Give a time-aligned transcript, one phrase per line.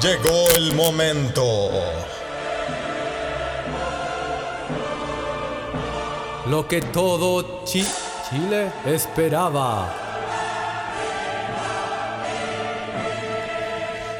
[0.00, 1.70] Llegó el momento.
[6.46, 7.84] Lo que todo Chi-
[8.30, 9.92] Chile esperaba.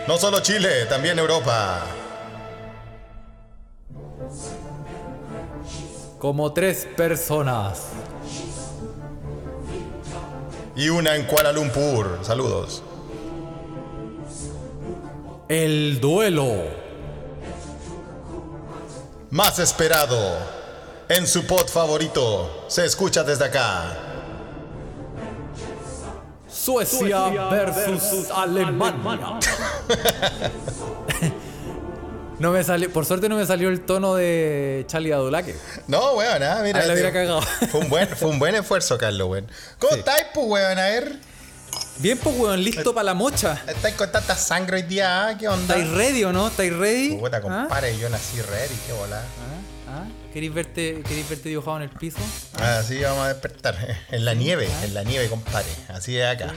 [0.08, 1.82] No solo Chile, también Europa.
[6.18, 7.88] Como tres personas.
[10.74, 12.18] Y una en Kuala Lumpur.
[12.22, 12.82] Saludos.
[15.48, 16.64] El duelo.
[19.30, 20.36] Más esperado.
[21.08, 22.66] En su pod favorito.
[22.68, 23.96] Se escucha desde acá.
[26.50, 29.38] Suecia, versus, Alemania.
[32.38, 35.56] no me salió, por suerte no me salió el tono de Charlie Adulaque.
[35.86, 36.80] No, weón, ah, mira.
[36.80, 37.40] Ahí la hubiera cagado.
[37.70, 39.46] Fue un buen, fue un buen esfuerzo, Carlos, weón.
[39.78, 40.00] ¿Cómo Sí.
[40.00, 40.78] estáis, pues, weón?
[40.78, 41.16] A ver.
[41.98, 43.62] Bien, pues, weón, listo para la mocha.
[43.66, 45.28] ¿Estáis con tanta sangre hoy día?
[45.28, 45.36] ah?
[45.38, 45.74] ¿Qué onda?
[45.76, 46.46] ¿Estáis ready o no?
[46.46, 47.16] ¿Estáis ready?
[47.16, 47.40] Puta, ¿Ah?
[47.40, 49.20] compadre, yo nací ready, qué bola.
[49.88, 50.04] ¿Ah?
[50.32, 52.18] ¿Queréis verte, ¿Queréis verte dibujado en el piso?
[52.60, 53.76] Así vamos a despertar.
[54.10, 55.68] En la nieve, en la nieve, compadre.
[55.88, 56.52] Así es acá.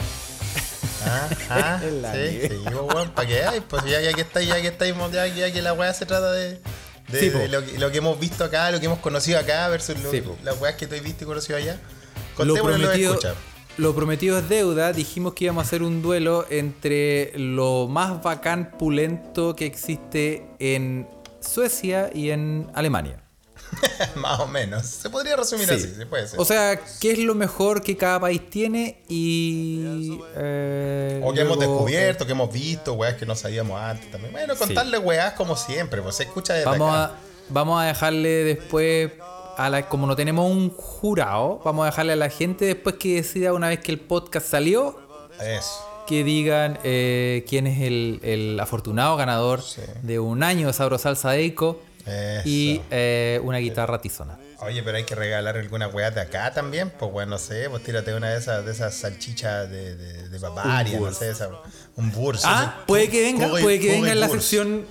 [1.07, 4.61] Ah, ah, sí, sí, pues, weón, para que veáis, pues ya, ya que estáis, ya
[4.61, 6.59] que estáis, ya, ya que la weá se trata de,
[7.07, 7.47] de, Sí, de po.
[7.47, 10.21] lo, que, lo que hemos visto acá, lo que hemos conocido acá versus lo- Sí,
[10.21, 10.37] po.
[10.43, 11.73] las weas que tú has visto y conocido allá.
[11.73, 13.35] Lo Contémosle a los prometido.
[13.81, 14.93] Lo prometido es deuda.
[14.93, 21.07] Dijimos que íbamos a hacer un duelo entre lo más bacán pulento que existe en
[21.39, 23.23] Suecia y en Alemania.
[24.15, 24.85] Más o menos.
[24.85, 25.73] Se podría resumir Sí.
[25.73, 26.39] así, se puede ser.
[26.39, 29.01] O sea, ¿qué es lo mejor que cada país tiene?
[29.07, 30.19] Y.
[30.35, 34.33] eh, O que hemos descubierto, que hemos visto, weas que no sabíamos antes también.
[34.33, 37.03] Bueno, contarle weas como siempre, pues se escucha desde Vamos acá.
[37.05, 37.17] a,
[37.49, 39.11] vamos a dejarle después,
[39.57, 43.15] a la, como no tenemos un jurado, vamos a dejarle a la gente después que
[43.15, 44.99] decida una vez que el podcast salió,
[45.39, 46.03] Eso.
[46.07, 49.81] que digan eh, quién es el, el afortunado ganador Sí.
[50.03, 52.41] de un año de Sabro Salsa Eiko Eso.
[52.45, 54.37] y eh, una guitarra tizona.
[54.63, 57.81] Oye, pero hay que regalar alguna weá de acá también, pues bueno, no sé, pues
[57.83, 61.49] tírate una de esas, de esas salchichas de, de, de Bavaria, no sé, esa,
[61.95, 62.43] un burs.
[62.45, 64.85] Ah, ese- puede que venga, puede que venga en la sección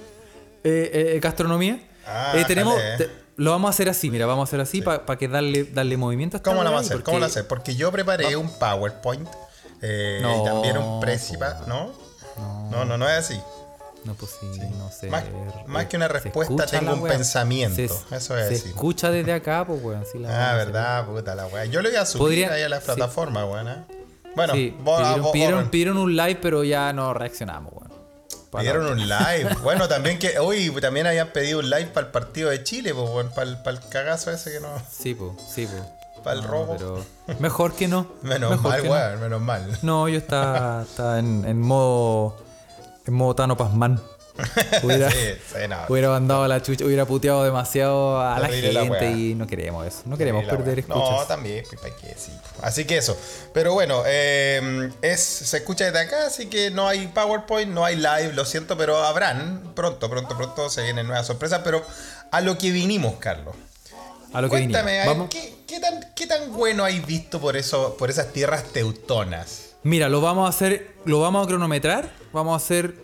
[0.64, 1.80] eh, gastronomía.
[2.04, 3.08] Ah, tenemos, te-
[3.40, 6.36] lo vamos a hacer así, mira, vamos a hacer así para que darle, darle movimiento
[6.36, 7.02] a esta ¿Cómo weá vamos a hacer?
[7.02, 7.48] ¿Cómo la porque- hacer?
[7.48, 9.28] Porque yo preparé un PowerPoint
[9.82, 11.90] eh, y No, también un Precipa, ¿no?
[12.70, 13.40] No, no, no es así.
[14.04, 14.46] No, pues sí,
[14.78, 15.08] no sé.
[15.08, 15.24] Más-
[15.66, 17.12] más Eh, que una respuesta, tengo un wea.
[17.12, 17.76] pensamiento.
[17.76, 18.68] Se, Eso es se decir.
[18.70, 20.04] escucha desde acá, pues, weón.
[20.10, 21.64] Sí, Ah, verdad, puta la weá.
[21.66, 22.86] Yo lo voy a subir Podría- ahí a la sí.
[22.86, 23.68] plataforma, weón.
[23.68, 23.76] ¿eh?
[24.36, 27.89] Bueno, Sí, vos- pidieron, vos- pidieron- vos- pidieron un live, pero ya no reaccionamos, weón.
[28.50, 29.56] Pidieron un live.
[29.62, 30.40] Bueno, también que.
[30.40, 33.56] Uy, también habían pedido un live para el partido de Chile, pues, bueno, para el,
[33.58, 34.68] para el cagazo ese que no.
[34.90, 35.82] Sí, pues, sí, pues.
[36.24, 36.76] Para el robo.
[36.76, 37.04] Pero
[37.38, 38.06] mejor que no.
[38.22, 38.90] Menos Mejor mal, no.
[38.90, 39.78] weón, menos mal.
[39.82, 42.36] No, yo estaba, estaba en, en modo.
[43.06, 44.00] En modo Tano Pasman.
[44.82, 45.76] Hubiera, Sí, sí, no.
[45.88, 50.02] hubiera mandado a la chucha, hubiera puteado demasiado a la gente y no queremos eso.
[50.06, 51.10] No queremos perder escuchas.
[51.20, 51.64] No, también.
[52.16, 52.32] Sí.
[52.62, 53.16] Así que eso.
[53.52, 57.96] Pero bueno, eh, es, se escucha desde acá, así que no hay PowerPoint, no hay
[57.96, 59.72] live, lo siento, pero habrán.
[59.74, 61.60] Pronto, pronto, pronto se vienen nuevas sorpresas.
[61.64, 61.84] Pero
[62.30, 63.54] a lo que vinimos, Carlos.
[64.32, 64.82] a lo que vinimos.
[64.84, 65.28] ay, Vamos.
[65.30, 69.70] ¿qué, qué tan, ¿qué tan bueno hay visto por, eso, por esas tierras teutonas?
[69.82, 72.94] Mira, lo vamos a hacer, lo vamos a cronometrar, vamos a hacer,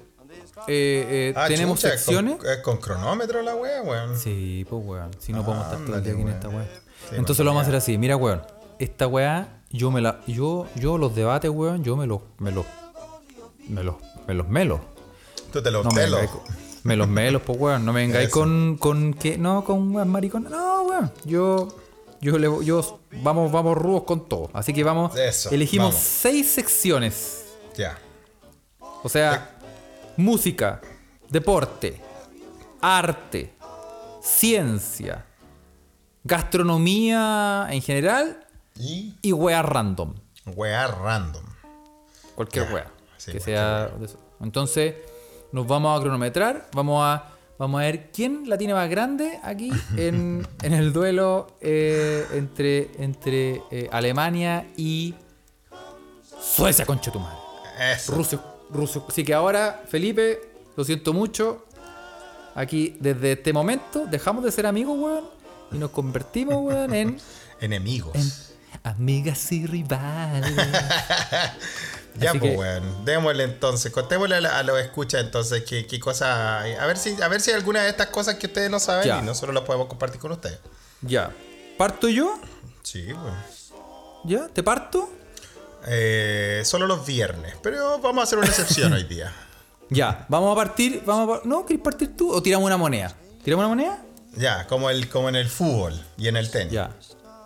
[0.69, 2.37] eh, eh, Ah, tenemos chucha, secciones.
[2.37, 4.19] Con, es con cronómetro la wea, weón.
[4.19, 6.65] Sí, pues weón, si no podemos estar todo el día aquí en esta weón.
[6.65, 8.43] Sí, Entonces pues, lo vamos a hacer así, mira weón,
[8.79, 12.67] esta weá, yo me la, yo, yo los debates weón, yo me los, me los,
[13.69, 13.97] me los,
[14.27, 14.81] me los melos.
[15.53, 16.21] Tú te lo No me pelos.
[16.21, 19.95] vengáis con- me los melos, pues weón, no me vengáis con, con que, no, con
[19.95, 21.69] weón maricón, no weón, yo,
[22.21, 24.51] yo le, yo, vamos, vamos rudos con todo.
[24.53, 26.01] Así que vamos, Eso, elegimos vamos.
[26.01, 27.45] seis secciones.
[27.77, 27.99] Ya.
[29.03, 29.56] O sea,
[30.17, 30.81] música,
[31.29, 32.01] deporte,
[32.81, 33.55] arte,
[34.23, 35.25] ciencia,
[36.25, 38.47] gastronomía en general
[38.79, 40.15] Y y wea random.
[40.55, 41.45] wea random.
[42.35, 42.91] Cualquier wea.
[43.17, 44.19] sí, que cualquier sea de eso.
[44.41, 44.95] Entonces,
[45.53, 46.69] nos vamos a cronometrar.
[46.73, 51.47] Vamos a, vamos a ver quién la tiene más grande aquí en, en el duelo
[51.61, 55.15] eh, entre, entre eh, Alemania y
[56.41, 57.39] Suecia, concha tu madre.
[57.95, 58.15] Eso.
[58.15, 58.41] Rusia,
[58.71, 59.03] Rusia.
[59.09, 60.41] Así que ahora, Felipe,
[60.77, 61.65] lo siento mucho.
[62.55, 65.25] Aquí, desde este momento, dejamos de ser amigos, weón.
[65.73, 67.21] Y nos convertimos, weón, en,
[67.61, 68.15] Enemigos.
[68.15, 68.31] en
[68.85, 70.53] amigas y rivales.
[72.19, 73.05] Ya, Así pues, que- weón.
[73.05, 73.93] Démosle entonces.
[73.93, 76.73] Contémosle a, la- a los escuchas entonces qué, qué cosas hay.
[76.73, 79.05] A ver, si, a ver si hay alguna de estas cosas que ustedes no saben
[79.07, 79.19] Ya.
[79.19, 80.59] y nosotros las podemos compartir con ustedes.
[81.03, 81.31] ya.
[81.77, 82.41] ¿Parto yo?
[82.83, 83.35] Sí, weón.
[84.25, 84.49] ¿Ya?
[84.49, 85.11] ¿Te parto?
[85.87, 87.55] Eh, solo los viernes.
[87.63, 89.33] Pero vamos a hacer una excepción hoy día.
[89.89, 91.01] Ya, vamos a partir.
[91.07, 91.65] Vamos a ¿No?
[91.65, 92.33] ¿Querés partir tú?
[92.33, 93.15] ¿O tiramos una moneda?
[93.45, 94.03] ¿Tiramos una moneda?
[94.37, 96.73] Ya, como, el, como en el fútbol y en el tenis.
[96.73, 96.91] Ya.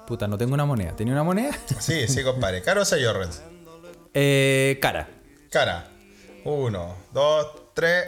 [0.06, 0.96] Puta, no tengo una moneda.
[0.96, 1.50] ¿Tenía una moneda?
[1.80, 2.62] Sí, sí, compadre.
[2.62, 3.42] ¿Cara o Sayorrens?
[4.14, 5.06] Eh, cara.
[5.50, 5.88] Cara.
[6.44, 8.06] Uno, dos, tres.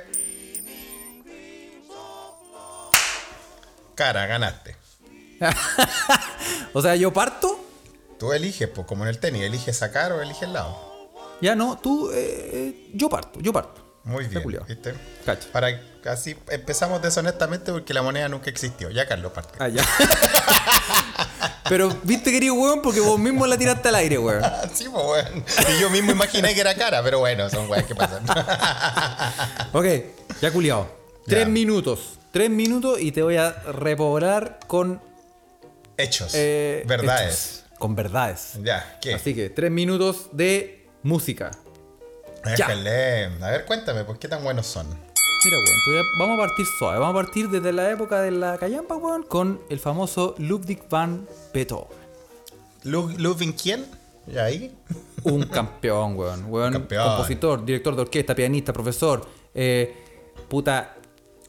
[3.95, 4.77] Cara, ganaste.
[6.73, 7.62] O sea, yo parto.
[8.23, 10.79] Tú eliges, pues como en el tenis, eliges sacar o eliges el lado.
[11.41, 12.09] Ya no, tú.
[12.13, 13.99] eh, eh, yo parto, yo parto.
[14.05, 14.45] Muy bien.
[14.69, 14.95] ¿viste?
[15.27, 15.49] Cacha.
[15.51, 18.91] Para así empezamos deshonestamente porque la moneda nunca existió.
[18.91, 19.59] Ya Carlos parte.
[19.59, 19.85] Ah, ya.
[21.69, 24.41] Pero viste, querido weón, porque vos mismo la tiraste al aire, weón.
[24.73, 25.45] sí, pues bueno.
[25.77, 28.25] Y yo mismo imaginé que era cara, pero bueno, son weas que pasan.
[29.73, 29.87] Ok,
[30.41, 30.87] ya culiado.
[31.27, 31.49] Tres Ya.
[31.49, 32.21] minutos.
[32.31, 35.01] Tres minutos y te voy a repoblar con.
[35.97, 36.31] Hechos.
[36.37, 37.35] eh, verdades.
[37.35, 37.62] hechos.
[37.83, 38.59] Con verdades.
[38.63, 39.15] Ya, ¿qué?
[39.15, 41.51] Así que tres minutos de música.
[42.45, 42.51] ya.
[42.69, 43.25] Déjale.
[43.43, 44.87] A ver, cuéntame, pues qué tan buenos son.
[44.89, 46.99] Mira, weón, a- vamos a partir suave.
[47.01, 51.27] Vamos a partir desde la época de la callampa, weón, con el famoso Ludwig van
[51.53, 51.89] Beethoven.
[52.85, 53.85] Lu- ¿Ludwig quién?
[54.33, 54.77] ¿Y ahí?
[55.25, 56.45] Un campeón, weón.
[56.49, 57.05] weón Campeón.
[57.09, 59.27] Compositor, director de orquesta, pianista, profesor.
[59.55, 59.93] eh,
[60.49, 60.95] puta,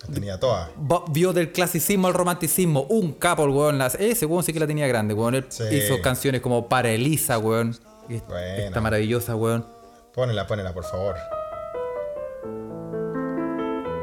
[0.07, 0.69] La tenía toda.
[1.11, 3.77] Vio del clasicismo al romanticismo, un capo el weón.
[3.77, 5.35] las- ese weón sí que la tenía grande, weón.
[5.35, 5.63] Él Sí.
[5.71, 7.77] hizo canciones como Para Elisa, weón.
[8.07, 8.57] que Buena.
[8.65, 9.65] Esta maravillosa, weón.
[10.13, 11.15] Pónela, pónela, por favor.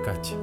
[0.05, 0.35] Cacha.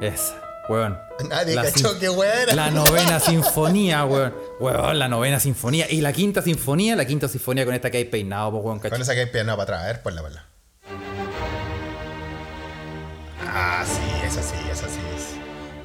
[0.00, 0.98] Esa, weón.
[1.28, 2.54] Nadie La cachó wea era.
[2.54, 4.34] La novena sinfonía, weón.
[4.60, 5.90] Weón, la novena sinfonía.
[5.90, 8.90] Y la quinta sinfonía, la quinta sinfonía con esta que hay peinado, po, weón, Con
[8.90, 9.02] cacha.
[9.02, 9.82] esa que hay piano para atrás.
[9.82, 10.46] A ver, ponla, ponla.
[13.58, 15.00] Ah, sí, esa sí, esa sí.
[15.16, 15.36] es-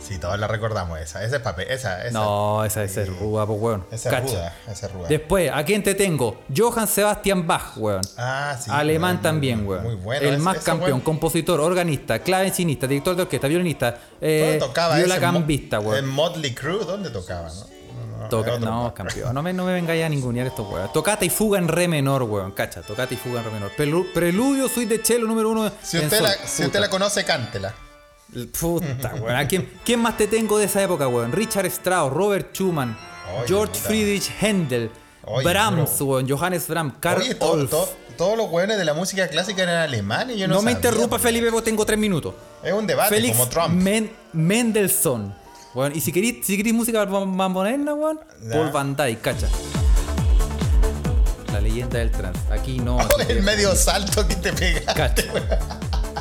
[0.05, 1.23] Sí, todos la recordamos esa.
[1.23, 1.67] Esa es papel.
[1.69, 2.11] Esa, esa.
[2.19, 3.85] No, esa, esa es ruda, po, weón.
[3.91, 4.27] Esa es Cacha.
[4.33, 4.53] ruda.
[4.69, 5.07] Esa es ruda.
[5.07, 6.41] Después, ¿a quién te tengo?
[6.53, 8.01] Johann Sebastian Bach, weón.
[8.17, 8.69] Ah, sí.
[8.73, 9.83] Alemán muy- también, weón.
[9.83, 10.27] Muy bueno.
[10.27, 11.01] El ese- más ese campeón, weón.
[11.01, 15.05] compositor, organista, clavecinista, director de orquesta, violinista, eh, ¿Dónde tocaba ese?
[15.05, 16.03] violacambista, En Mo- weón.
[16.03, 17.47] En Motley Crue, ¿dónde tocaba?
[17.47, 17.65] No,
[18.29, 19.33] Toca- no, campeón.
[19.33, 20.91] No me, no me vengáis a ningunear estos weón.
[20.93, 22.51] Tocata y fuga en re menor, weón.
[22.51, 23.71] Cacha, tocata y fuga en re menor.
[23.77, 25.71] Prelu- preludio, suite de cello número uno.
[25.81, 26.23] Si usted, sol.
[26.27, 27.73] la, si usted la conoce, cántela.
[28.59, 29.35] Puta, weón.
[29.35, 31.31] ¿A quién, quién más te tengo de esa época, weón?
[31.31, 32.97] Richard Strauss, Robert Schumann,
[33.37, 33.87] Oye, George puta.
[33.87, 34.89] Friedrich Händel,
[35.25, 36.05] Oye, Brahms, bro.
[36.07, 40.37] weón, Johannes Brahms, Karl Oye, todos los weones de la música clásica eran alemanes.
[40.37, 41.17] Yo no, no me interrumpa.
[41.17, 42.35] Felipe, porque tengo tres minutos.
[42.63, 43.69] Es un debate como Trump.
[43.73, 45.33] Men- Mendelssohn.
[45.73, 48.19] Weón, y si queréis si queréis música más moderna, weón.
[48.51, 49.47] Paul Van Dyke, cacha.
[51.53, 52.37] La leyenda del trans.
[52.51, 52.97] Aquí no.
[53.29, 54.93] el medio salto que te pegaste.
[54.93, 55.23] Cacha.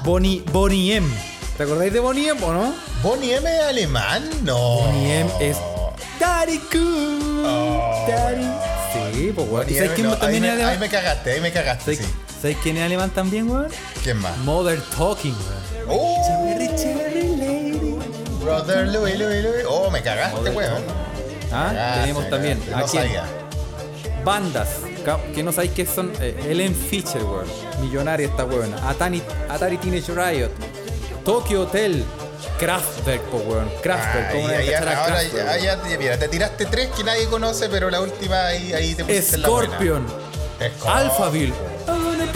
[0.05, 1.09] Bonnie, Bonnie M.
[1.57, 2.75] ¿Te acordáis de Bonnie M o no?
[3.03, 4.29] ¿Bonnie M es alemán?
[4.45, 4.57] No.
[4.57, 5.57] Bonnie M es
[6.19, 7.45] Daddy Cool.
[7.45, 8.47] Oh, Daddy.
[9.13, 9.69] Sí, pues weón.
[9.69, 10.81] ¿Y sabes quién no, también ahí, es me, ahí alemán?
[10.81, 12.39] me cagaste, ahí me cagaste, ¿Sabes, sí.
[12.41, 13.69] sabes quién es alemán también, weón?
[14.03, 14.37] ¿Quién más?
[14.39, 15.61] Mother Talking, weón.
[15.89, 17.20] Oh.
[18.51, 19.65] Brother Louis, Louis, Louis.
[19.69, 20.83] Oh, me cagaste, weón.
[21.53, 22.59] Ah, Cagaste, tenemos también.
[22.61, 22.75] cagaste.
[22.75, 23.25] ¿A No sabía.
[24.25, 24.69] Bandas
[25.35, 26.13] que no sabéis qué son.
[26.21, 27.47] Eh, Ellen Fisher, weón.
[27.81, 28.73] Millonaria esta weón.
[28.85, 30.51] Atari, Atari Teenage Riot.
[31.25, 32.05] Tokyo Hotel.
[32.59, 33.71] Kraftwerk, po, weón.
[33.83, 34.29] Kraftwerk.
[34.31, 37.69] Ahí, ¿Cómo no ahí, ahora Kraftwerk, ya te- mira, te tiraste tres que nadie conoce,
[37.69, 39.69] pero la última ahí, ahí te pusiste en la buena.
[39.75, 40.07] Scorpion.
[40.77, 40.97] Scorpion.
[40.97, 41.55] Alphaville.
[41.87, 42.27] I wanna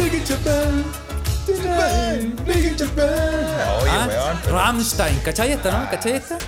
[1.46, 2.40] Tonight.
[2.46, 5.18] Oye, Ah, weón, pero- Rammstein.
[5.20, 5.90] ¿Cachai esta, no?
[5.90, 6.38] ¿Cachai esta?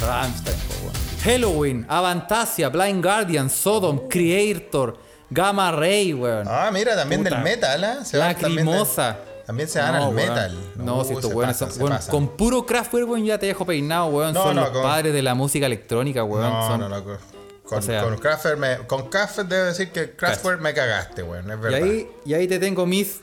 [0.00, 0.92] Rammstein, po, weón.
[1.24, 4.96] Halloween, Avantasia, Blind Guardian, Sodom, Creator,
[5.30, 6.46] Gamma Ray, weón.
[6.48, 7.36] Ah, mira, también Puta.
[7.36, 8.04] del metal, ¿ah?
[8.04, 9.18] Se van también Lacrimosa.
[9.46, 10.14] También se van al weón.
[10.14, 10.58] metal.
[10.76, 11.76] No, Uh, si estos se weones pasan, son.
[11.76, 12.10] se weón, pasan.
[12.10, 14.32] con puro Kraftwerk, weón, ya te dejo peinado, weón.
[14.34, 16.50] No, son no, los con- padres de la música electrónica, weón.
[16.52, 17.41] No, son- no, no.
[17.72, 21.50] Con, O sea- con Kraftwerk me, con Kraftwerk debo decir que Kraftwerk me cagaste, weón.
[21.50, 21.82] Es Y verdad.
[21.82, 23.20] ahí, y ahí te tengo mis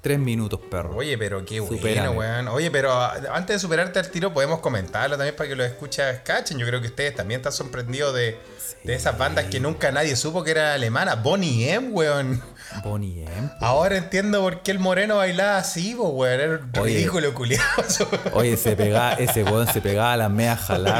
[0.00, 0.96] tres minutos, perro.
[0.96, 2.48] Oye, pero qué bueno, weón.
[2.48, 6.20] Oye, pero ah, antes de superarte al tiro, podemos comentarlo también para que los escuchas
[6.24, 6.58] cachen.
[6.58, 8.36] Yo creo que ustedes también están sorprendidos de,
[8.82, 11.22] de esas bandas que nunca nadie supo que eran alemanas.
[11.22, 12.42] Bonnie M, weón.
[12.82, 13.50] Bonnie M.
[13.60, 16.32] Ahora entiendo por qué el moreno bailaba así, weón.
[16.40, 17.64] Era ridículo culiado.
[18.32, 20.16] Oye, se pegaba, ese weón se pegaba a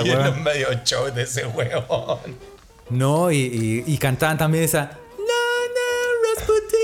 [0.05, 0.43] Y en los weón.
[0.45, 1.83] medio show de ese weón.
[2.93, 4.81] No, y, y, y cantaban también esa.
[5.19, 5.41] "Na,
[5.75, 6.79] na, Rasputin,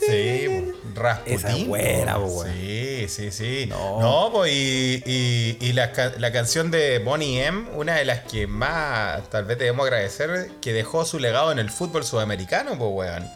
[0.00, 1.34] Sí, Rasputin.
[1.34, 2.48] Esa es buena, weón.
[2.54, 3.66] Sí, sí, sí.
[3.68, 4.00] No.
[4.00, 8.46] No, pues y, y, y la, la canción de Bonnie M, una de las que
[8.46, 13.28] más tal vez debemos agradecer, que dejó su legado en el fútbol sudamericano, pues, weón.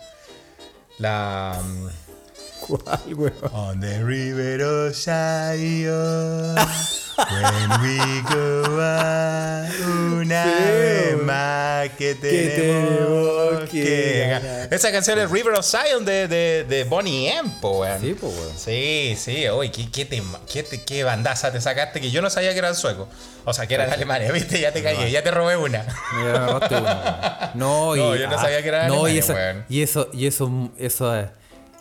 [0.98, 1.60] La.
[2.66, 3.32] ¿Cuál, weón?
[3.52, 6.54] On the river of Zion,
[7.16, 9.68] when we go out,
[10.16, 13.82] una Sí, vez más que tenemos que
[14.68, 18.00] que esa canción es River of Zion de, de, de Bonnie M, po, weón.
[18.00, 18.56] Sí, pues, weón.
[18.56, 22.30] Sí, sí, uy, qué, qué, tema- qué, te- qué bandaza te sacaste que yo no
[22.30, 23.08] sabía que eran suecos.
[23.44, 24.60] O sea, que eran alemanes, ¿viste?
[24.60, 25.84] Ya te caí, ya te robé una.
[26.14, 26.84] Me uno, weón.
[27.54, 29.64] No, y, No, yo no sabía que era no, y, Alemania, esa- weón.
[29.68, 31.28] y eso, y eso, eso, eh,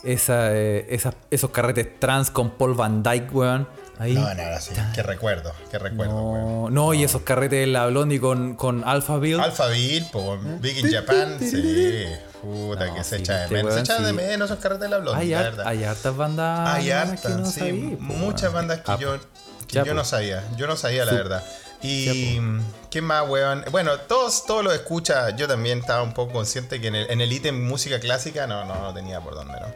[0.03, 3.67] esa, eh, esas- esos carretes trans con Paul Van Dyke, weón.
[3.99, 4.13] Ahí.
[4.15, 4.71] No, no, no, sí.
[4.95, 6.63] Qué recuerdo, qué recuerdo, weón.
[6.63, 9.39] No, no, y esos carretes de la Blondie con, con Alpha Bill.
[9.39, 12.05] Alphaville, po, Big in Japan, sí.
[12.41, 13.73] Puta, No, que se sí, echa de este menos.
[13.75, 15.67] Se echa de menos esos carretes de la blonda, hay, la verdad.
[15.67, 16.69] hay hartas bandas.
[16.69, 17.59] Hay hartas, no sí.
[17.59, 18.53] sabía, muchas weón.
[18.55, 19.17] bandas que Ah, yo,
[19.67, 20.43] que ya, yo no sabía.
[20.57, 21.43] Yo no sabía, la verdad.
[21.83, 22.39] Y.
[22.89, 23.63] ¿Qué más, weón?
[23.71, 25.35] Bueno, todos, todos lo escucha.
[25.35, 28.65] Yo también estaba un poco consciente que en el, en el ítem música clásica no,
[28.65, 29.67] no, no tenía por dónde, ¿no?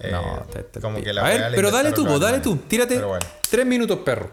[0.00, 2.56] Eh, No, te- te- como que la A ver, pero dale tú, po, dale tú.
[2.56, 3.24] Tírate bueno.
[3.48, 4.30] tres minutos, perro.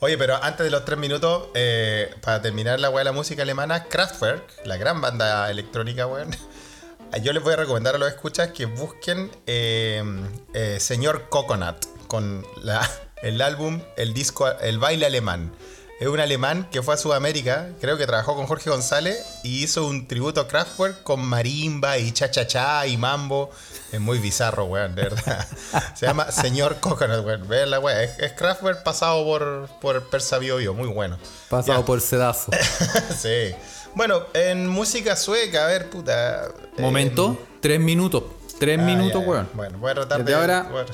[0.00, 3.42] Oye, pero antes de los tres minutos, eh, para terminar la weá de la música
[3.42, 6.30] alemana, Kraftwerk, la gran banda electrónica, weón.
[7.22, 12.88] Yo les voy a recomendar a los escuchas que busquen eh, Señor Coconut con la-
[13.22, 15.50] el álbum, el disco, el baile alemán.
[16.00, 19.84] Es un alemán que fue a Sudamérica, creo que trabajó con Jorge González y hizo
[19.84, 23.50] un tributo a Kraftwerk con marimba y cha-cha-cha y mambo.
[23.90, 25.44] Es muy bizarro, weón, de verdad.
[25.96, 27.70] Se llama Señor Coconut, weón.
[27.70, 27.98] La weón.
[28.18, 31.18] Es, Kraftwerk pasado por, por Persa Bio Bio, muy bueno.
[31.48, 31.84] Pasado Ya.
[31.86, 32.52] por sedazo.
[33.20, 33.52] sí.
[33.96, 36.44] Bueno, en música sueca, a ver, puta.
[36.76, 38.22] eh, Momento, tres minutos.
[38.60, 39.28] Tres ah, minutos, ya, ya.
[39.30, 39.48] weón.
[39.54, 40.36] Bueno, voy a tratar Desde de.
[40.40, 40.90] ahora- bueno.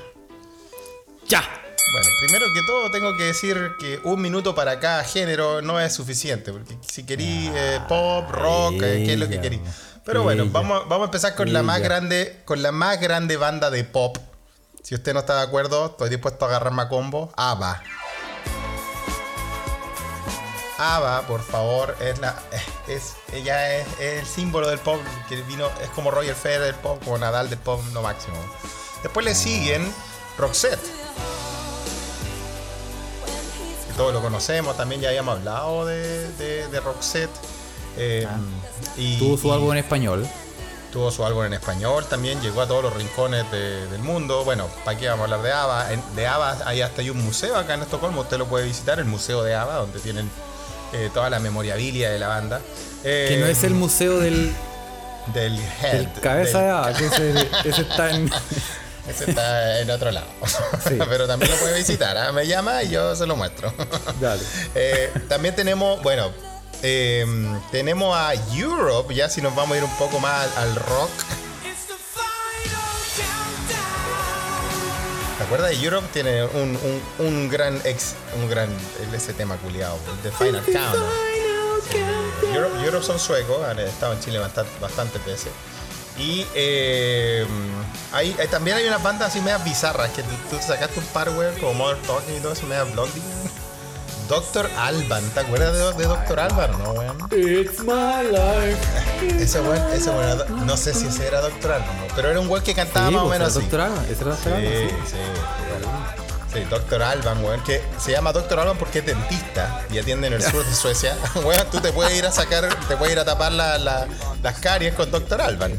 [1.29, 1.43] ¡Ya!
[1.93, 5.93] Bueno, primero que todo tengo que decir que un minuto para cada género no es
[5.93, 9.61] suficiente, porque si querís eh, pop, rock, eh, ¿qué es lo que ella, querís?
[10.05, 13.71] Pero bueno, vamos, vamos a empezar con la más grande, con la más grande banda
[13.71, 14.19] de pop.
[14.83, 17.33] Si usted no está de acuerdo, estoy dispuesto a agarrarme a combo.
[17.37, 17.83] ABBA.
[20.77, 22.35] ABBA, por favor, es la
[22.89, 26.75] es ella es, es el símbolo del pop que vino es como Roger Federer del
[26.75, 28.37] pop, como Nadal del pop, no máximo.
[29.03, 29.91] Después le siguen
[30.37, 30.81] Roxette.
[33.95, 37.31] Que todos lo conocemos, también ya habíamos hablado de, de, de Roxette.
[37.97, 38.27] eh,
[38.99, 39.19] y, Ah.
[39.21, 40.27] Tuvo su álbum en español.
[40.93, 44.45] tuvo su álbum en español también, llegó a todos los rincones de- del mundo.
[44.45, 45.93] Bueno, ¿para qué vamos a hablar de ABBA?
[45.93, 48.99] En- de ABBA hay hasta hay un museo acá en Estocolmo, usted lo puede visitar,
[49.01, 50.31] el Museo de ABBA, donde tienen
[50.93, 52.61] eh, toda la memorabilia de la banda.
[53.03, 54.55] Que Eh, no es el museo del,
[55.33, 55.93] del head.
[55.93, 58.31] del cabeza del- de Ava, que ese, ese está en.
[59.09, 60.27] Ese está en otro lado.
[60.89, 60.99] Sí.
[61.09, 62.17] Pero también lo puede visitar.
[62.17, 62.33] ¿ah?
[62.33, 63.73] Me llama y yo se lo muestro.
[64.21, 64.43] Dale.
[64.75, 66.31] Eh, también tenemos, bueno,
[66.83, 67.25] eh,
[67.71, 71.11] tenemos a Europe, ya si nos vamos a ir un poco más al, al rock.
[75.39, 76.07] ¿Te acuerdas de Europe?
[76.13, 76.79] Tiene un,
[77.19, 78.69] un, un gran ex, un gran,
[79.13, 81.11] ese tema culiado, The Final Countdown.
[81.91, 81.99] Sí,
[82.55, 85.51] Europe, Europe son suecos, han estado en Chile bastante, bastantes veces.
[86.19, 87.45] Y eh,
[88.13, 91.29] hay, hay- también hay unas bandas así medias bizarras que tú, tú sacaste un par,
[91.31, 93.21] weón, como Modern Talking y todo eso, media blondie.
[94.29, 96.71] Doctor Alban, ¿te acuerdas de, de Doctor Alban?
[96.83, 97.19] No, weón.
[97.33, 98.79] It's my life.
[99.43, 102.15] Ese weón, ese weón no sé si ese era Doctor Alban, ¿no?
[102.17, 103.61] pero era un weón que cantaba más o menos así.
[103.61, 105.11] Doctor Alban, ese era Doctor Sí, Alban, sí, sí.
[105.11, 106.55] sí.
[106.55, 110.35] Sí, Doctor Alban, weón, que se llama Doctor Alban porque es dentista y atiende en
[110.35, 111.17] el sur de Suecia.
[111.45, 114.07] Weón, tú te puedes ir a sacar, te puedes ir a tapar la- la-
[114.41, 115.73] las caries con Doctor Alban.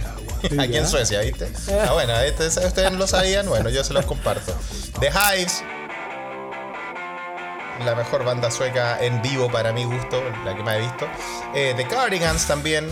[0.60, 1.52] Aquí en Suecia, ¿viste?
[1.86, 4.54] Ah, bueno, este- ustedes no lo sabían, bueno, yo se los comparto.
[5.00, 5.64] The Hives,
[7.84, 11.08] la mejor banda sueca en vivo para mi gusto, la que más he visto.
[11.54, 12.90] Eh, The Cardigans también.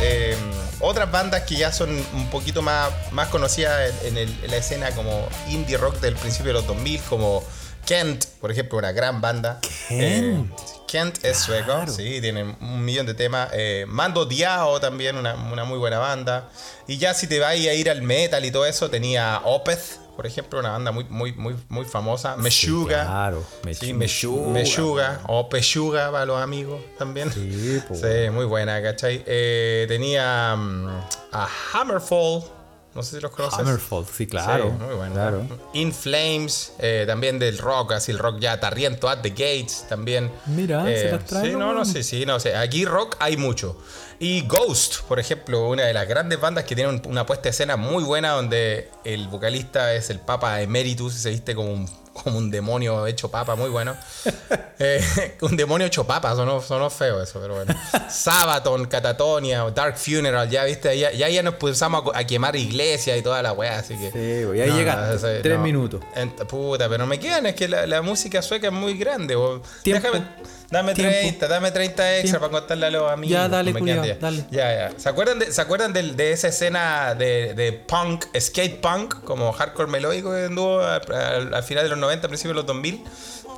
[0.00, 0.36] Eh,
[0.80, 4.90] otras bandas que ya son un poquito más, más conocidas en, el- en la escena
[4.92, 7.42] como indie rock del principio de los 2000, como
[7.88, 9.60] Kent, por ejemplo, una gran banda.
[9.88, 10.02] Kent.
[10.02, 10.44] Eh,
[10.86, 13.48] Kent es sueco, sí, tienen un millón de temas.
[13.54, 16.50] Eh, Mando Diao también, una, una muy buena banda.
[16.86, 19.80] Y ya si te vas a ir al metal y todo eso, tenía Opeth,
[20.16, 22.36] por ejemplo, una banda muy, muy, muy, muy famosa.
[22.36, 23.06] Meshuga.
[23.06, 23.42] claro,
[23.72, 25.20] Sí, Meshuga, Meshuga.
[25.26, 27.32] O Peshuga para los amigos también.
[27.32, 29.24] Sí, Sí, muy buena, ¿cachai?
[29.26, 30.88] Eh, tenía mm,
[31.32, 32.57] a Hammerfall.
[32.94, 33.58] No sé si los conoces.
[33.60, 34.74] Hammerfall, sí, claro.
[34.76, 35.14] Sí, muy bueno.
[35.14, 35.46] Claro.
[35.74, 40.32] In Flames, eh, también del rock, así el rock ya, Tarriento at the Gates también.
[40.46, 42.56] Mira, Eh, se las trae, Sí, no, no, sí, sí, no sé.
[42.56, 43.76] Aquí rock hay mucho.
[44.18, 47.50] Y Ghost, por ejemplo, una de las grandes bandas que tiene un- una puesta de
[47.50, 51.88] escena muy buena donde el vocalista es el Papa Emeritus y se viste como un,
[52.22, 53.96] como un demonio hecho papa, muy bueno.
[54.80, 57.74] Eh, un demonio hecho papa, sonó, sonó feo eso, pero bueno.
[58.08, 63.22] Sabaton, Catatonia, Dark Funeral, ya viste, ya, ya, ya nos pusimos a, quemar iglesias y
[63.22, 64.12] toda la weá, así que.
[64.12, 66.00] Sí, güey, ahí llegaste, tres minutos.
[66.14, 69.36] En- puta, pero me quedan, es que la, la música sueca es muy grande.
[69.84, 70.22] Déjame,
[70.70, 71.12] dame Tiempo.
[71.18, 72.38] 30, dame 30 extra Tiempo.
[72.40, 73.32] para contarle a los amigos.
[73.32, 74.20] Ya, dale, que me quedan culiao, 10.
[74.20, 74.44] dale.
[74.50, 74.98] Ya, ya.
[74.98, 79.52] ¿Se acuerdan de, ¿se acuerdan del- de, esa escena de, de punk, skate punk, como
[79.52, 83.04] hardcore melódico que anduvo al, al- al final de los 90, principios de los 2000?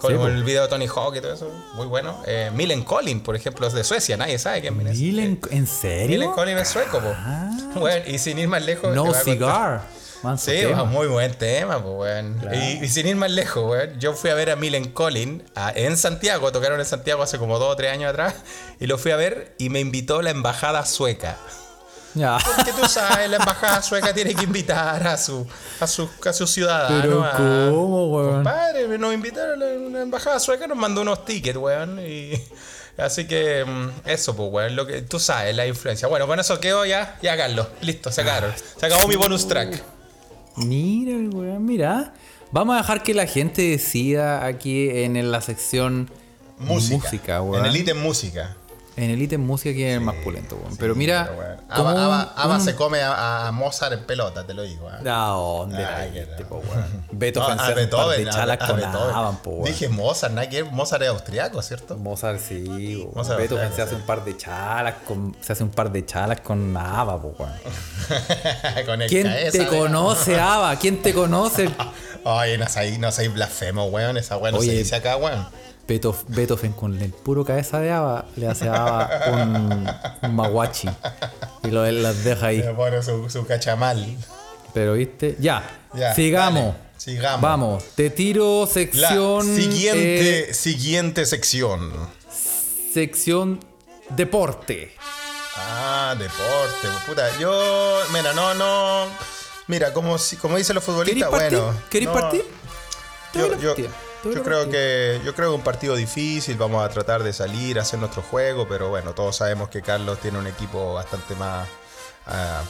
[0.01, 1.51] Con Sí, el video de Tony Hawk y todo eso.
[1.75, 2.23] Muy bueno.
[2.27, 4.17] Eh, Millen Collin, por ejemplo, es de Suecia.
[4.17, 4.99] Nadie sabe quién es.
[4.99, 6.19] Milen, ¿En serio?
[6.19, 7.15] Millen Collin es sueco, po.
[7.81, 8.95] Bueno, y sin ir más lejos.
[8.95, 9.83] No a Cigar.
[10.23, 10.85] Manso Sí, tema.
[10.85, 12.41] muy buen tema, pues, weón.
[12.53, 15.73] Y, y sin ir más lejos, weón, yo fui a ver a Millen Collin a-
[15.75, 18.35] en Santiago, tocaron en Santiago hace como dos o tres años atrás,
[18.79, 21.37] y lo fui a ver y me invitó la embajada sueca.
[22.15, 22.39] Ya.
[22.57, 25.47] Porque tú sabes, la embajada sueca tiene que invitar a su,
[25.79, 27.01] a su, a su ciudadano.
[27.01, 27.37] Pero a-
[27.71, 28.43] ¿cómo, weón?
[28.43, 32.01] Padre, nos invitaron, la, la embajada sueca nos mandó unos tickets, weón.
[32.01, 32.33] Y,
[32.99, 36.09] así que mm, eso, pues, weón, lo que tú sabes, la influencia.
[36.09, 37.69] Bueno, con eso quedó ya, ya, Carlos.
[37.81, 38.53] Listo, se acabaron.
[38.79, 39.81] Se acabó mi bonus track.
[40.57, 42.15] Mira, weón, mira.
[42.53, 46.11] Vamos a dejar que la gente decida aquí en la sección
[46.59, 47.43] Música.
[47.43, 47.65] weón.
[47.65, 48.57] en el ítem música.
[49.03, 50.77] En el ítem música que es el más pulento, weón.
[50.77, 54.47] Pero mira, Pero, Ava, un- Ava- Ava un- se come a, a Mozart en pelota,
[54.47, 54.91] te lo digo.
[54.91, 55.09] ¿eh?
[55.09, 57.07] ¿A dónde la Ay, qué viste, po, weón?
[57.13, 59.15] Beto No, a par de Beethoven, a- chalas a con Beethoven.
[59.15, 59.65] Avan, po, weón.
[59.65, 61.97] Dije Mozart, nada que ver, Mozart es austriaco, ¿cierto?
[61.97, 63.11] Mozart sí, weón.
[63.15, 63.97] Mozart, Beethoven claro, se hace sí.
[64.01, 67.53] un par de chalas con se hace un par de chalas con Ava, po, weón.
[68.87, 69.87] Con el ¿Quién cabeza, te weón.
[69.93, 70.77] conoce, Ava?
[70.77, 71.71] ¿Quién te conoce?
[72.25, 74.17] Oye, no seas no blasfemo, weón.
[74.19, 74.79] Esa weón no se Oye.
[74.79, 75.47] dice acá, weón.
[75.91, 79.91] Beetho- Beethoven con el puro cabeza de Ava le hace a un,
[80.23, 80.89] un maguachi
[81.65, 82.59] y lo él las deja ahí.
[82.59, 84.17] Le pone su, su cachamal.
[84.73, 86.77] Pero viste, ya, Ya, sigamos.
[86.97, 87.41] sigamos.
[87.41, 91.93] Vamos, te tiro La sección siguiente, eh, siguiente sección.
[92.95, 93.59] sección
[94.11, 94.95] deporte.
[95.57, 97.37] Ah, deporte, puta.
[97.39, 99.07] Yo, mira, no, no.
[99.67, 101.75] Mira, como, como dicen los ¿Queréis futbolistas, bueno.
[101.91, 102.45] ¿Queréis no, partir?
[103.35, 103.75] Yo, yo-
[104.25, 107.99] yo creo que yo creo que un partido difícil, vamos a tratar de salir, hacer
[107.99, 111.69] nuestro juego, pero bueno, todos sabemos que Carlos tiene un equipo bastante más
[112.27, 112.63] ah,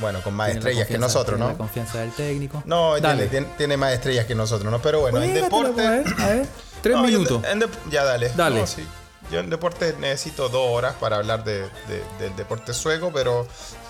[0.00, 1.50] bueno, con más Tiene estrellas que nosotros, tiene ¿no?
[1.52, 2.62] La confianza del técnico.
[2.66, 3.26] No, dale.
[3.28, 4.80] tiene, tiene más estrellas que nosotros, ¿no?
[4.82, 5.72] Pero bueno, en deporte.
[5.72, 6.46] pues, a ver, a ver,
[6.82, 7.42] tres No, yo en minutos.
[7.42, 8.32] de- ya, dale.
[8.34, 8.60] Dale.
[8.60, 8.84] No, sí.
[9.30, 13.46] Yo en deporte necesito dos horas para hablar de, de- del deporte sueco, pero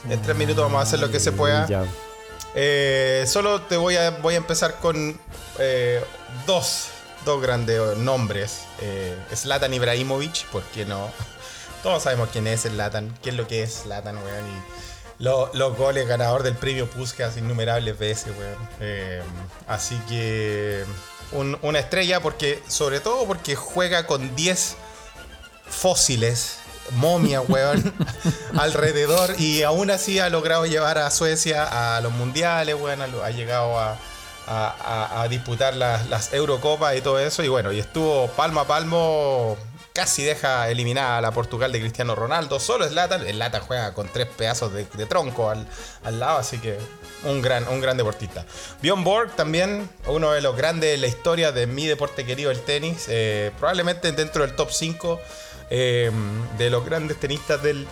[0.08, 1.66] en tres minutos vamos a hacer lo que se pueda.
[1.66, 1.84] Ya.
[2.54, 5.18] Eh, solo te voy a, voy a empezar con
[5.58, 6.04] eh,
[6.46, 6.88] dos,
[7.24, 8.60] dos grandes nombres.
[8.80, 11.10] Eh, Zlatan Ibrahimovic, ¿por qué no?
[11.82, 14.46] Todos sabemos quién es Zlatan, qué es lo que es Zlatan, weón.
[14.46, 18.68] Y lo- los goles ganador del premio Puskas innumerables veces, weón.
[18.80, 19.22] Eh,
[19.68, 20.84] así que
[21.32, 24.76] un- una estrella, porque sobre todo porque juega con 10
[25.68, 26.58] fósiles,
[26.92, 27.94] momias, weón,
[28.58, 33.78] alrededor y aún así ha logrado llevar a Suecia a los mundiales, weón, ha llegado
[33.78, 33.96] a,
[34.46, 39.56] a- disputar las, las Eurocopas y todo eso y bueno, y estuvo palmo a palmo,
[39.92, 44.08] casi deja eliminada a la Portugal de Cristiano Ronaldo, solo Zlatan, el Lata juega con
[44.08, 45.66] tres pedazos de, de tronco al,
[46.04, 46.78] al lado, así que
[47.24, 48.44] un gran, un gran deportista.
[48.82, 52.60] Bjorn Borg también, uno de los grandes de la historia de mi deporte querido, el
[52.60, 55.20] tenis, eh, probablemente dentro del top 5
[55.70, 56.10] eh,
[56.58, 57.86] de los grandes tenistas del,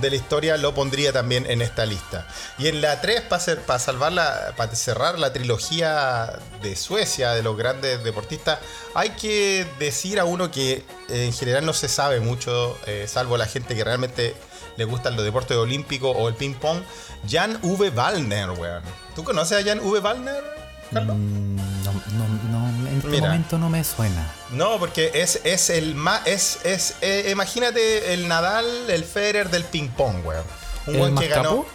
[0.00, 2.26] de la historia lo pondría también en esta lista.
[2.58, 8.02] Y en la 3, para salvar para cerrar la trilogía de Suecia, de los grandes
[8.04, 8.58] deportistas,
[8.94, 13.36] hay que decir a uno que eh, en general no se sabe mucho, eh, salvo
[13.36, 14.34] la gente que realmente
[14.76, 16.82] le gustan los deportes olímpicos o el ping pong,
[17.28, 18.82] Jan Uwe Wallner, weón.
[19.14, 20.57] ¿Tú conoces a Jan Uwe Wallner,
[20.92, 21.16] Carlos?
[21.16, 23.26] Mm, No, no, no, en este Mira.
[23.28, 24.32] momento no me suena.
[24.50, 26.26] No, porque es, es el más.
[26.26, 30.44] Es, es, eh, imagínate el Nadal, el Federer del ping pong, weón.
[30.86, 31.42] Un ¿El weón más que ganó.
[31.50, 31.66] capo?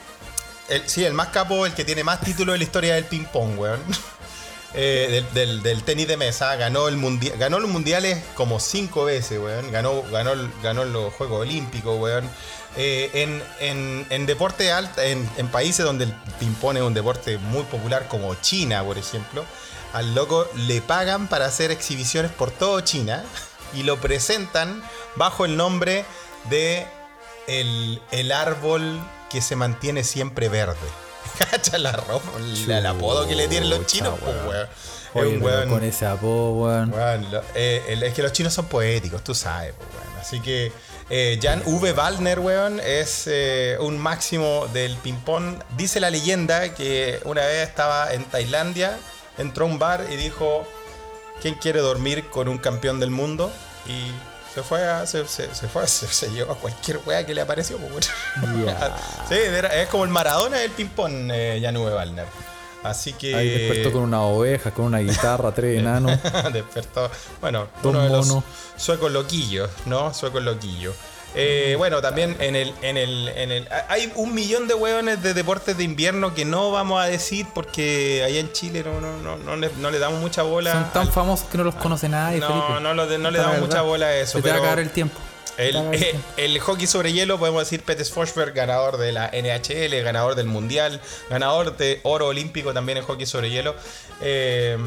[0.70, 3.26] el- sí, el más capo, el que tiene más títulos de la historia del ping
[3.26, 3.82] pong, weón.
[4.76, 9.06] Eh, del, del- del tenis de mesa, ganó el mundial, ganó los mundiales como cinco
[9.06, 9.72] veces, weón.
[9.72, 10.32] Ganó, ganó,
[10.64, 12.28] ganó los Juegos Olímpicos, weón.
[12.76, 16.94] Eh, en, en, en deporte alta, en, en países donde el ping pong es un
[16.96, 19.46] deporte muy popular como China, por ejemplo,
[19.94, 23.24] al loco le pagan para hacer exhibiciones por todo China
[23.76, 24.82] y lo presentan
[25.16, 26.04] bajo el nombre
[26.50, 26.88] de
[27.48, 30.76] el, el árbol que se mantiene siempre verde.
[31.52, 34.48] Cacha la ropa, el apodo que le tienen los chinos, pues, weón.
[34.48, 34.68] weón.
[35.16, 36.92] Oye, Es weón- con ese apodo, weón.
[36.92, 40.20] Weón, lo- eh, el- es que los chinos son poéticos, tú sabes, pues, weón.
[40.20, 40.72] Así que
[41.16, 45.62] eh, Jan Uwe Wallner, weón, es eh, un máximo del ping-pong.
[45.78, 48.98] Dice la leyenda que una vez estaba en Tailandia,
[49.38, 50.68] entró a un bar y dijo:
[51.42, 53.52] ¿Quién quiere dormir con un campeón del mundo?
[53.86, 54.12] Y
[54.56, 55.06] se fue a.
[55.06, 55.88] Se, se- se fue a.
[55.98, 58.10] Se, se llevó a cualquier wea que le apareció, pues.
[58.66, 58.98] Ya.
[59.30, 62.26] Sí, era- es como el Maradona del ping-pong, eh, Jan Uwe Wallner.
[62.84, 63.36] Así que.
[63.36, 66.20] Ahí despertó con una oveja, con una guitarra, tres enanos.
[66.54, 67.10] Despertó.
[67.42, 68.34] Bueno, uno de los
[68.78, 70.14] suecos loquillos, ¿no?
[70.14, 70.96] Suecos loquillos.
[71.36, 73.68] Eh, bueno, también en el, en el, en el.
[73.90, 78.22] Hay un millón de hueones de deportes de invierno que no vamos a decir porque
[78.24, 80.72] allá en Chile no, no, no, no le, no le damos mucha bola.
[80.74, 82.82] Son tan al- famosos que no los conoce nadie, No, Felipe.
[82.84, 84.92] no lo no le damos mucha bola a eso, Se te va a acabar el
[84.92, 85.20] tiempo.
[85.58, 90.34] El, eh, el hockey sobre hielo, podemos decir Petes Forsberg, ganador de la NHL, ganador
[90.36, 93.76] del Mundial, ganador de oro olímpico también en hockey sobre hielo.
[94.22, 94.78] Eh,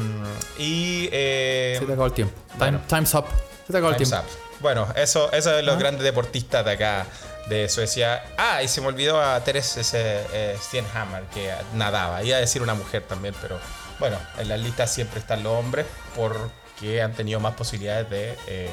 [0.57, 1.09] y.
[1.11, 2.33] eh, Se te acabó el tiempo.
[2.51, 2.81] Time- bueno.
[2.87, 3.25] time's up.
[3.65, 4.27] Se te acabó el Time's tiempo.
[4.27, 4.59] up.
[4.61, 5.79] Bueno, eso, eso es los Ah.
[5.79, 7.05] grandes deportistas de acá,
[7.47, 8.23] de Suecia.
[8.37, 12.23] Ah, y se me olvidó a Teres ese, eh, Stienhammer, que nadaba.
[12.23, 13.59] Iba a decir una mujer también, pero
[13.99, 18.69] bueno, en las listas siempre están los hombres porque han tenido más posibilidades de, eh,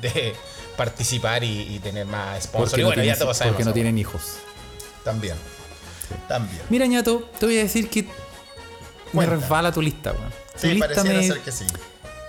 [0.00, 0.34] de
[0.76, 2.70] participar y, y tener más sponsors.
[2.70, 3.54] Porque, Y no, bueno, tienen, ya todos sabemos.
[3.54, 3.74] porque no eso.
[3.74, 4.22] tienen hijos.
[5.04, 5.36] También.
[6.28, 6.62] También.
[6.68, 8.06] Mira, ñato, te voy a decir que
[9.12, 10.32] me resbala tu lista, weón.
[10.54, 11.64] Sí, lista pareciera me, ser que sí.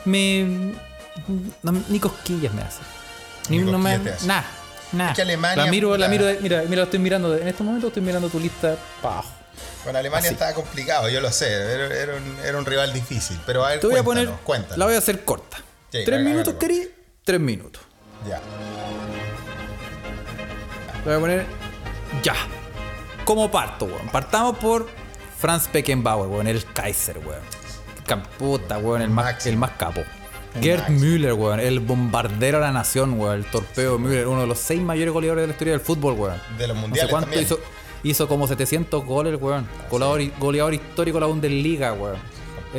[0.06, 0.74] me-
[1.64, 2.80] no- ni cosquillas me hace.
[3.50, 4.46] Ni, Ni no me, nada.
[5.10, 7.64] Es que Alemania, La miro, la miro, de- mira, mira, estoy mirando, de- en este
[7.64, 9.32] momento estoy mirando tu lista para abajo.
[9.84, 10.34] Con Alemania Así.
[10.34, 11.52] estaba complicado, yo lo sé.
[11.52, 13.40] Era, era un, era un rival difícil.
[13.46, 14.78] Pero a ver, Te voy a poner, cuéntanos.
[14.78, 15.58] la voy a hacer corta.
[15.92, 16.90] Sí, Tres minutos, querí,
[17.24, 17.82] tres minutos.
[18.26, 18.40] Ya.
[21.06, 21.46] Voy a poner
[22.24, 22.34] ya.
[23.26, 24.08] ¿Cómo parto, weón?
[24.12, 24.88] Partamos por
[25.38, 27.42] Franz Beckenbauer, weón, el Kaiser, weón.
[28.06, 30.02] Camputa, weón, el más, el más capo.
[30.62, 30.90] Gerd.
[30.90, 34.82] Müller, weón, el bombardero de la nación, weón, el torpeo Müller, uno de los seis
[34.82, 36.42] mayores goleadores de la historia del fútbol, weón.
[36.58, 37.44] De los No sé mundiales cuánto también.
[37.46, 37.60] hizo.
[38.04, 39.68] Hizo como 700 goles, weón.
[39.90, 42.18] Goleador, goleador histórico de la Bundesliga, weón.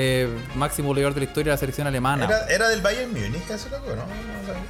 [0.00, 2.24] Eh, máximo goleador de la historia de la selección alemana.
[2.24, 4.04] Era, era del Bayern Múnich, ese loco, ¿no?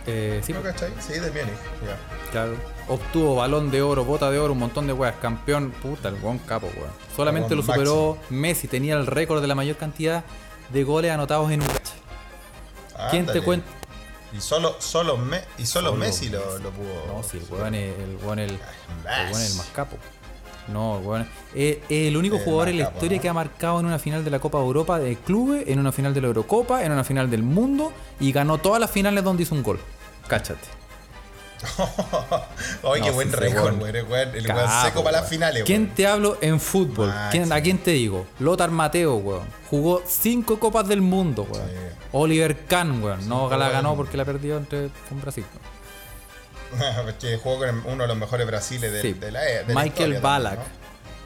[0.06, 0.90] Eh, sí, ¿No cachai?
[1.06, 1.58] Sí, del Múnich.
[1.84, 2.30] Ya.
[2.30, 2.56] Claro.
[2.88, 5.16] Obtuvo balón de oro, bota de oro, un montón de weas.
[5.20, 6.90] Campeón, puta, el buen capo, weón.
[7.14, 10.24] Solamente El lo superó Messi, tenía el récord de la mayor cantidad
[10.70, 11.90] de goles anotados en un match.
[13.10, 13.66] ¿Quién te cuenta?
[14.32, 16.62] Y solo, solo, Me- y solo, Solo Messi lo, Messi.
[16.62, 17.06] lo pudo.
[17.06, 19.96] No, si el weón es el, weón es el, el, el más capo.
[20.72, 23.22] No, weón es es el único El jugador en la historia ¿no?
[23.22, 26.12] que ha marcado en una final de la Copa Europa de clubes, en una final
[26.14, 29.54] de la Eurocopa, en una final del mundo y ganó todas las finales donde hizo
[29.54, 29.80] un gol.
[30.26, 30.60] Cáchate.
[32.82, 33.78] Oye, qué No, buen sí, ese récord, weón.
[33.78, 33.90] güey.
[33.96, 37.08] El weón, seco para las finales, ¿Quién te hablo en fútbol?
[37.08, 37.30] Máximo.
[37.30, 38.26] ¿Quién- ¿A quién te digo?
[38.38, 39.42] Lothar Mateo, weón.
[39.70, 41.66] Jugó cinco copas del mundo, weón.
[41.66, 41.74] Sí.
[42.12, 43.28] Oliver Kahn, weón.
[43.28, 45.44] No la ganó porque la perdió entre con Brasil.
[47.20, 49.12] que jugó con uno de los mejores Brasiles de, Sí.
[49.14, 50.54] de la de la Michael historia Ballack.
[50.56, 50.78] también,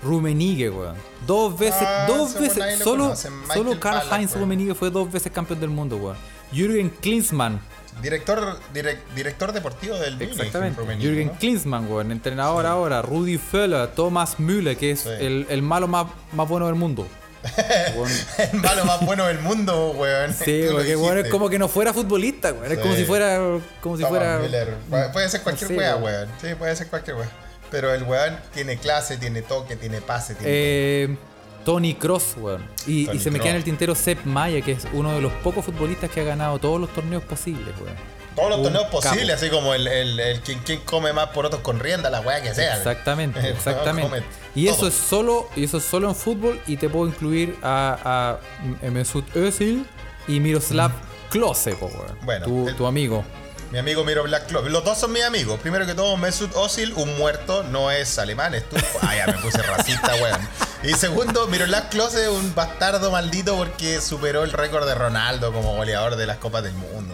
[0.03, 0.97] Rummenigge, weón.
[1.27, 2.79] Dos veces, Ah, dos veces.
[2.79, 3.15] lo Solo,
[3.53, 4.41] solo Karl Heinz weón.
[4.43, 6.17] Rummenigge fue dos veces campeón del mundo, weón.
[6.53, 7.61] Jürgen Klinsmann.
[7.95, 8.01] ¿no?
[8.01, 10.81] Director, direc- director deportivo del Exactamente.
[10.81, 11.39] Rummenigge, Jürgen ¿no?
[11.39, 12.11] Klinsmann, weón.
[12.11, 13.01] Entrenador ahora.
[13.03, 15.11] Rudy Völler, Thomas Müller, que es Sí.
[15.21, 17.07] el, el malo más, más bueno del mundo.
[17.97, 18.11] Weón.
[18.53, 20.33] el malo más bueno del mundo, weón.
[20.33, 22.67] Sí, porque weón es como que no fuera futbolista, weón.
[22.71, 22.83] Es Sí.
[22.83, 23.39] como si fuera.
[23.81, 24.41] Como si Thomas
[24.89, 25.13] fuera.
[25.13, 26.03] Puede ser cualquier Sí, weón.
[26.03, 26.29] weón.
[26.41, 27.29] Sí, puede ser cualquier weá.
[27.71, 30.53] Pero el weón tiene clase, tiene toque, tiene pase, tiene.
[30.55, 31.17] Eh,
[31.65, 32.63] Tony Cross, weón.
[32.87, 33.43] Y, Tony y se me Kroos.
[33.45, 36.25] queda en el tintero Sepp Maya, que es uno de los pocos futbolistas que ha
[36.25, 37.97] ganado todos los torneos posibles, weón.
[38.35, 41.79] Todos los torneos posibles, así como el, el, el quien, quien come más porotos con
[41.81, 42.77] rienda, la weá que sea.
[42.77, 44.23] Exactamente, exactamente.
[44.55, 48.39] Y eso es solo, y eso es solo en fútbol, y te puedo incluir a,
[48.83, 49.87] a Mesut Özil
[50.29, 50.93] y Miroslav
[51.31, 51.91] Klose, po.
[52.23, 53.25] Bueno, tu, el- tu amigo.
[53.71, 54.67] Mi amigo Miro Black Club.
[54.69, 55.59] Los dos son mis amigos.
[55.61, 58.87] Primero que todo, Mesut Özil, un muerto, no es alemán, es turco.
[59.01, 60.39] Ah, ya me puse racista, weón.
[60.83, 66.17] Y segundo, Miroslav Klose, un bastardo maldito porque superó el récord de Ronaldo como goleador
[66.17, 67.12] de las Copas del Mundo.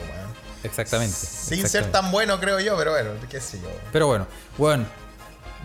[0.62, 1.14] Exactamente.
[1.14, 1.68] Sin exactamente.
[1.68, 3.68] ser tan bueno, creo yo, pero bueno, qué sé yo.
[3.92, 4.86] Pero bueno, bueno.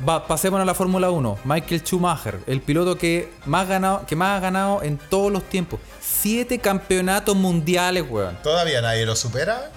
[0.07, 1.39] Va, pasemos a la Fórmula 1.
[1.43, 5.79] Michael Schumacher, el piloto que más, ganado, que más ha ganado en todos los tiempos.
[6.01, 8.35] Siete campeonatos mundiales, weón.
[8.41, 9.71] ¿Todavía nadie lo supera?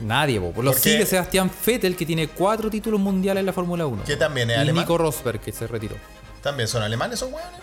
[0.00, 0.62] Nadie, po.
[0.62, 4.04] Lo sigue Sebastián Vettel, que tiene cuatro títulos mundiales en la Fórmula 1.
[4.04, 4.84] Que también es y alemán.
[4.84, 5.96] Nico Rosberg, que se retiró.
[6.42, 7.60] ¿También son alemanes esos weones?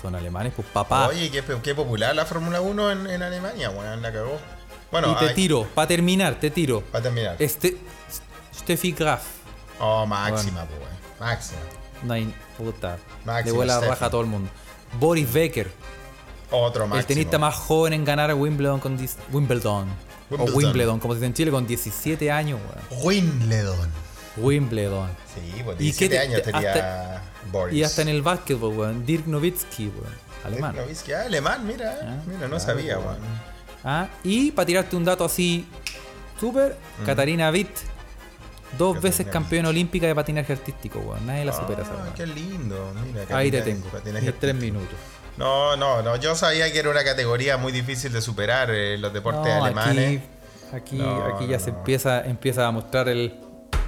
[0.00, 1.08] Son alemanes, pues papá.
[1.08, 4.38] Oye, qué, qué popular la Fórmula 1 en, en Alemania, weón, la cagó.
[4.90, 6.80] Bueno, y te tiro, para terminar, te tiro.
[6.82, 7.36] para terminar.
[7.38, 7.76] Este.
[8.54, 9.22] Steffi Graf.
[9.78, 10.92] Oh, máxima, pues, weón.
[11.20, 11.60] Máxima.
[12.02, 12.98] No hay puta.
[13.24, 14.50] Máximo Le vuela la raja a todo el mundo.
[14.98, 15.70] Boris Becker,
[16.50, 16.98] Otro máximo.
[17.00, 19.88] el tenista más joven en ganar Wimbledon con dis- Wimbledon.
[20.30, 20.54] Wimbledon.
[20.54, 22.58] O Wimbledon, como se dice en Chile, con 17 años,
[22.90, 23.04] weón.
[23.04, 23.88] Wimbledon.
[24.36, 25.10] Wimbledon.
[25.34, 27.22] Sí, pues ¿Y 17 qué te- años te- tenía
[27.52, 27.76] Boris.
[27.76, 29.06] Y hasta en el básquetbol, weón.
[29.06, 30.14] Dirk Nowitzki, weón.
[30.44, 30.72] Alemán.
[30.72, 33.18] Dirk Nowitzki, ah, alemán, mira, Ah, mira, no claro, sabía, weón.
[33.84, 34.08] ¿Ah?
[34.24, 35.66] Y para tirarte un dato así
[36.38, 37.68] súper, Katarina Witt,
[38.78, 39.30] dos veces Witt.
[39.32, 41.26] campeona olímpica de patinaje artístico, weón.
[41.26, 42.92] Nadie la supera Ah, qué lindo.
[43.12, 43.86] Mira, Ahí te tengo.
[44.04, 44.94] En tres minutos.
[45.36, 46.16] No, no, no.
[46.16, 50.20] Yo sabía que era una categoría muy difícil de superar eh, los deportes No, alemanes.
[50.72, 51.64] aquí, aquí, No, aquí ya no.
[51.64, 53.38] se empieza, empieza a mostrar el.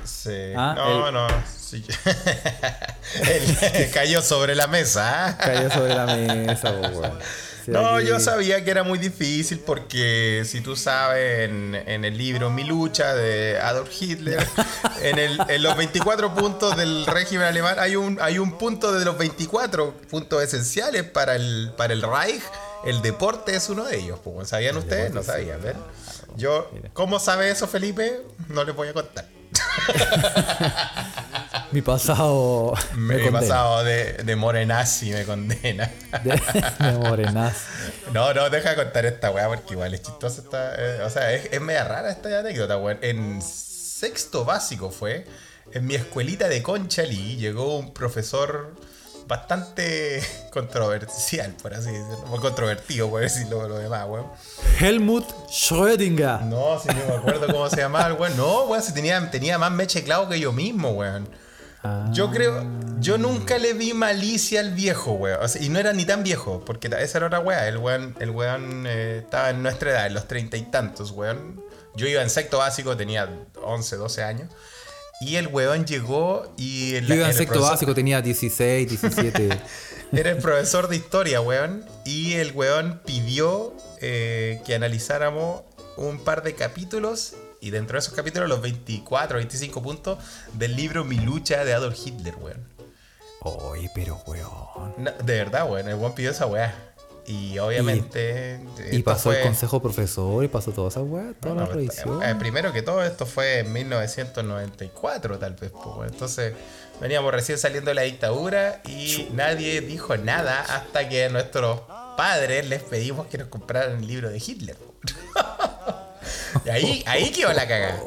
[0.04, 0.52] Sí.
[0.56, 1.26] Ah, no, el- no.
[1.54, 1.84] sí.
[3.22, 5.28] Él cayó sobre la mesa.
[5.28, 5.38] ¿ah?
[5.38, 7.18] Cayó sobre la mesa, weón.
[7.66, 12.50] No, yo sabía que era muy difícil porque si tú sabes en, en el libro
[12.50, 14.44] Mi lucha de Adolf Hitler,
[15.02, 19.04] en, el- en los 24 puntos del régimen alemán hay un, hay un punto de
[19.04, 22.42] los 24 puntos esenciales para el, para el Reich.
[22.84, 24.18] El deporte es uno de ellos.
[24.44, 25.12] ¿Sabían ustedes?
[25.12, 25.60] No sabían.
[26.36, 28.22] Yo, ¿cómo sabe eso Felipe?
[28.48, 29.24] No les voy a contar.
[31.72, 32.74] Mi pasado.
[32.94, 33.40] Me condena.
[33.40, 35.90] pasado de, de morenazi, me condena.
[36.22, 36.40] De,
[36.78, 37.60] de morenazo.
[38.12, 40.74] No, no, deja de contar esta weá porque igual es chistosa esta.
[40.76, 42.98] eh, o sea, es, es media rara esta anécdota, weón.
[43.00, 45.26] En sexto básico fue,
[45.72, 48.74] en mi escuelita de Conchalí, llegó un profesor
[49.26, 52.24] bastante controversial, por así decirlo.
[52.30, 54.26] O controvertido, por decirlo lo demás, weón.
[54.78, 56.42] Helmut Schrödinger.
[56.42, 58.36] No, si no me acuerdo cómo se llamaba el weón.
[58.36, 61.26] No, weón, si tenía, tenía más meche clavo que yo mismo, weón.
[61.84, 62.64] Ah, Yo creo,
[63.00, 65.42] yo nunca le vi malicia al viejo, weón.
[65.42, 67.66] O sea, y no era ni tan viejo, porque esa era otra weá.
[67.66, 71.60] El weón, el weón eh, estaba en nuestra edad, en los treinta y tantos, weón.
[71.96, 73.28] Yo iba en sexto básico, tenía
[73.62, 74.48] 11, 12 años.
[75.20, 76.94] Y el weón llegó y...
[76.96, 79.60] el- Yo iba en sexto profesor- básico, tenía 16, 17.
[80.12, 81.84] Era el profesor de historia, weón.
[82.04, 85.62] Y el weón pidió eh, que analizáramos
[85.96, 87.34] un par de capítulos.
[87.62, 90.18] Y dentro de esos capítulos, los 24, 25 puntos
[90.52, 92.60] del libro Mi lucha de Adolf Hitler, weón.
[93.40, 94.94] Oye, pero weón.
[94.98, 95.88] No, de verdad, weón.
[95.88, 96.74] El weón pidió esa weá.
[97.24, 98.60] Y obviamente.
[98.90, 102.20] Y pasó el consejo profesor y pasó toda esa weá, toda no, la no, revisión.
[102.24, 105.70] eh, primero que todo, esto fue en 1994, tal vez.
[105.72, 106.08] weón.
[106.08, 106.54] Entonces,
[107.00, 111.82] veníamos recién saliendo de la dictadura y nadie dijo nada hasta que a nuestros
[112.16, 114.76] padres les pedimos que nos compraran el libro de Hitler.
[116.70, 118.00] ahí, ahí quedó la cagada.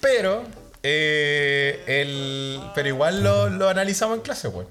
[0.00, 0.44] Pero,
[0.82, 4.68] eh, el, pero igual lo, lo analizamos en clase, weón.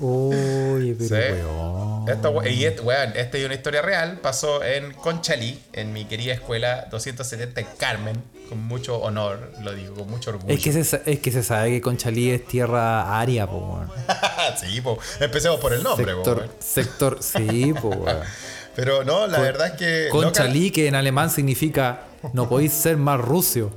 [0.00, 1.14] Oye, pero Sí.
[1.42, 2.08] weón.
[2.08, 4.20] Esto, y weón, esta es una historia real.
[4.20, 8.22] Pasó en Conchalí, en mi querida escuela 270 en Carmen.
[8.48, 10.54] Con mucho honor, lo digo, con mucho orgullo.
[10.54, 13.90] Es que, se, es que se sabe que Conchalí es tierra aria, po, weón.
[14.60, 14.98] sí, po.
[15.18, 16.50] empecemos por el nombre, po, Sector, weón.
[16.60, 18.18] sector, sí, po, weón.
[18.76, 20.08] Pero no, la verdad es que.
[20.10, 23.72] Conchalí, que en alemán significa no podéis ser más rucio.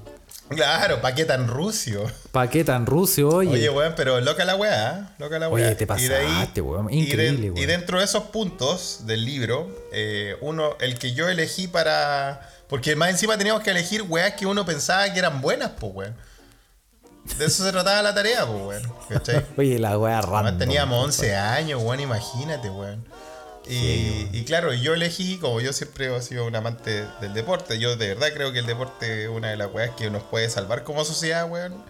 [0.50, 2.06] Claro, ¿pa' qué tan rucio?
[2.32, 3.52] ¿Pa' qué tan rucio, oye?
[3.52, 5.14] Oye, weón, pero loca la weá, ¿eh?
[5.20, 5.78] loca la Oye, weá.
[5.78, 7.68] te Y de ahí- pasaste, weón, y de- increíble, Y, weón.
[7.68, 12.50] dentro de esos puntos del libro, eh, uno, el que yo elegí para.
[12.68, 16.16] Porque más encima teníamos que elegir weas que uno pensaba que eran buenas, pues, weón.
[17.38, 18.94] De eso se trataba la tarea, pues, weón.
[19.08, 19.46] ¿Cachai?
[19.58, 20.58] Oye, la weá Además, random.
[20.58, 23.06] teníamos 11 años, weón, imagínate, weón.
[23.70, 27.96] Y, y claro, yo elegí, como yo siempre he sido un amante del deporte, yo
[27.96, 30.84] de verdad creo que el deporte es una de las weas que nos puede salvar
[30.84, 31.84] como sociedad, weón.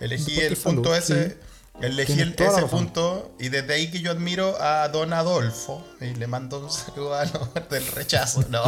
[0.00, 1.36] Elegí el punto salud, ese, sí.
[1.82, 6.26] elegí el- ese punto, y desde ahí que yo admiro a Don Adolfo, y le
[6.28, 8.44] mando un saludo a los del rechazo.
[8.50, 8.62] No,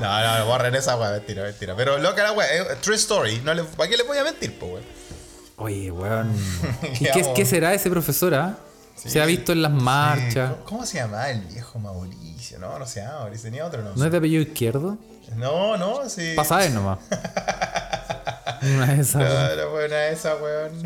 [0.00, 1.76] no, no, borren esa wea, mentira, mentira.
[1.76, 4.58] Pero loca la wea, es true story, no le, ¿para qué le voy a mentir,
[4.58, 4.84] po, weón?
[5.56, 6.34] Oye, weón.
[6.98, 8.56] ¿Y qué será ese profesor, ah?
[9.02, 9.10] Sí.
[9.10, 10.50] Se ha visto en las marchas.
[10.52, 12.58] Sí, ¿Cómo, se llamaba el viejo Mauricio?
[12.60, 14.06] No, no se llama Mauricio, tenía otro ¿No nombre.
[14.06, 14.96] es de apellido izquierdo?
[15.36, 16.34] No, no, sí.
[16.36, 16.98] Pasa a ver nomás.
[18.62, 19.14] Una de esas.
[19.22, 19.50] No, weón.
[19.50, 20.82] era buena esa, weón.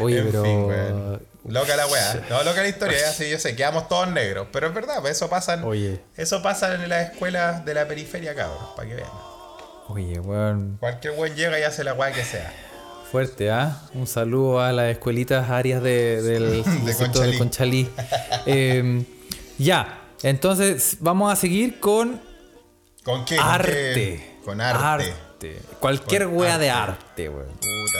[0.00, 0.42] Oye, En pero.
[0.42, 1.22] fin, weón.
[1.46, 2.26] Loca la weá.
[2.28, 4.48] No, loca la historia, ya sí, yo sé, quedamos todos negros.
[4.52, 6.02] Pero es verdad, pues eso pasa en, Oye.
[6.18, 9.08] eso pasa en las escuelas de la periferia, cabrón, para que vean.
[9.88, 10.76] Oye, weón.
[10.78, 12.52] Cualquier weón llega y hace la weá que sea.
[13.10, 13.80] Fuerte, ¿ah?
[13.94, 17.88] Un saludo a las escuelitas áreas de, del, del De sector de Conchalí.
[18.46, 19.02] Eh,
[19.58, 22.20] ya, entonces vamos a seguir con
[23.04, 23.36] ¿Con qué?
[23.36, 23.72] ¿Con arte.
[23.94, 24.36] qué?
[24.44, 25.12] Con arte.
[25.14, 25.62] Arte.
[25.80, 27.28] Cualquier Con wea de arte.
[27.30, 27.46] weón.
[27.48, 27.98] Puta.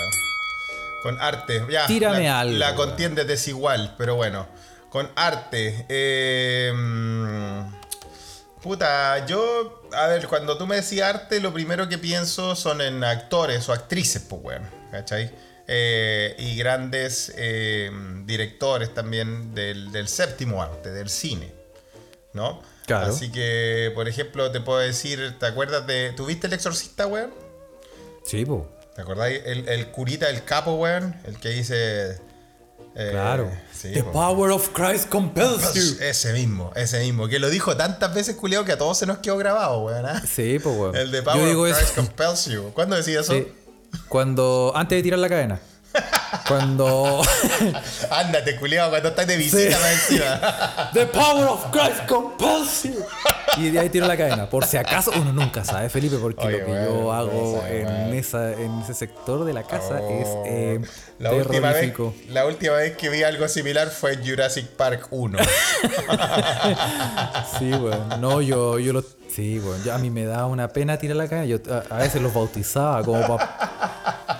[1.03, 1.63] Con arte.
[1.71, 4.47] Ya, Tírame la, algo, La contienda es desigual, pero bueno.
[4.91, 5.87] Con arte.
[5.89, 6.73] eh,
[8.63, 9.83] puta, yo.
[9.93, 13.73] A ver, cuando tú me decís arte, lo primero que pienso son en actores o
[13.73, 14.69] actrices, pues, weón.
[14.91, 15.31] ¿Cachai?
[15.67, 17.91] Eh, y grandes eh,
[18.25, 21.53] directores también del, del séptimo arte, del cine.
[22.33, 22.63] ¿No?
[22.87, 23.13] Claro.
[23.13, 26.13] Así que, por ejemplo, te puedo decir, ¿te acuerdas de.
[26.17, 27.35] ¿Tuviste el exorcista, weón?
[28.25, 28.69] Sí, po.
[28.95, 29.43] ¿Te acordáis?
[29.45, 31.15] El, el curita, el capo, weón.
[31.25, 32.19] El que dice.
[33.01, 33.49] Eh, Claro.
[33.73, 34.11] sí, The po.
[34.13, 36.03] power of Christ compels you.
[36.03, 37.29] Ese mismo, ese mismo.
[37.29, 40.05] Que lo dijo tantas veces, culiao, que a todos se nos quedó grabado, weón.
[40.05, 40.21] ¿ah?
[40.27, 40.97] Sí, pues, weón.
[40.97, 41.79] El de Yo Power digo of eso.
[41.79, 42.73] Christ compels you.
[42.75, 43.33] ¿Cuándo decía eso?
[43.35, 43.47] Sí.
[44.09, 44.73] Cuando.
[44.75, 45.61] Antes de tirar la cadena.
[46.47, 47.23] Cuando.
[48.11, 50.15] Ándate, culiao, cuando estás de visita Sí.
[50.15, 50.91] encima.
[50.93, 53.05] The power of Christ compels you.
[53.57, 54.49] Y de ahí tiro la cadena.
[54.49, 58.15] Por si acaso, uno nunca sabe, Felipe, porque Oye, lo que yo hago sabe, en,
[58.15, 60.11] esa, en ese sector de la casa Oh.
[60.11, 60.81] es eh,
[61.19, 62.15] la, última vez, terrorífico.
[62.29, 65.39] la última vez que vi algo similar fue en Jurassic Park 1.
[67.59, 68.21] Sí, weón.
[68.21, 69.03] No, yo, yo lo.
[69.35, 69.83] Sí, weón.
[69.85, 71.47] Yo- a mí me da una pena tirar la cadena.
[71.47, 74.38] Yo a, a veces los bautizaba como para.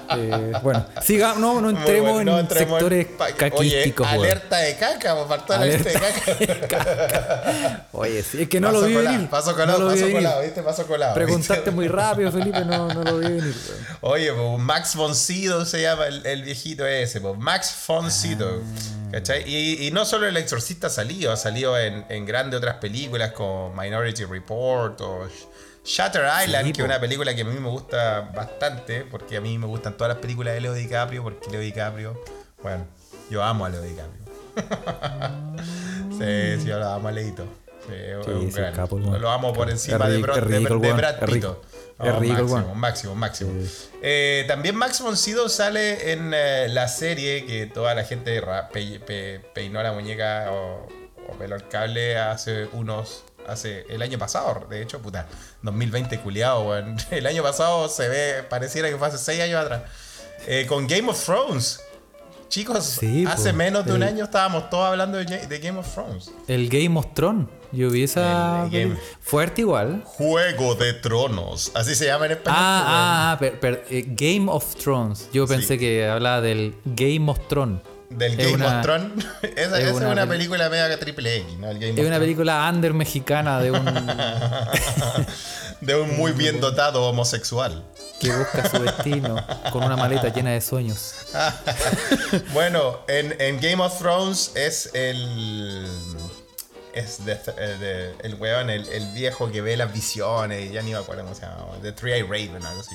[0.63, 4.17] Bueno, siga, no, no entremos Muy bueno, no en entremos en sectores pa- caquísticos, Oye,
[4.17, 5.91] alerta de caca, pues faltó la alerta
[6.39, 7.87] de caca.
[7.93, 9.31] Oye, sí, es que no paso lo vi colado, venir.
[9.31, 10.15] Paso colado, no paso venir.
[10.17, 10.63] colado, ¿viste?
[10.63, 11.15] Paso colado.
[11.15, 11.71] Preguntaste ¿viste?
[11.71, 13.55] muy rápido, Felipe, no, no lo vi venir.
[14.01, 18.63] Oye, pues Max von Sydow se llama el, el viejito ese, pues Max von Sydow.
[19.13, 19.43] ¿Cachai?
[19.47, 23.33] Y, y no solo El Exorcista ha salido, ha salido en, en grandes otras películas
[23.33, 25.27] como Minority Report o
[25.89, 29.41] Shutter Island, Sí, que es una película que a mí me gusta bastante, porque a
[29.41, 32.23] mí me gustan todas las películas de Leo DiCaprio, porque Leo DiCaprio,
[32.63, 32.85] bueno,
[33.31, 34.23] yo amo a Leo DiCaprio.
[36.19, 37.45] sí, sí, yo lo amo a Leito.
[37.87, 37.95] Sí,
[38.51, 41.45] Sí, gran- capo, lo amo por encima de, Brad- rico de- de Brad Pitt.
[42.01, 43.51] Oh, Es rico el máximo, máximo, máximo.
[44.03, 49.01] Eh, también Max von Sydow sale en eh, la serie que toda la gente pe-
[49.01, 50.87] pe- peinó la muñeca o,
[51.29, 53.25] o peló el cable hace unos.
[53.49, 55.27] Hace el año pasado, de hecho, puta,
[55.63, 56.97] 2020 culiado, weón.
[57.11, 59.83] El año pasado se ve, pareciera que fue hace 6 años atrás.
[60.47, 61.81] Eh, con Game of Thrones.
[62.49, 66.31] Chicos, Sí, hace po, menos de un año estábamos todos hablando de, Game of Thrones.
[66.47, 67.47] El Game of Thrones.
[67.73, 68.67] Yo vi esa.
[68.71, 70.03] Game- Fuerte igual.
[70.07, 71.71] Juego de Tronos.
[71.75, 72.59] Así se llama en español.
[72.59, 75.29] Ah, ah, ah, per- per- eh, Game of Thrones.
[75.33, 75.79] Yo pensé Sí.
[75.79, 77.81] que hablaba del Game of Thrones.
[78.11, 79.25] Del Game una- of Thrones.
[79.43, 81.71] esa es esa es una película media triple X, ¿no?
[81.71, 83.85] El Game Es of una película under mexicana de un
[85.81, 87.85] De un muy bien dotado homosexual.
[88.21, 91.13] que busca su destino con una maleta llena de sueños.
[92.53, 95.87] Bueno, en, en Game of Thrones es el.
[96.95, 100.73] Es de, eh, de- el weón, el, el viejo que ve las visiones.
[100.73, 101.67] Ya ni me acuerdo cómo se llama.
[101.83, 102.95] The Three Eye Raven, algo así.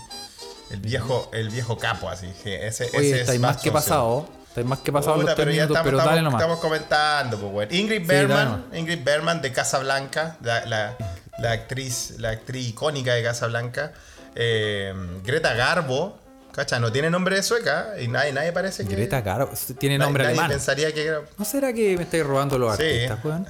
[0.72, 2.28] El viejo, el viejo capo, así.
[2.44, 4.28] que ese, Oye, ese estáis es más que pasado.
[4.54, 6.42] Estáis más que pasado Puta, los pero ya minutos, estamos, pero estamos- dale nomás.
[6.42, 7.74] estamos comentando, pues, weón.
[7.74, 10.96] Ingrid Sí, dale Ingrid Bergman de Casablanca, la, la,
[11.40, 13.94] la actriz, la actriz icónica de Casablanca.
[14.36, 16.20] Eh, Greta Garbo,
[16.52, 18.96] cacha, no tiene nombre de sueca y nadie, nadie parece que.
[18.96, 19.52] Greta Garbo.
[19.80, 20.52] Tiene nombre nadie alemán.
[20.52, 22.84] pensaría que era- ¿No será que me estáis robando los Sí.
[22.84, 23.48] artistas, weón?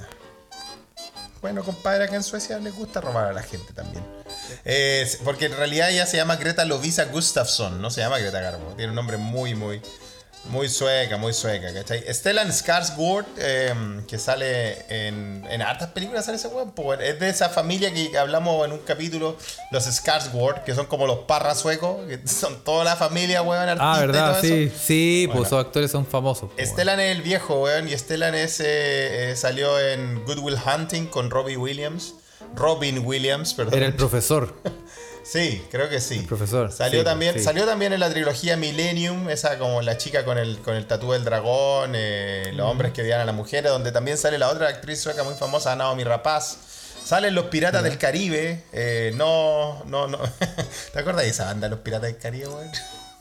[1.42, 4.02] Bueno, compadre, acá en Suecia les gusta robar a la gente también.
[4.64, 8.72] Eh, porque en realidad ella se llama Greta Lovisa Gustafsson, no se llama Greta Garbo.
[8.76, 9.82] Tiene un nombre muy, muy,
[10.46, 12.04] muy sueca, muy sueca, ¿cachai?
[12.12, 13.74] Stellan Skarsgård, eh,
[14.06, 16.72] que sale en, en hartas películas, sale ese weón.
[17.00, 19.36] Es de esa familia que hablamos en un capítulo,
[19.72, 23.92] los Skarsgård, que son como los parras suecos, que son toda la familia, weón, artista
[23.94, 24.32] Ah, y ¿verdad?
[24.32, 24.76] todo Sí, eso.
[24.86, 25.40] sí, Bueno.
[25.40, 26.50] pues esos actores son famosos.
[26.54, 26.68] pues.
[26.68, 31.06] Stellan es el viejo, weón, y Stellan es, eh, eh, salió en Good Will Hunting
[31.06, 32.14] con Robbie Williams.
[32.54, 33.74] Robin Williams, perdón.
[33.74, 34.54] Era el profesor.
[35.24, 36.20] Sí, creo que sí.
[36.20, 37.40] profesor, Salió sí, también, sí.
[37.40, 41.12] salió también en la trilogía Millennium, esa como la chica con el, con el tatú
[41.12, 44.68] del dragón, eh, los hombres que odian a las mujeres, donde también sale la otra
[44.68, 46.58] actriz sueca muy famosa, Naomi Rapaz.
[47.04, 48.64] Salen los Piratas del Caribe.
[48.72, 50.18] eh, no, no, no.
[50.92, 52.70] ¿Te acuerdas de esa banda, los Piratas del Caribe, weón?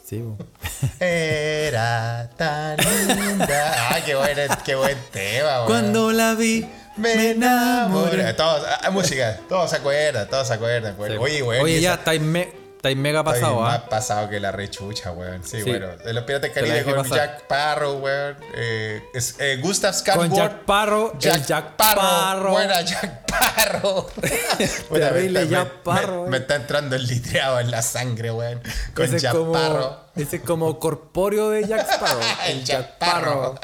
[0.05, 0.21] Sí.
[0.99, 3.75] Era tan linda.
[3.89, 5.67] Ah, qué buen, qué buen tema, weón.
[5.67, 6.65] Cuando la vi,
[6.97, 8.33] me enamoré.
[8.33, 10.95] Todos, ah, música, todos se acuerdan, todos se acuerdan.
[10.97, 11.11] weón.
[11.13, 11.17] Sí.
[11.19, 11.63] Oye, weón.
[11.63, 12.61] Oye, ya estáis me-
[12.97, 13.69] mega Está pasado, bien ¿ah?
[13.69, 15.41] más pasado que la rechucha, weón.
[15.45, 15.69] Sí, Sí.
[15.69, 15.87] bueno.
[15.95, 17.17] De los Piratas del Caribe con pasar.
[17.17, 18.37] Jack Sparrow, weón.
[18.55, 20.15] Eh, es, eh, Gustav Skarsgård.
[20.17, 22.51] Con Jack Sparrow, el Jack Sparrow.
[22.51, 23.25] Buena Jack
[24.91, 26.29] Terrible me está- Jack me- Sparrow, Me, eh.
[26.31, 28.61] me está entrando el litreado en la sangre, weón.
[28.93, 29.97] Con Ese es Jack como, Sparrow.
[30.17, 32.19] ese es como corpóreo de Jack Sparrow.
[32.47, 33.55] El Jack Sparrow.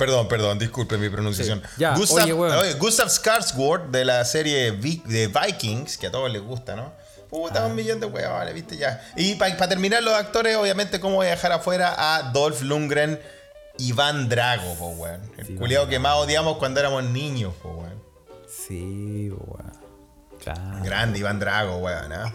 [0.00, 1.60] Perdón, perdón, disculpe mi pronunciación.
[1.62, 1.68] Sí.
[1.82, 2.56] Ya, Gustav, oye, weón.
[2.56, 6.92] oye, Gustav Skarsgård de la serie Vi- de Vikings, que a todos les gusta, ¿no?
[7.28, 7.66] Puta, Ah.
[7.66, 9.00] un millón de weones, viste ya.
[9.14, 13.20] Y para terminar los actores, obviamente, ¿cómo voy a dejar afuera a Dolph Lundgren,
[13.78, 15.20] Iván Drago, po, weón?
[15.38, 18.02] El Sí, culiao Iván que más odiamos cuando éramos niños, po, weón.
[18.48, 19.72] Sí, weón.
[20.42, 20.82] Claro.
[20.82, 22.32] Grande Iván Drago, weón, ¿ah?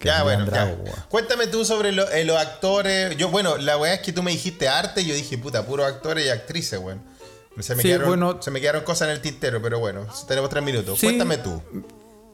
[0.00, 0.76] Ya, bueno, ya.
[1.08, 3.16] Cuéntame tú sobre lo- eh, los actores.
[3.16, 6.24] Yo, bueno, la weá es que tú me dijiste arte, yo dije, puta, puros actores
[6.26, 7.02] y actrices, weón.
[7.60, 8.38] Se me, Sí, quedaron, bueno.
[8.40, 10.98] se me quedaron cosas en el tintero, pero bueno, tenemos tres minutos.
[11.00, 11.06] Sí.
[11.06, 11.60] Cuéntame tú.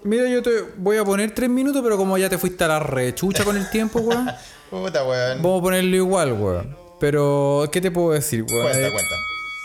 [0.03, 2.79] Mira, yo te voy a poner tres minutos, pero como ya te fuiste a la
[2.81, 4.31] rechucha con el tiempo, weón,
[4.71, 5.41] Puta, weón.
[5.43, 6.77] vamos a ponerlo igual, weón.
[7.01, 8.63] Pero, ¿qué te puedo decir, weón?
[8.65, 9.15] Cuenta, Eh, cuenta.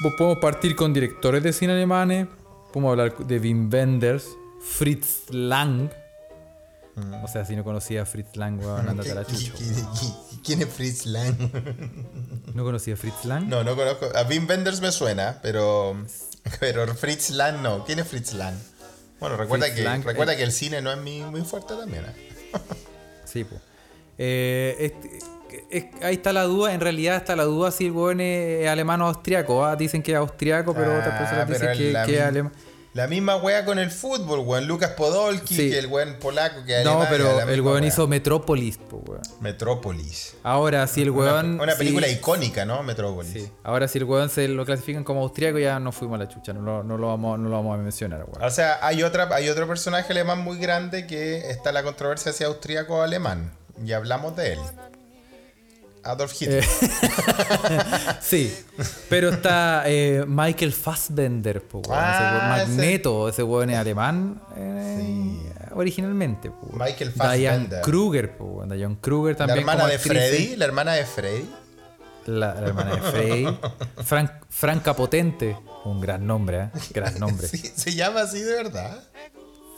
[0.01, 2.27] Pues podemos partir con directores de cine alemanes.
[2.71, 4.27] Podemos hablar de Wim Wenders,
[4.61, 5.89] Fritz Lang.
[7.23, 9.53] O sea, si no conocía a Fritz Lang, weón, andate a la chucha.
[10.43, 11.35] ¿Quién es Fritz Lang?
[12.53, 13.47] ¿No conocía a Fritz Lang?
[13.47, 14.07] No, no conozco.
[14.15, 15.95] A Wim Wenders me suena, pero.
[16.59, 17.83] Pero Fritz Lang no.
[17.85, 18.55] ¿Quién es Fritz Lang?
[19.19, 20.37] Bueno, recuerda, Fritz que, Lang, recuerda eh.
[20.37, 22.05] que el cine no es muy, muy fuerte también.
[22.05, 22.29] ¿eh?
[23.25, 23.61] Sí, pues.
[26.01, 29.07] ahí está la duda, en realidad está la duda si el weón es alemán o
[29.07, 29.63] austriaco.
[29.63, 29.75] ¿ah?
[29.75, 32.53] Dicen que es austriaco, pero otras Ah, personas pero dicen que, que es alemán.
[32.93, 34.65] La misma wea con el fútbol, weón.
[34.67, 35.69] Lucas Podolski, Sí.
[35.69, 39.21] que el weón polaco que No, pero el weón hizo Metrópolis, weón.
[39.41, 40.33] Metrópolis.
[40.41, 41.59] Ahora, si el Una, weón.
[41.61, 42.81] una si- película icónica, ¿no?
[42.81, 43.31] Metrópolis.
[43.31, 43.51] Sí.
[43.63, 46.51] Ahora, si el weón se lo clasifican como austriaco, ya no fuimos a la chucha.
[46.53, 48.43] No lo, no lo, vamos, no lo vamos a mencionar, weón.
[48.43, 52.43] O sea, hay, otra, hay otro personaje alemán muy grande que está la controversia si
[52.43, 53.51] austríaco o alemán.
[53.85, 54.59] Y hablamos de él.
[56.03, 56.63] Adolf Hitler.
[58.21, 58.53] Sí,
[59.09, 61.99] pero está eh, Michael Fassbender, po, weón.
[61.99, 66.51] Ese weón, Ah, ese- Magneto, ese weón es alemán eh, originalmente.
[66.51, 66.67] po.
[66.73, 67.81] Michael Diane Fassbender.
[67.81, 68.69] Kruger, po, weón.
[68.69, 69.59] Diane Kruger la también.
[69.59, 70.53] hermana como de actriz, Freddy.
[70.53, 70.57] ¿eh?
[70.57, 71.49] La hermana de Freddy.
[72.25, 73.59] La, la hermana de Frey.
[74.05, 76.69] Frank, Franca Potente, un gran nombre, ¿eh?
[76.93, 77.47] Gran nombre.
[77.47, 79.01] Sí, se llama así de verdad.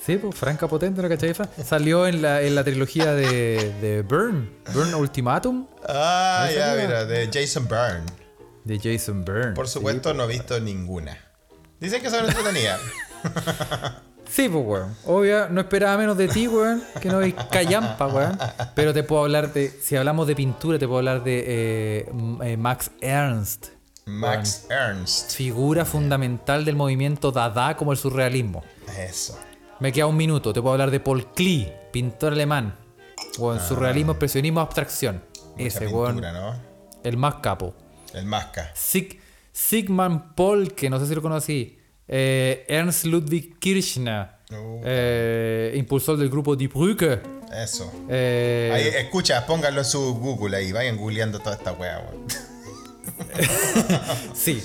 [0.06, 1.34] Sí, pues Franca Potente, ¿no cachai?
[1.64, 7.06] Salió en la, en la trilogía de, de Burn, Burn Ultimatum, Ah, ¿Esa ya, mira,
[7.06, 8.06] de Jason Byrne.
[8.64, 9.52] de Jason Byrne.
[9.54, 11.18] Por Sí, supuesto, no he visto ninguna.
[11.80, 12.80] Dicen que son entretenidas.
[14.32, 14.96] Sí, pues, weón.
[15.08, 16.82] Obvio, no esperaba menos de ti, weón.
[17.02, 18.38] Que no hay callampa, weón.
[18.76, 19.70] Pero te puedo hablar de.
[19.70, 22.12] Si hablamos de pintura, te puedo hablar de eh,
[22.44, 23.68] eh, Max Ernst.
[24.06, 25.32] Max Ernst.
[25.34, 28.64] Figura fundamental del movimiento Dada como el surrealismo.
[28.98, 29.38] Eso.
[29.82, 30.54] Me queda un minuto.
[30.54, 32.78] Te puedo hablar de Paul Klee, pintor alemán.
[33.40, 35.24] Weón, surrealismo, expresionismo, abstracción.
[35.36, 35.54] Ah.
[35.58, 36.22] Ese, weón.
[36.22, 36.56] ¿no?
[37.04, 37.74] El más capo.
[38.14, 38.72] El Masca.
[38.76, 39.20] Sig
[39.52, 41.80] Sigmund Paul, que no sé si lo conocí.
[42.08, 44.30] Eh, Ernst Ludwig Kirchner.
[44.52, 44.82] Uh.
[44.84, 47.20] eh, impulsor del grupo Die Brücke.
[47.52, 47.92] Eso.
[48.08, 50.72] Eh, Ahí, escucha, pónganlo en su Google ahí.
[50.72, 52.28] Vayan googleando toda esta wea, weón.
[54.36, 54.62] Sí.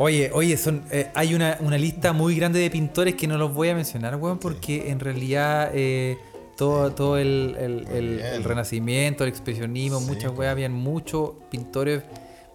[0.00, 3.52] Oye, oye, son, eh, hay una, una lista muy grande de pintores que no los
[3.52, 6.16] voy a mencionar, weón, porque en realidad eh,
[6.56, 8.26] todo, todo el, el- el- Bien.
[8.34, 12.02] el renacimiento, el expresionismo, muchas weas, habían muchos pintores.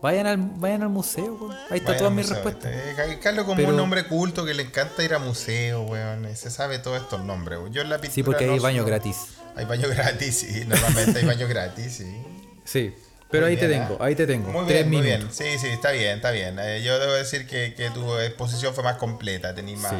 [0.01, 1.55] Vayan al, vayan al museo, weón.
[1.69, 2.73] Ahí está Vayan mis museo, respuestas.
[2.73, 3.19] este.
[3.19, 6.27] Carlos como Pero- un hombre culto que le encanta ir a museos, weón.
[6.35, 7.73] Se sabe todos estos nombres, weón.
[7.73, 9.17] Yo en la pintura Sí, porque no hay baño soy- gratis.
[9.55, 10.65] Hay baño gratis, sí.
[10.65, 12.17] Normalmente hay baño gratis, sí.
[12.65, 12.93] Sí.
[13.33, 13.97] Pero Muy ahí te tengo, ¿eh?
[13.99, 14.51] ahí te tengo.
[14.51, 15.27] Muy Tres bien, muy bien.
[15.31, 16.55] Sí, sí, está bien, está bien.
[16.59, 19.97] Eh, yo debo decir que, que tu exposición fue más completa, tenías más, Sí.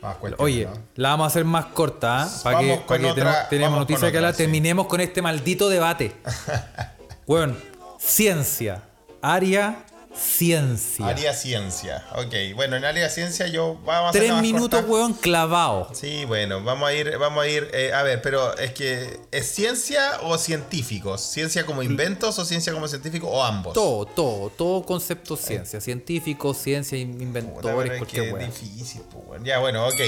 [0.00, 0.82] más cuestiones, Oye, ¿no?
[0.94, 2.30] la vamos a hacer más corta, ¿ah?
[2.44, 4.34] Para que, con que tenemos, tenemos noticias que hablar.
[4.34, 4.44] sí.
[4.44, 6.12] Terminemos con este maldito debate.
[7.26, 7.58] Weón,
[7.98, 8.82] ciencia.
[9.20, 9.84] Área
[10.18, 11.06] ciencia.
[11.06, 12.04] Área ciencia.
[12.16, 14.92] Ok, bueno, en área ciencia yo vamos a hacer Tres minutos, corta.
[14.92, 15.88] weón, clavado.
[15.94, 19.46] Sí, bueno, vamos a ir, vamos a ir, eh, a ver, pero es que ¿es
[19.54, 21.20] ciencia o científicos?
[21.20, 23.74] ¿Ciencia como inventos o ciencia como científico o ambos?
[23.74, 25.80] Todo, todo, todo concepto ciencia.
[25.80, 29.42] Científicos, ciencia, in- Puta, inventores, es cualquier es difícil, pues.
[29.44, 30.00] Ya, bueno, ok.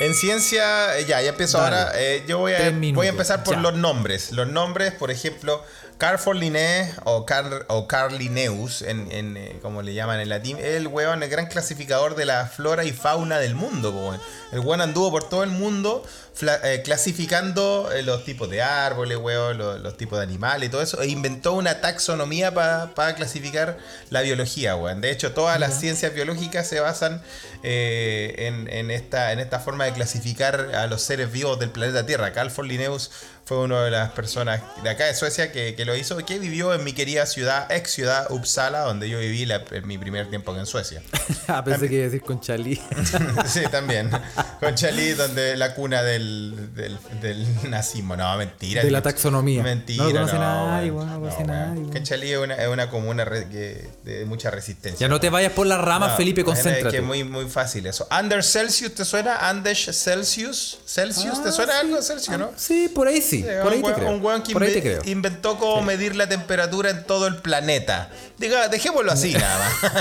[0.00, 1.76] En ciencia, eh, ya, ya empiezo Dale.
[1.76, 1.92] ahora.
[1.96, 3.60] Eh, yo voy a, Tres voy a empezar por ya.
[3.60, 4.32] los nombres.
[4.32, 5.62] Los nombres, por ejemplo,
[5.98, 10.58] Carrefour Linné o, Car, o Carl Linnaeus, en, en, eh, como le llaman en latín,
[10.58, 13.92] es el weón, el gran clasificador de la flora y fauna del mundo.
[13.92, 14.20] weón.
[14.52, 16.04] El weón anduvo por todo el mundo
[16.38, 20.70] fla- eh, clasificando eh, los tipos de árboles, weón, los, los tipos de animales y
[20.70, 23.78] todo eso, e inventó una taxonomía para clasificar
[24.10, 25.00] la biología, weón.
[25.00, 27.22] De hecho, todas las ciencias biológicas se basan
[27.62, 32.04] eh, en, en esta, en esta forma de clasificar a los seres vivos del planeta
[32.04, 32.32] Tierra.
[32.32, 33.10] Carl von Linnaeus
[33.46, 36.74] fue una de las personas de acá de Suecia que, que lo hizo, que vivió
[36.74, 40.66] en mi querida ciudad, ex ciudad Uppsala, donde yo viví la- mi primer tiempo en
[40.66, 41.00] Suecia.
[41.46, 42.74] ah, pensé que iba a decir con Chalí.
[43.46, 44.10] sí, también.
[44.58, 48.16] Con Chalí, donde la cuna del, del, del nazismo.
[48.16, 48.82] No, mentira.
[48.82, 49.62] De la taxonomía.
[49.62, 50.02] Mentira.
[50.04, 54.98] No nadie, no conoce nadie, Chalí es una, es una comuna que- de mucha resistencia.
[54.98, 56.90] ya no te vayas por las ramas, Felipe, concéntrate.
[56.90, 58.08] Que es muy, muy fácil eso.
[58.10, 59.48] Anders Celsius, ¿te suena?
[59.48, 60.78] Anders Celsius.
[60.84, 61.40] ¿Celsius?
[61.44, 61.78] ¿Te Ah, suena sí.
[61.80, 62.50] algo, Celsius, no?
[62.56, 63.35] Sí, por ahí sí.
[63.42, 64.10] Sí, por ahí weón- creo.
[64.10, 65.02] Un weón que por ahí te inve- creo.
[65.12, 68.10] inventó cómo medir la temperatura en todo el planeta.
[68.38, 69.92] Diga, dejémoslo así nada más.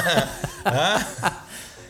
[0.65, 1.41] ¿Ah?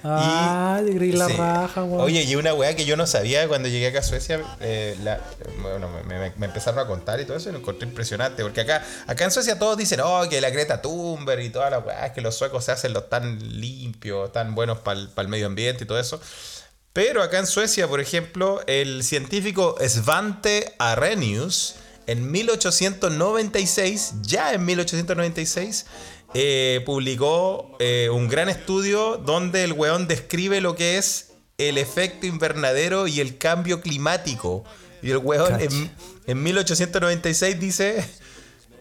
[0.08, 1.34] Ah, te creí la Sí.
[1.34, 2.02] raja, weón.
[2.02, 5.20] Oye, y una weá que yo no sabía cuando llegué acá a Suecia, eh, la-
[5.64, 8.44] bueno, me, me- me empezaron a contar y todo eso y lo encontré impresionante.
[8.44, 11.80] Porque acá, acá en Suecia todos dicen, oh, que la Greta Thunberg y toda la
[11.80, 15.86] weá, que los suecos se hacen los tan limpios, tan buenos para el medio ambiente
[15.86, 16.22] y todo eso.
[16.96, 21.76] Pero acá en Suecia, por ejemplo, el científico Svante Arrhenius,
[22.08, 25.88] en 1896, ya en 1896,
[26.34, 32.28] eh, publicó eh, un gran estudio donde el weón describe lo que es el efecto
[32.28, 34.64] invernadero y el cambio climático.
[35.02, 35.60] Y el weón
[36.28, 38.06] en 1896 dice,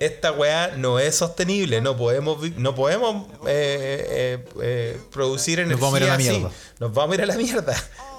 [0.00, 5.80] esta weá no es sostenible, no podemos, no podemos eh, eh, eh, producir energía Nos
[5.80, 6.30] vamos a ir a la así.
[6.30, 6.50] mierda.
[6.80, 7.74] Nos vamos a ir a la mierda.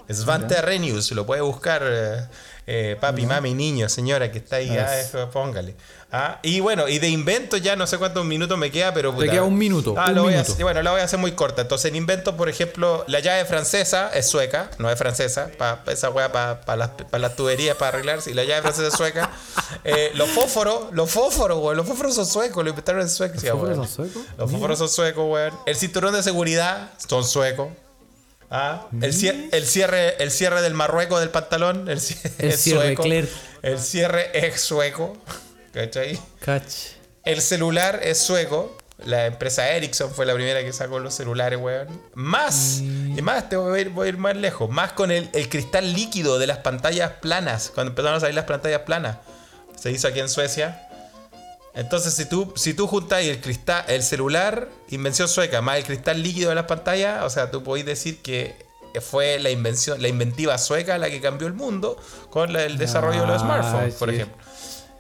[0.10, 2.30] Svante Renius, lo puede buscar
[2.68, 5.76] eh, papi, mami, niño, señora que está ahí, Ah, es- eso, póngale.
[6.12, 9.30] Ah, y bueno, y de invento ya no sé cuántos minutos me queda, pero puta.
[9.30, 11.34] queda un minuto, Ah, un lo voy a hacer- bueno, la voy a hacer muy
[11.34, 11.64] corta.
[11.64, 16.10] Entonces, en invento, por ejemplo, la llave francesa es sueca, no es francesa, pa, esa
[16.12, 18.32] weá para las, pa las tuberías para arreglarse.
[18.32, 19.30] Y la llave francesa es sueca.
[19.84, 23.60] Eh, los fósforos, los fósforos, weón, los fósforos son suecos, lo inventaron en Suecia, ¿Los
[23.60, 24.22] fósforos son suecos?
[24.38, 25.54] Los fósforos son suecos, weón.
[25.66, 27.70] El cinturón de seguridad son suecos.
[28.58, 32.96] Ah, el, cier- el cierre, el cierre del marrueco del pantalón, el, cie- El cierre
[32.96, 33.04] sueco.
[33.62, 35.18] El cierre es sueco.
[35.74, 36.18] ¿Cachai?
[36.40, 36.64] Cach.
[37.26, 38.78] El celular es sueco.
[39.06, 41.88] La empresa Ericsson fue la primera que sacó los celulares, weón.
[42.14, 44.70] Más, y más, te voy a ir, voy a ir más lejos.
[44.70, 47.72] Más con el, el cristal líquido de las pantallas planas.
[47.74, 49.18] Cuando empezaron a salir las pantallas planas.
[49.78, 50.85] Se hizo aquí en Suecia.
[51.76, 56.22] Entonces, si tú, si tú juntas el cristal, el celular, invención sueca, más el cristal
[56.24, 58.66] líquido de las pantallas, o sea, tú podéis decir que
[59.02, 61.98] fue la invención, la inventiva sueca la que cambió el mundo
[62.30, 64.24] con el desarrollo de los Ah, smartphones, por sí.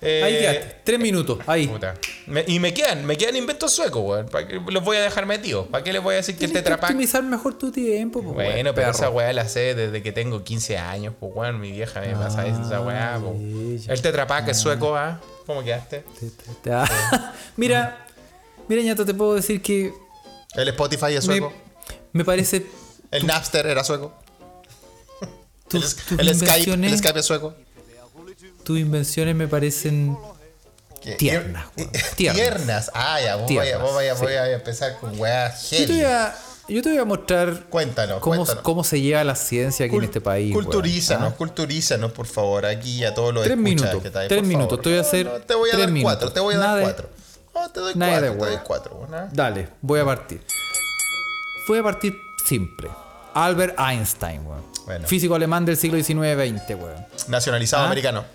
[0.05, 0.25] Ejemplo.
[0.27, 0.75] Ahí Eh, quedaste.
[0.83, 1.39] Tres minutos.
[1.47, 1.67] Ahí.
[1.67, 1.93] Puta.
[2.27, 4.27] Me- y me quedan, me quedan inventos suecos, weón.
[4.27, 5.67] ¿Para qué los voy a dejar metidos?
[5.67, 6.89] ¿Para qué les voy a decir que que Tetra Pak?
[6.91, 8.91] optimizar mejor tu tiempo, po, Bueno, weón, pero perro.
[8.91, 12.45] esa weá la sé desde que tengo 15 años, pues weón, mi vieja me pasa
[12.47, 13.35] esa weá, po.
[13.39, 13.93] ella.
[13.93, 15.19] El Tetra Pak es sueco, ¿ah?
[15.45, 16.03] ¿Cómo quedaste?
[16.19, 17.33] Te- te- te- ah.
[17.57, 18.05] mira,
[18.67, 19.93] mira, ñato, te puedo decir que
[20.55, 21.53] El Spotify es sueco.
[22.13, 22.65] me parece
[23.11, 24.13] El Napster era sueco.
[25.67, 27.55] tus, el, tus el Skype, el Skype es sueco.
[28.65, 30.17] Tus invenciones me parecen.
[31.17, 31.67] Tiernas,
[32.15, 32.35] Tiernas.
[32.35, 32.91] Tiernas.
[32.95, 34.23] Ah, ya, vos Tiernas, vaya, vos vaya, sí.
[34.23, 35.69] voy a empezar con weas
[36.67, 38.63] yo te, voy a, mostrar Cuéntanos, cómo, cuéntanos.
[38.63, 40.51] cómo se lleva la ciencia aquí en este país.
[40.51, 41.35] Culturízanos, ¿Ah?
[41.37, 44.81] culturízanos, por favor, aquí a todos los Tres minutos, que tres por minutos, favor.
[44.83, 46.11] te voy a No, hacer no, te voy a dar minutos.
[46.15, 47.09] cuatro, te voy a Nada dar de- cuatro.
[47.53, 49.07] No, te doy nada de cuatro, te doy cuatro.
[49.11, 49.29] ¿no?
[49.31, 50.41] Dale, voy a partir.
[51.67, 52.89] Voy a partir simple.
[53.35, 54.63] Albert Einstein, weón.
[54.87, 55.07] Bueno.
[55.07, 57.05] Físico alemán del siglo XIX-XX, weón.
[57.27, 57.85] Nacionalizado ¿Ah?
[57.85, 58.25] americano.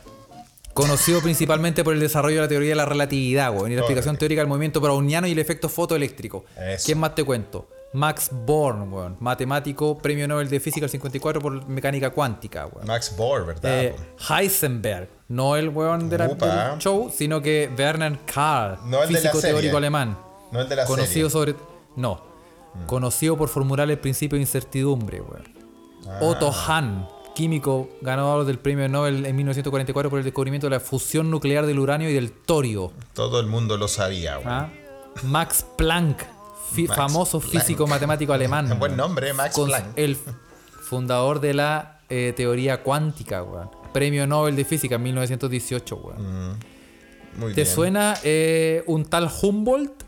[0.74, 4.16] Conocido principalmente por el desarrollo de la teoría de la relatividad, weón, y la explicación
[4.16, 6.44] teórica del movimiento browniano y el efecto fotoeléctrico.
[6.56, 6.86] Eso.
[6.86, 7.68] ¿Quién más te cuento?
[7.92, 9.16] Max Born, weón.
[9.18, 12.86] Matemático, premio Nobel de Física del 54 por mecánica cuántica, weón.
[12.86, 13.82] Max Bohr, ¿verdad?
[13.84, 13.96] Eh,
[14.28, 19.14] Heisenberg, no el weón de la- del show, sino que Werner Karl, No el de
[19.14, 20.16] la físico teórico alemán.
[20.52, 21.54] no el de la conocido serie.
[21.54, 21.64] sobre.
[21.96, 22.22] No.
[22.86, 25.42] Conocido por formular el principio de incertidumbre, weón.
[26.06, 26.18] Ah.
[26.22, 27.08] Otto Hahn,
[27.41, 31.78] químico ganador del premio Nobel en 1944 por el descubrimiento de la fusión nuclear del
[31.78, 32.93] uranio y del torio.
[33.14, 34.47] Todo el mundo lo sabía, güey.
[34.47, 34.68] ¿ah?
[35.22, 36.22] Max Planck,
[36.76, 37.53] Max famoso Planck.
[37.55, 38.76] físico matemático alemán.
[38.78, 39.86] Buen nombre, Max Con- Planck.
[39.97, 40.18] El
[40.82, 43.70] fundador de la eh, teoría cuántica, weón.
[43.95, 46.59] Premio Nobel de Física en 1918, weón.
[47.38, 47.74] Muy ¿Te bien.
[47.74, 50.03] suena eh, un tal Humboldt?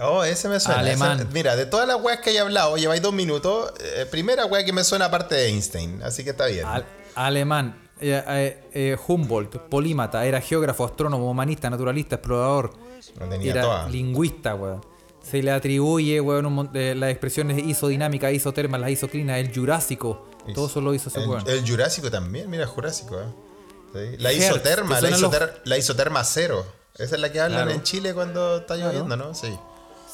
[0.00, 0.80] Oh, ese me suena.
[0.80, 1.20] Alemán.
[1.20, 3.72] Ese- mira, de todas las weas que he hablado, lleváis dos minutos.
[3.80, 6.02] eh, primera wea que me suena aparte de Einstein.
[6.02, 6.64] Así que está bien.
[6.66, 7.78] Al- alemán.
[8.00, 12.72] eh, eh, Humboldt, polímata, era geógrafo, astrónomo, humanista, naturalista, explorador.
[13.18, 13.88] Lo tenía Era toda.
[13.88, 14.84] lingüista, weón.
[15.22, 20.28] Se le atribuye, weón, las expresiones isodinámica, isoterma, las isoclinas, el jurásico.
[20.52, 21.44] Todo eso lo hizo ese el, weón.
[21.48, 23.20] el Jurásico también, mira, Jurásico.
[23.20, 23.26] eh.
[23.92, 24.16] Sí.
[24.18, 26.66] La Hertz, isoterma, ¿te la, suenan los- isoter- la isoterma cero.
[26.98, 27.70] Esa es la que hablan Claro.
[27.72, 29.34] en Chile cuando está lloviendo, ¿no?
[29.34, 29.56] Sí.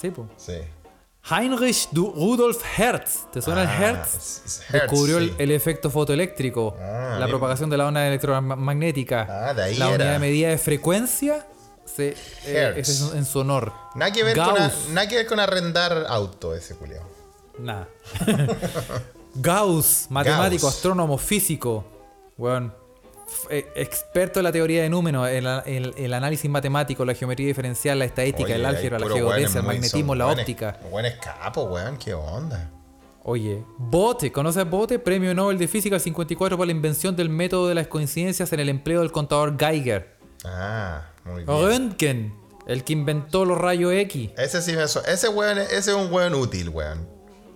[0.01, 0.29] Sí, po.
[0.37, 0.59] Sí.
[1.31, 3.31] Heinrich du Rudolf Hertz.
[3.33, 4.15] ¿Te suena el Ah, Hertz?
[4.15, 5.35] Hertz, Descubrió el, sí.
[5.39, 7.29] el efecto fotoeléctrico, Ah, la bien.
[7.31, 9.27] propagación de la onda electromagnética.
[9.29, 9.95] Ah, de ahí la era.
[9.97, 11.47] unidad de medida de frecuencia
[11.85, 12.15] se,
[12.47, 13.73] eh, es en, su honor.
[13.95, 14.55] Nada que, ver con
[14.95, 17.07] nada que ver con arrendar auto ese culiao.
[17.59, 17.89] Nada.
[19.35, 20.77] Gauss, matemático, Gauss.
[20.77, 21.85] astrónomo, físico.
[22.37, 22.73] Weón.
[23.51, 27.47] Eh, experto en la teoría de números, en la- en el, análisis matemático, la geometría
[27.47, 30.79] diferencial, la estadística, Oye, el álgebra, la geodesia, el magnetismo, la óptica.
[30.91, 32.71] Weones capos, weón, qué onda.
[33.25, 34.99] Oye, Bote, ¿conoces Bote?
[34.99, 38.61] Premio Nobel de Física al 54 por la invención del método de las coincidencias en
[38.61, 40.17] el empleo del contador Geiger.
[40.47, 41.47] Ah, muy bien.
[41.47, 42.35] Röntgen,
[42.67, 44.31] el que inventó los rayos X.
[44.39, 44.85] Ese sí me.
[44.85, 47.07] Ese weón, ese es un weón útil, weón.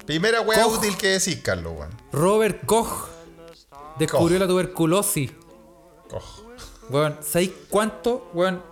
[0.05, 0.79] Primera weón Koch.
[0.79, 1.91] útil que decís, Carlos, weón.
[2.13, 3.09] Robert Koch
[3.99, 4.41] descubrió Koch.
[4.41, 5.33] la tuberculosis.
[6.13, 6.43] Cojo.
[6.91, 8.63] Weón, ¿sabéis cuánto, weón,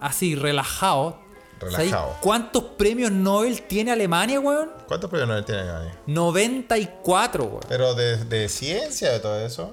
[0.00, 1.18] así, relajado?
[1.60, 2.16] ¿sabéis Relajado.
[2.20, 4.70] cuántos premios Nobel tiene Alemania, weón?
[4.86, 5.92] ¿Cuántos premios no tiene nadie?
[6.06, 7.60] 94, weón.
[7.68, 9.70] Pero de, de ciencia, de todo eso.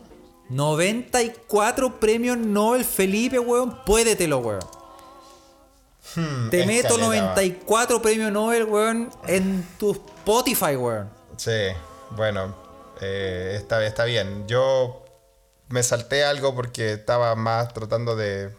[0.49, 3.83] 94 premios Nobel, Felipe, weón.
[3.85, 4.59] Puédetelo, weón.
[6.49, 11.09] Te es meto caleta, 94 premios Nobel, weón, en tu Spotify, weón.
[11.35, 11.51] Sí,
[12.11, 12.55] bueno,
[13.01, 14.47] eh, está, está bien.
[14.47, 15.03] Yo
[15.69, 18.49] me salté algo porque estaba más tratando de...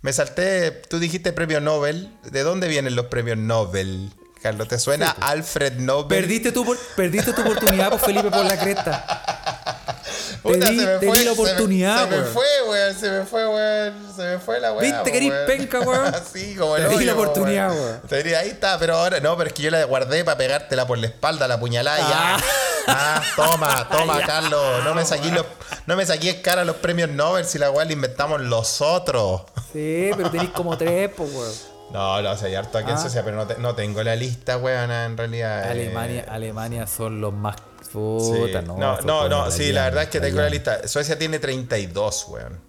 [0.00, 2.12] Me salté, tú dijiste premio Nobel.
[2.22, 4.12] ¿De dónde vienen los premios Nobel?
[4.42, 6.06] Carlos, ¿te suena Alfred Nobel?
[6.20, 9.24] Perdiste tu, perdiste tu oportunidad, por Felipe, por la cresta.
[10.42, 12.32] Puta, te di- te di la se me- oportunidad, Se me, weón.
[12.32, 12.94] fue, weón.
[13.00, 14.12] Se me fue, weón.
[14.14, 14.84] Se me fue la weón.
[14.84, 16.14] ¿Viste que eres penca, weón?
[16.32, 18.00] sí, como el Te di la po, oportunidad, weón.
[18.36, 21.08] Ahí está, pero ahora no, pero es que yo la guardé para pegártela por la
[21.08, 22.36] espalda, la puñalada y Ah.
[22.38, 22.44] ya.
[22.88, 24.84] Ah, toma, toma, Carlos.
[24.84, 25.44] No me saqué los,
[25.86, 29.42] no me saqué cara los premios Nobel si la weá la inventamos los otros.
[29.72, 31.52] Sí, pero tenéis como tres, pues, weón.
[31.92, 33.00] No, no, o sea, hay harto aquí en Ah.
[33.00, 35.66] Suecia, pero no, te- no tengo la lista, weón, en realidad.
[35.66, 37.56] eh, Alemania, Alemania son los más.
[37.82, 37.88] sí.
[37.92, 38.76] Puta, no.
[38.76, 40.86] no, no, no, sí, la verdad es que tengo la lista.
[40.86, 42.60] Suecia tiene 32, weón.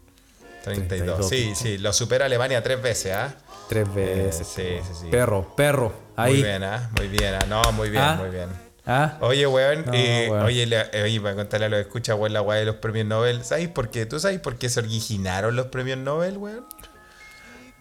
[0.64, 1.28] 32.
[1.28, 3.34] 32, Sí, sí, lo supera Alemania tres veces, ¿ah?
[3.68, 4.48] Tres veces.
[4.48, 5.08] sí, sí, sí.
[5.10, 5.94] Perro, perro.
[6.16, 6.34] Ahí.
[6.36, 6.90] Muy bien, ¿ah?
[6.98, 7.46] Muy bien, ¿ah?
[7.48, 8.16] No, muy bien, Ah.
[8.20, 8.69] muy bien.
[8.90, 9.18] ¿Ah?
[9.22, 10.44] Oye, weón, No, eh, weón.
[10.46, 13.06] oye, le- eh, oye, para contarle a los escucha, weón, la weá de los premios
[13.06, 13.44] Nobel.
[13.46, 14.06] ¿Sabes por qué?
[14.08, 16.66] ¿Tú sabes por qué se originaron los premios Nobel, weón?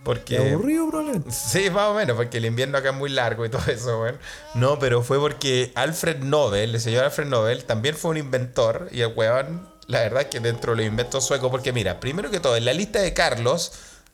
[0.04, 0.38] Porque.
[0.38, 1.30] aburrido, probablemente.
[1.32, 4.18] Sí, más o menos, porque el invierno acá es muy largo y todo eso, weón.
[4.54, 9.00] No, pero fue porque Alfred Nobel, el señor Alfred Nobel, también fue un inventor y
[9.00, 12.38] el weón, la verdad es que dentro de los inventos suecos, porque mira, primero que
[12.40, 13.72] todo, en la lista de Carlos,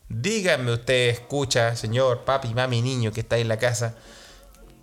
[0.08, 3.94] díganme usted, escucha, señor, papi, mami, niño que está ahí en la casa,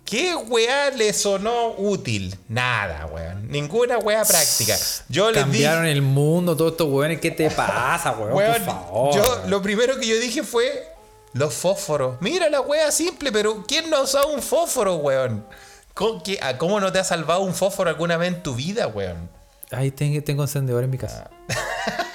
[0.04, 2.36] ¿qué weá le sonó útil?
[2.48, 3.48] Nada, weón.
[3.48, 4.76] Ninguna weá práctica.
[5.08, 5.64] Yo les dije...
[5.64, 7.20] Cambiaron el mundo, todos estos weones.
[7.20, 8.32] ¿Qué te pasa, weón?
[8.34, 9.14] Weón, por favor.
[9.14, 9.50] yo weón.
[9.50, 10.88] lo primero que yo dije fue
[11.32, 12.16] los fósforos.
[12.20, 15.46] Mira la wea simple, pero ¿quién no ha usado un fósforo, weón?
[15.94, 18.86] ¿Cómo, qué- a ¿Cómo no te ha salvado un fósforo alguna vez en tu vida,
[18.86, 19.28] weón?
[19.70, 21.30] Ahí tengo, tengo encendedor en mi casa.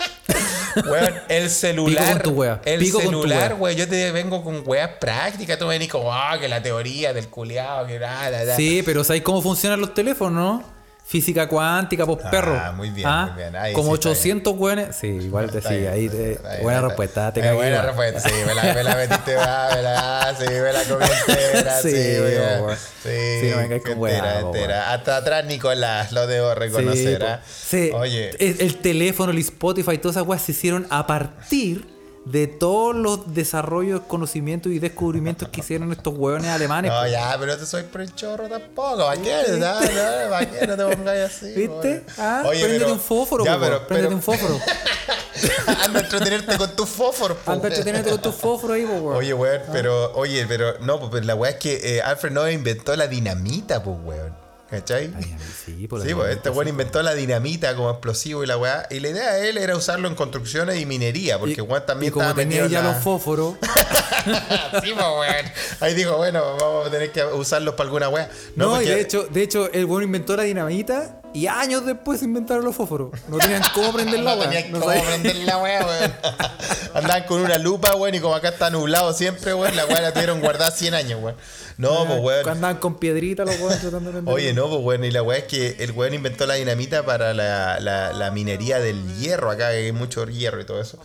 [0.85, 2.13] Weón, el celular.
[2.13, 3.55] con tu wea, El pico con tu celular, wea.
[3.61, 3.77] weón.
[3.77, 5.57] Yo te vengo con weas prácticas.
[5.57, 8.55] Tú venís como, ah, que la teoría del culiado, que nada, nada.
[8.55, 10.76] Sí, pero ¿sabes cómo funcionan los teléfonos, no?
[11.09, 12.73] Física cuántica, pues Ah, perro.
[12.73, 13.27] muy bien, ¿Ah?
[13.31, 13.55] muy bien.
[13.55, 14.93] Ahí Como sí está 800 weones.
[14.93, 18.73] Sí, igual te sí, ahí te- Buena respuesta, te Eh, Buena respuesta, sí, me la,
[18.73, 22.75] me la metiste, va, me la, sí, me la comí entera, sí, Sí, weón.
[23.03, 23.09] sí,
[23.41, 24.93] Sí, no con entera, weá, po, entera.
[24.93, 27.41] Hasta atrás, Nicolás, lo debo reconocer, Sí, ¿ah?
[27.47, 31.87] Sí, Oye, el, el teléfono, el Spotify, todas esas weas se hicieron a partir
[32.31, 36.91] de todos los desarrollos, conocimientos y descubrimientos que hicieron estos hueones alemanes.
[36.91, 39.43] no, ya, pero te soy por el chorro tampoco, ¿para qué?
[39.57, 41.53] No, no, ¿para qué no te pongas así?
[41.53, 42.03] ¿Viste?
[42.17, 44.59] Ah, Oye, préndete pero- un fósforo, ya, po, pero, préndete pero- un fósforo.
[45.85, 49.09] Anda a entretenerte con tus fósforos, po, Anda a entretenerte con tu fósforo ahí, po.
[49.15, 52.95] Oye, weón, pero, oye, pero, no, pues la weá es que eh, Alfred Nobel inventó
[52.95, 54.46] la dinamita, pues, weón.
[54.69, 55.13] ¿Cachai?
[55.15, 58.47] Ay, sí, por la Sí, pues este weón sí, inventó la dinamita como explosivo y
[58.47, 58.85] la weá.
[58.89, 62.13] Y la idea de él era usarlo en construcciones y minería, porque weón también y
[62.13, 63.55] como estaba tenía ya la- los fósforos,
[64.83, 65.45] sí, pues, weón.
[65.79, 68.29] Ahí dijo, bueno, vamos a tener que usarlos para alguna weá.
[68.55, 72.21] No, porque- y de hecho, de hecho, el bueno inventó la dinamita y años después
[72.23, 73.11] inventaron los fósforos.
[73.27, 74.49] No tenían cómo prender la no weá.
[74.49, 75.05] tenía No cómo sabían.
[75.07, 76.13] prender la weá, weón.
[76.93, 80.13] Andaban con una lupa, weón, y como acá está nublado siempre, weón, la weá la
[80.13, 81.35] tuvieron guardada 100 años, weón.
[81.77, 82.49] No, pues, weón.
[82.49, 84.33] Andaban con piedrita los weones tratando de prender.
[84.33, 87.33] Oye, no, pues bueno, y la weá es que el weón inventó la dinamita para
[87.33, 90.97] la, la- la minería del hierro, acá que hay mucho hierro y todo eso.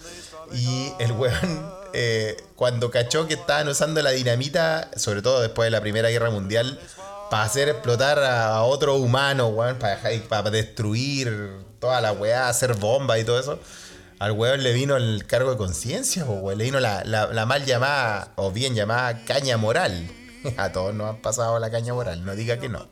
[0.55, 5.71] Y el weón, eh, cuando cachó que estaban usando la dinamita, sobre todo después de
[5.71, 6.79] la Primera Guerra Mundial,
[7.33, 13.25] para hacer explotar a, otro humano, weón, para, destruir toda la weá, hacer bombas y
[13.25, 13.59] todo eso.
[14.19, 16.59] Al weón le vino el cargo de conciencia, weón.
[16.59, 20.11] Le vino la mal llamada, o bien llamada, caña moral.
[20.59, 22.87] A todos nos han pasado la caña moral, no diga que no.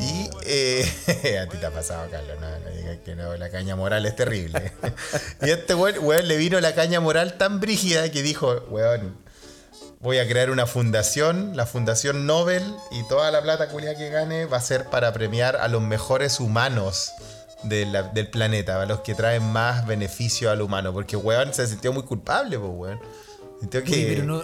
[0.00, 3.76] Y eh, a ti te ha pasado, Carlos, no, no digas que no, la caña
[3.76, 4.72] moral es terrible.
[5.42, 9.22] y a este weón, weón, le vino la caña moral tan brígida que dijo, weón,
[10.04, 14.44] voy a crear una fundación, la Fundación Nobel, y toda la plata culia que gane
[14.44, 17.10] va a ser para premiar a los mejores humanos
[17.62, 21.66] de la- del planeta, a los que traen más beneficio al humano, porque weón se
[21.66, 23.00] sintió muy culpable, pues weón.
[23.60, 24.06] Sintió que...
[24.14, 24.42] Pero, no,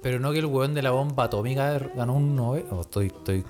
[0.00, 2.64] pero no que el weón de la bomba atómica ganó un Nobel.
[2.70, 3.44] O estoy, estoy,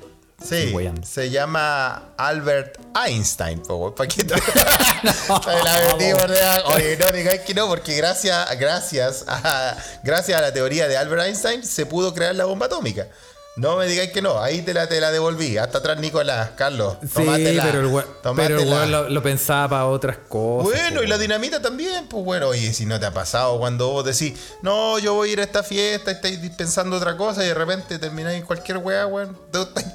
[0.49, 0.73] Sí,
[1.05, 3.95] se llama Albert Einstein, po, weón.
[3.95, 6.63] ¿Para qué te- Te la metí, ¿verdad?
[6.67, 11.23] Oye, no digáis que no, porque gracias, gracias, a, gracias a la teoría de Albert
[11.27, 13.07] Einstein se pudo crear la bomba atómica.
[13.55, 15.59] No me digáis que no, ahí te la, te la devolví.
[15.59, 16.97] Hasta atrás, Nicolás, Carlos.
[17.03, 20.71] Sí, tómatela, pero el we- pero el lo, lo pensaba para otras cosas.
[20.73, 24.07] Bueno, y la dinamita también, pues bueno, oye, si no te ha pasado cuando vos
[24.07, 24.33] decís,
[24.63, 27.99] no, yo voy a ir a esta fiesta, estáis pensando otra cosa y de repente
[27.99, 29.37] termináis en cualquier weá, weón.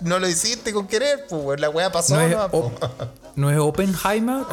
[0.01, 2.71] No lo hiciste con querer, pues weón, la weá pasó, ¿No es, ¿no?
[3.35, 4.45] ¿No es Oppenheimer?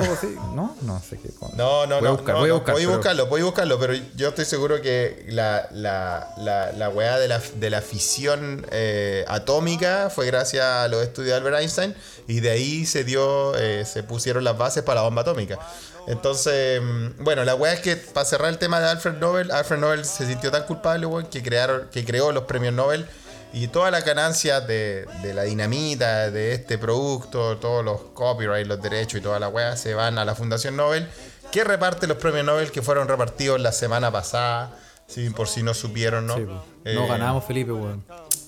[0.55, 1.29] No, no sé qué.
[1.31, 1.55] cosa.
[1.57, 2.75] No, no, voy no, buscar, no, voy a no, buscar.
[2.75, 6.89] voy a buscarlo, voy a buscarlo, pero yo estoy seguro que la, la, la, la
[6.91, 8.93] weá de la, de la fisión eh,
[9.29, 11.95] atómica fue gracias a los estudios de Albert Einstein
[12.27, 15.59] y de ahí se dio, eh, se pusieron las bases para la bomba atómica.
[16.07, 19.79] Entonces, mm, bueno, la weá es que para cerrar el tema de Alfred Nobel, Alfred
[19.79, 23.07] Nobel se sintió tan culpable, weón, que, crearon, que creó los premios Nobel
[23.53, 28.83] y todas las ganancias de, de la dinamita, de este producto, todos los copyrights, los
[28.83, 31.09] derechos y toda la weá se van a la Fundación Nobel,
[31.53, 34.79] que reparte los premios Nobel que fueron repartidos la semana pasada.
[35.37, 36.37] Por si no supieron, ¿no?
[36.37, 36.47] Sí.
[36.87, 38.03] Eh, No ganamos, Felipe, weón.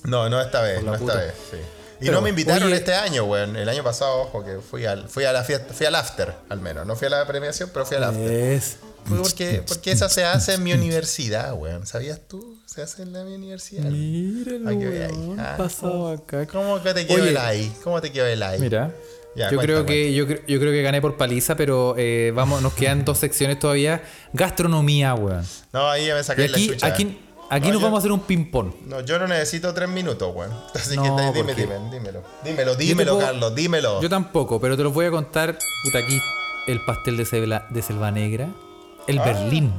[0.05, 1.57] No, no esta vez, la no esta vez, sí.
[1.99, 3.57] Y Pero, no me invitaron oye- este año, weón.
[3.57, 6.61] El año pasado, ojo, que fui al, fui a la fiesta, fui al after, al
[6.61, 6.87] menos.
[6.87, 8.31] No fui a la premiación, pero fui al after.
[8.31, 8.77] Es.
[9.09, 11.87] Porque, porque esa se hace en mi universidad, weón.
[11.87, 12.59] ¿Sabías tú?
[12.67, 13.85] Se hace en la mi universidad.
[13.85, 14.77] Míralo, ahí.
[14.77, 15.41] weón.
[15.41, 16.47] Ah, Pasado acá.
[16.47, 17.73] ¿Cómo que te quedó el ahí?
[17.83, 18.59] ¿Cómo te quedó el ahí?
[18.61, 18.91] Mira.
[19.35, 22.63] Ya, yo, cuenta, creo que, yo, yo creo que gané por paliza, pero eh, vamos,
[22.63, 24.03] nos quedan dos secciones todavía.
[24.33, 25.45] Gastronomía, weón.
[25.73, 26.87] No, ahí ya me Y saqué la aquí, chucha.
[26.87, 27.19] aquí,
[27.51, 28.73] aquí No, nos yo- vamos a hacer un ping-pong.
[28.87, 30.51] No, yo no necesito tres minutos, weón.
[30.75, 32.23] Así No, que dime, porque- dime, dímelo.
[32.45, 34.03] Dímelo, dímelo, puedo- Carlos, dímelo.
[34.03, 35.57] Yo tampoco, pero te los voy a contar.
[35.85, 36.21] Puta, aquí
[36.67, 38.49] el pastel de, Selva- de Selva Negra.
[39.07, 39.25] El Ah.
[39.25, 39.73] Berlín.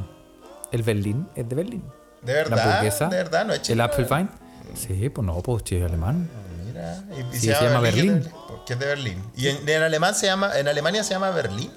[0.71, 1.83] El Berlín es de Berlín.
[2.21, 2.59] ¿De La verdad?
[2.69, 3.07] hamburguesa.
[3.07, 3.45] ¿De verdad?
[3.45, 3.83] ¿No es El chino?
[3.83, 4.29] Apfelwein.
[4.75, 6.29] Sí, pues no, pues es alemán.
[6.65, 8.23] Mira, y, y Sí, se llama Berlín.
[8.65, 9.23] Que es de Berlín.
[9.35, 11.71] Y en, en alemán se llama, en Alemania se llama Berlín.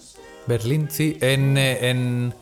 [0.47, 1.16] Berlín, sí.
[1.20, 2.34] En, eh, en,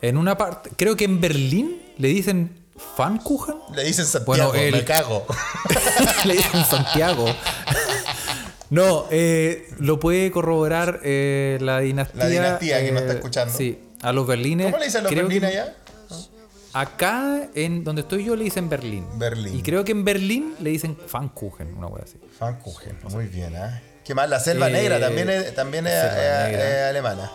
[0.00, 0.70] en una parte.
[0.76, 2.59] Creo que en Berlín le dicen
[2.96, 3.56] Pfannkuchen.
[3.74, 5.26] Le dicen Santiago, Bueno, el- me cago.
[6.24, 7.26] le dicen Santiago.
[8.70, 12.18] No, eh, lo puede corroborar eh, la dinastía.
[12.24, 13.56] La dinastía que nos está eh, escuchando.
[13.56, 14.66] Sí, a los berlines.
[14.66, 15.76] ¿Cómo le dicen los creo Berlín que allá?
[16.72, 19.04] Acá, en donde estoy yo, le dicen Berlín.
[19.18, 19.58] Berlín.
[19.58, 22.18] Y creo que en Berlín le dicen Pfannkuchen, una wea así.
[22.38, 23.80] Pfannkuchen, muy bien, ¿ah?
[24.04, 24.28] ¿Qué más?
[24.28, 27.28] La selva Eh, negra también es, también es, alemana.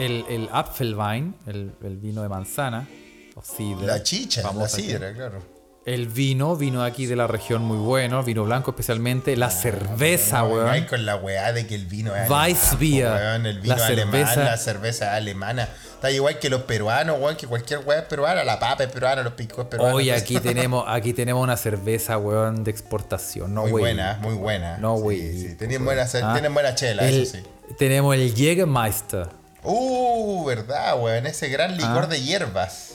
[0.00, 2.88] El, el Apfelwein, el, el vino de manzana,
[3.34, 3.42] o
[3.82, 4.82] La chicha, la aquí.
[4.82, 5.54] sidra, claro.
[5.86, 9.36] El vino, vino aquí de la región muy bueno, vino blanco especialmente.
[9.36, 10.84] La cerveza, No weón.
[10.86, 13.06] con la weá de que el vino es Weissbier.
[13.08, 15.68] alemán, El vino La alemán, cerveza- la cerveza alemana.
[15.92, 18.44] Está igual que los peruanos, weón, que cualquier weá es peruana.
[18.44, 19.94] La papa es peruana, los picos es peruano.
[19.94, 23.52] Hoy aquí tenemos, aquí tenemos una cerveza, weón, de exportación.
[23.52, 24.78] No, Muy buena, muy buena.
[24.78, 25.38] No, Sí, güey.
[25.38, 27.42] Sí, tienen buena, Ah, tienen buena chela, el- eso sí.
[27.78, 29.28] Tenemos el Jägermeister.
[29.62, 31.26] Uh, verdad, weón.
[31.26, 32.06] Ese gran licor Ah.
[32.06, 32.93] de hierbas.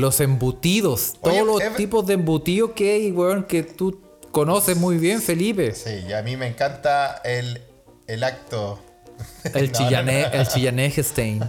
[0.00, 1.14] Los embutidos.
[1.20, 5.22] Oye, todos los es- tipos de embutidos que hay, weón, que tú conoces muy bien,
[5.22, 5.74] Felipe.
[5.74, 7.62] Sí, y a mí me encanta el,
[8.06, 8.78] el acto.
[9.54, 10.34] El No, chillané, no, no.
[10.42, 11.40] el.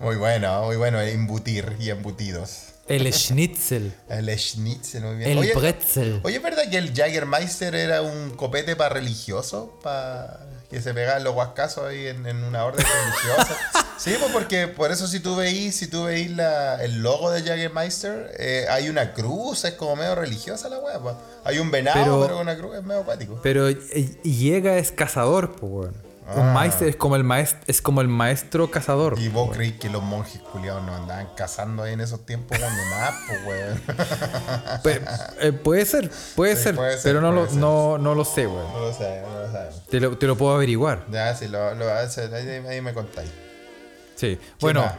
[0.00, 2.68] Muy bueno, muy bueno, embutir y embutidos.
[2.88, 3.92] El schnitzel.
[4.08, 5.30] El schnitzel, muy bien.
[5.30, 6.20] El oye, pretzel.
[6.24, 9.68] oye, ¿es verdad que el Jagermeister era un copete para religiosos?
[9.82, 10.40] Para
[10.72, 13.56] que se pegaban los guascazos ahí en, en una orden religiosa.
[13.98, 17.42] sí, pues porque por eso si tú veís, si tú veís la- el logo de
[17.42, 20.98] Jagermeister, eh, hay una cruz, es como medio religiosa la weá.
[20.98, 21.14] pues.
[21.44, 23.38] Hay un venado, Pero- pero, con una cruz es medio acuático.
[23.42, 26.11] Pero y- y llega es cazador, pues, weón.
[26.26, 26.34] Ah.
[26.36, 29.18] Un meister es como el maestro, es como el maestro cazador.
[29.18, 32.84] Y vos creís que los monjes culiados no andaban cazando ahí en esos tiempos donde
[32.90, 33.14] más,
[34.82, 35.00] pues
[35.40, 37.56] eh, puede ser, puede, Sí, ser, puede ser, pero no lo, ser.
[37.56, 38.72] no, no lo sé, weón.
[38.72, 39.86] No lo sabemos, no lo sabemos.
[39.88, 41.04] Te lo, te lo puedo averiguar.
[41.10, 43.30] Ya, sí, lo, lo, ahí, ahí me contáis.
[44.14, 44.38] Sí.
[44.60, 44.94] Bueno, más?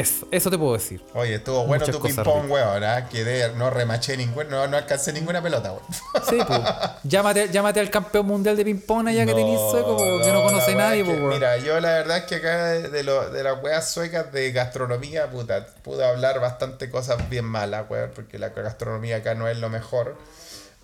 [0.00, 1.00] Eso, eso te puedo decir.
[1.14, 2.82] Oye, estuvo bueno Muchas tu ping-pong, weón.
[2.84, 3.08] ¿ah?
[3.08, 5.84] Quedé, no remaché ninguna, no, no alcancé ninguna pelota, weón.
[6.28, 6.60] Sí, pues.
[7.04, 10.72] llámate, llámate al campeón mundial de ping-pong allá que tenés sueco, po, que no conoce
[10.72, 11.28] la nadie, weón.
[11.28, 14.50] Mira, yo la verdad es que acá de, de lo- de las weas suecas de
[14.52, 19.58] gastronomía, puta, pude hablar bastante cosas bien malas, weón, porque la gastronomía acá no es
[19.58, 20.16] lo mejor.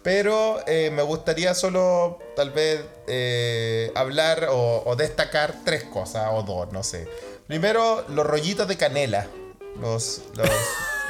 [0.02, 6.42] Pero eh, me gustaría solo, tal vez, eh, hablar o, o destacar tres cosas, o
[6.42, 7.06] dos, no sé.
[7.50, 9.26] Primero, los rollitos de canela.
[9.80, 10.48] Los, los,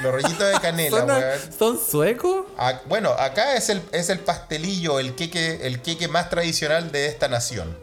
[0.01, 1.39] los rollitos de canela, ¿Son, weón.
[1.59, 2.47] ¿Son suecos?
[2.57, 7.09] Ah, bueno, acá es el, es el pastelillo, el queque, el queque más tradicional de
[7.09, 7.77] esta nación.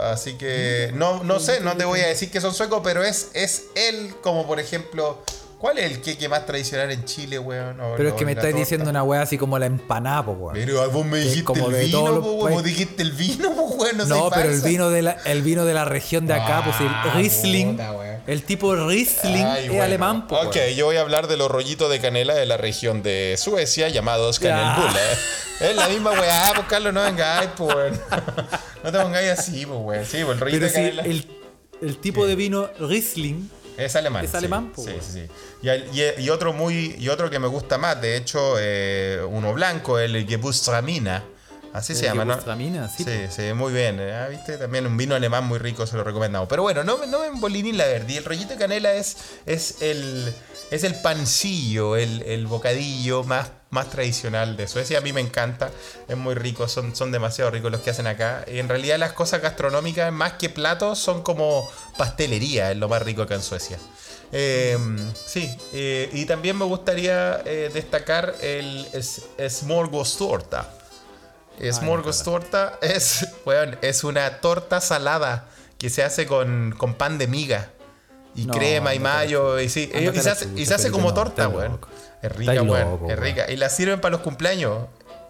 [0.00, 3.30] Así que no, no sé, no te voy a decir que son suecos, pero es,
[3.34, 5.22] es él como por ejemplo
[5.62, 7.76] ¿Cuál es el queque más tradicional en Chile, weón?
[7.96, 8.58] Pero es que me estáis torta.
[8.58, 10.54] diciendo una wea así como la empanada, po, weón.
[10.54, 12.52] Pero vos me dijiste como el vino, po, weón.
[12.54, 13.96] Vos dijiste el vino, po, weón.
[13.98, 16.74] No, No, pero el vino, de la, el vino de la región de acá, pues
[16.80, 17.70] Ah, el Riesling.
[17.76, 18.16] puta, weón.
[18.26, 19.84] el tipo Riesling Ay, es bueno.
[19.84, 20.74] alemán, po, Ok, weón.
[20.74, 24.40] yo voy a hablar de los rollitos de canela de la región de Suecia llamados
[24.40, 24.50] Ya.
[24.50, 24.98] Canelbulle.
[25.60, 27.72] Es la misma weá, pues Carlos, no vengáis, pues.
[27.72, 28.00] weón.
[28.82, 30.04] No te pongáis así, pues, weón.
[30.06, 31.02] Sí, pues el rollito Pero de si canela.
[31.04, 31.24] el,
[31.82, 34.24] el tipo de vino Riesling Es alemán.
[34.24, 34.36] Es sí.
[34.36, 35.26] alemán, Sí, sí, sí.
[35.62, 39.20] Y, al- y- y otro muy y otro que me gusta más, de hecho, eh,
[39.28, 41.22] uno blanco, el Gewürztraminer.
[41.72, 42.34] Así se llama, ¿no?
[42.94, 43.98] Sí, sí, sí, muy bien.
[43.98, 44.58] eh, ah, ¿Viste?
[44.58, 46.46] También un vino alemán muy rico, se lo recomendamos.
[46.46, 48.12] Pero bueno, no, me- no me emboliní la verde.
[48.12, 49.16] Y el rollito de canela es,
[49.46, 50.34] es el
[50.72, 54.98] es el pancillo, el, el bocadillo más, más tradicional de Suecia.
[54.98, 55.70] A mí me encanta,
[56.08, 58.42] es muy rico, son, son demasiado ricos los que hacen acá.
[58.50, 63.02] Y en realidad las cosas gastronómicas, más que platos, son como pastelería, es lo más
[63.02, 63.78] rico acá en Suecia.
[64.32, 64.78] Eh,
[65.26, 68.86] sí, eh, y también me gustaría eh, destacar el
[69.46, 70.70] Smorgastorta.
[71.70, 77.68] Smorgastorta es, weón, es una torta salada que se hace con, con pan de miga.
[78.34, 79.60] Y No, crema y mayo.
[79.60, 81.78] Y, sí, Ándate y se hace, y se hace como no, torta, weón.
[82.22, 83.10] Es rica, weón.
[83.10, 83.50] Es rica.
[83.50, 84.78] Y la sirven para los cumpleaños.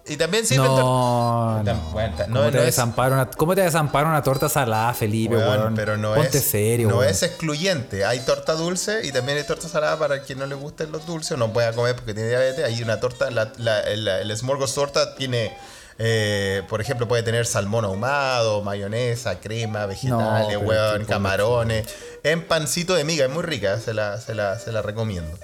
[0.05, 1.63] Y también sirven No, no.
[1.63, 5.37] ta- ¿Cómo, no- te no es- desampara una, ¿Cómo te desampara una torta salada, Felipe,
[5.37, 5.75] Weón, weón?
[5.75, 7.09] pero no Ponte es, serio, no weón.
[7.09, 8.03] es excluyente.
[8.03, 11.31] Hay torta dulce y también hay torta salada para quien no le gusten los dulces
[11.31, 12.65] o no pueda comer porque tiene diabetes.
[12.65, 15.55] Hay una torta, la, la- el, Smorgastorta tiene,
[15.99, 21.87] eh, por ejemplo, puede tener salmón ahumado, mayonesa, crema, vegetales, qué camarones,
[22.23, 23.25] en pancito de miga.
[23.25, 25.37] Es muy rica, se la, se la, se la recomiendo.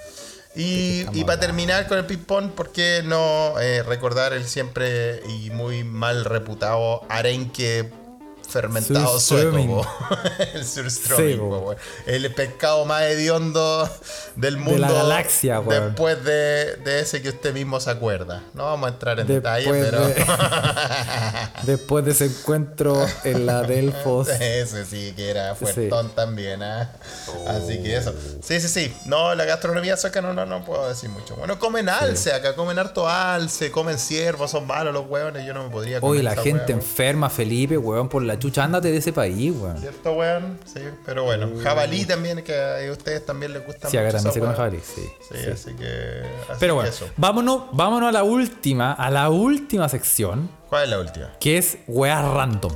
[0.56, 5.50] Y, y para terminar con el ping-pong, ¿por qué no eh, recordar el siempre y
[5.50, 7.88] muy mal reputado arenque
[8.50, 9.86] fermentado sueco?
[10.54, 11.40] El surströmming,
[11.76, 13.88] Sí, el pescado más hediondo
[14.36, 14.78] del mundo.
[14.78, 15.60] la galaxia.
[15.60, 18.42] Después de, de ese que usted mismo se acuerda.
[18.54, 20.06] No vamos a entrar en Después detalle, pero.
[20.08, 20.24] de-
[21.64, 24.28] Después de ese encuentro en la Delfos.
[24.40, 26.90] Ese sí que era fuertón también, ¿ah?
[27.48, 28.14] Así que eso.
[28.42, 28.94] Sí, sí, sí.
[29.06, 31.36] No, la gastronomía sueca no, no, no puedo decir mucho.
[31.36, 35.64] Bueno, comen alce acá, comen harto alce, comen ciervos, son malos los hueones, yo no
[35.64, 38.64] me podría comer Oye, la gente enferma, Felipe, weón, por la chucha.
[38.64, 39.78] Ándate de ese país, weón.
[39.78, 40.58] ¿Cierto, weón?
[40.64, 41.48] Sí, pero bueno.
[41.62, 44.08] Jabalí también, que a ustedes también les gusta Sí, mucho.
[44.08, 45.02] acá también se come jabalí, sí.
[45.30, 45.50] Sí, sí.
[45.50, 46.22] así que.
[46.48, 47.08] así Pero que bueno, eso.
[47.16, 51.30] vámonos, vámonos a la última, a la última sección, ¿Cuál es la última?
[51.38, 52.72] que es weas random.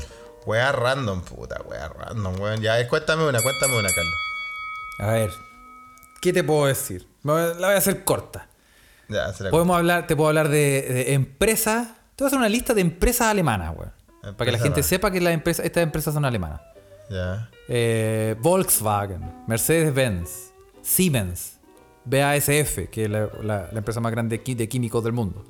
[0.46, 2.60] Weá random, puta, weá random, weón.
[2.60, 4.14] Ya, cuéntame una, cuéntame una, Carlos.
[4.98, 5.30] A ver,
[6.20, 7.06] ¿qué te puedo decir?
[7.22, 8.48] La voy a hacer corta.
[9.08, 11.88] Ya, se la Podemos hablar, te puedo hablar de, de empresas.
[12.16, 13.92] Te voy a hacer una lista de empresas alemanas, weón.
[14.32, 16.60] Para que la gente sepa que las empresas, estas empresas son alemanas.
[17.10, 17.50] Ya.
[17.68, 20.52] Eh, Volkswagen, Mercedes-Benz,
[20.82, 21.58] Siemens,
[22.04, 25.44] BASF, que es la, la- la empresa más grande de químicos del mundo.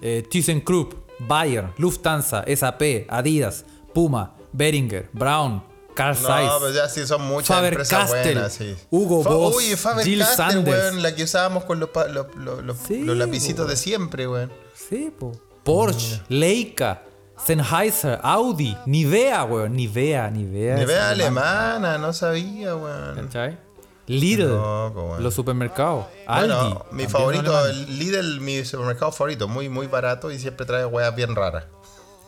[0.00, 3.64] Eh, ThyssenKrupp, Bayer, Lufthansa, SAP, Adidas,
[3.94, 5.62] Puma, Beringer, Braun,
[5.94, 6.50] Carl Zeiss.
[6.50, 8.74] No, pues ya sí son muchas empresas Faber-Castell, buenas, sí.
[8.90, 12.64] Hugo Fa- Boss, Uy, Faber Jill Castell, weón, la que usábamos con los, los, los,
[12.64, 14.50] los- Sí, los lapicitos de siempre, weón.
[14.74, 15.32] Sí, po.
[15.62, 17.02] Porsche, Leica,
[17.44, 19.74] Sennheiser, Audi, Nivea, weón.
[19.74, 20.76] Nivea, Nivea.
[20.76, 21.44] Ni es vea alemán,
[21.84, 23.16] alemana, no sabía, weón.
[23.16, 23.58] ¿cachai?
[24.06, 25.22] Lidl, loco, weón.
[25.22, 26.06] los supermercados.
[26.26, 26.48] Aldi.
[26.54, 31.14] Bueno, mi favorito, el Lidl, mi supermercado favorito, muy, muy barato y siempre trae weas
[31.14, 31.64] bien raras.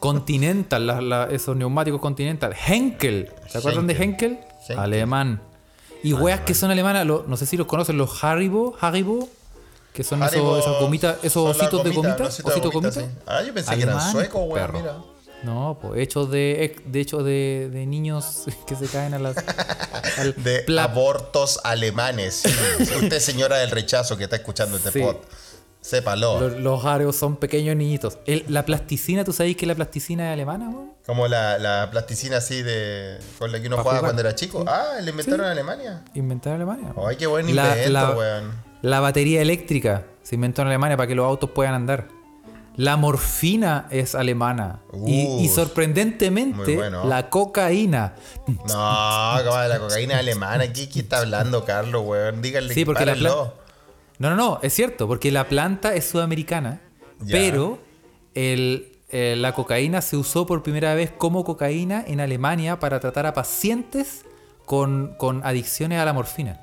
[0.01, 2.55] Continental, la- la- esos neumáticos Continental.
[2.67, 4.39] Henkel, ¿se acuerdan de Henkel?
[4.61, 4.79] Henkel.
[4.79, 5.41] Alemán.
[6.03, 9.29] Y weas que son alemanas, lo- no sé si los conocen, los Haribo, Haribo,
[9.95, 13.01] que son esos, esas gomitas, esos ositos de gomita, los ositos de gomita, gomita.
[13.01, 13.07] sí.
[13.27, 14.97] Ah, yo pensé que eran suecos, weón, mira.
[15.45, 19.37] No, pues hechos de, de hecho de, de niños que se caen a las
[20.19, 22.43] al De abortos alemanes.
[23.03, 25.01] Usted, señora del rechazo que está escuchando este Sí.
[25.01, 25.17] pod,
[25.81, 26.41] sépalo.
[26.41, 28.19] los, los areos son pequeños niñitos.
[28.27, 30.93] El- la plasticina, ¿tú sabéis que la plasticina es alemana, weón?
[31.07, 34.61] Como la, la plasticina así de con la que uno jugaba cuando era chico.
[34.63, 34.67] Sí.
[34.69, 35.47] Ah, ¿la inventaron Sí.
[35.47, 36.05] en Alemania?
[36.15, 36.95] Inventada en Alemania.
[37.07, 38.74] Ay, qué buen La- invento, la- weón.
[38.85, 42.09] La batería eléctrica se inventó en Alemania para que los autos puedan andar.
[42.77, 44.81] La morfina es alemana.
[45.07, 47.07] y, y sorprendentemente, bueno.
[47.07, 48.15] la cocaína.
[48.47, 50.71] No, la cocaína alemana.
[50.71, 52.43] ¿Qué, qué está hablando, Carlos, weón?
[52.43, 53.15] Díganle Sí, que porque la.
[53.15, 53.55] No,
[54.19, 56.83] no, no, es cierto, porque la planta es sudamericana,
[57.21, 57.33] Ya.
[57.39, 57.79] pero
[58.35, 63.25] el, eh, la cocaína se usó por primera vez como cocaína en Alemania para tratar
[63.25, 64.27] a pacientes
[64.67, 66.61] con, con adicciones a la morfina.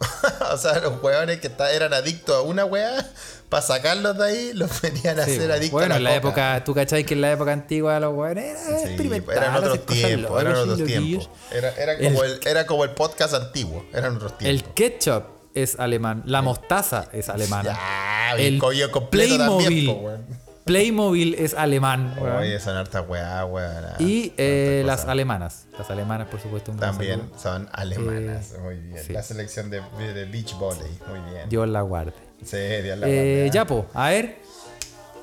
[0.52, 3.06] o sea, los weones que eran adictos a una weá,
[3.48, 6.20] para sacarlos de ahí, los venían a Sí, ser adictos bueno, a en la la
[6.20, 6.56] coca.
[6.56, 10.56] época, tú cachai que en la época antigua los Sí, experimentar, eran otros tiempos, eran
[10.56, 11.30] otros tiempos.
[11.52, 14.72] Era, era, El- como el, era como el podcast antiguo, eran otros El tiempos.
[14.74, 15.24] ketchup
[15.54, 16.22] es alemán.
[16.26, 17.72] La mostaza es alemana.
[17.74, 19.86] Ya, el collo completo también, Playmobil.
[19.86, 20.43] po, weón.
[20.64, 22.14] Playmobil es alemán.
[22.18, 22.36] weón.
[22.36, 23.84] Oye, son hartas weá, weón.
[23.98, 25.66] y eh, las alemanas.
[25.78, 26.72] Las alemanas, por supuesto.
[26.72, 27.38] un También saludo.
[27.38, 28.54] son alemanas.
[28.62, 29.04] Muy bien.
[29.04, 29.12] sí.
[29.12, 30.90] La selección de, de beach volley.
[31.08, 31.48] Muy bien.
[31.50, 32.14] Dios la guarde.
[32.44, 33.66] Sí, Dios la Eh, guarde, ya, ¿eh?
[33.66, 33.86] po.
[33.92, 34.36] A ver.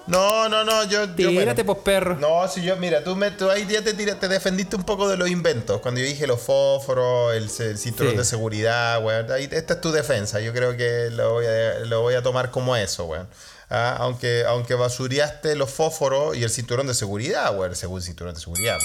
[0.07, 1.09] No, no, no, yo.
[1.11, 1.65] Tírate, bueno.
[1.65, 2.15] pues, perro.
[2.17, 5.07] No, si yo, mira, tú, me, tú ahí ya te, tira- te defendiste un poco
[5.07, 5.79] de los inventos.
[5.81, 8.17] Cuando yo dije los fósforos, el, el cinturón Sí.
[8.17, 9.25] de seguridad, weón.
[9.51, 10.39] Esta es tu defensa.
[10.39, 13.27] Yo creo que lo voy a, lo voy a tomar como eso, weón.
[13.71, 17.75] Ah, aunque, aunque basuriaste los fósforos y el cinturón de seguridad, weón.
[17.75, 18.77] Según cinturón de seguridad.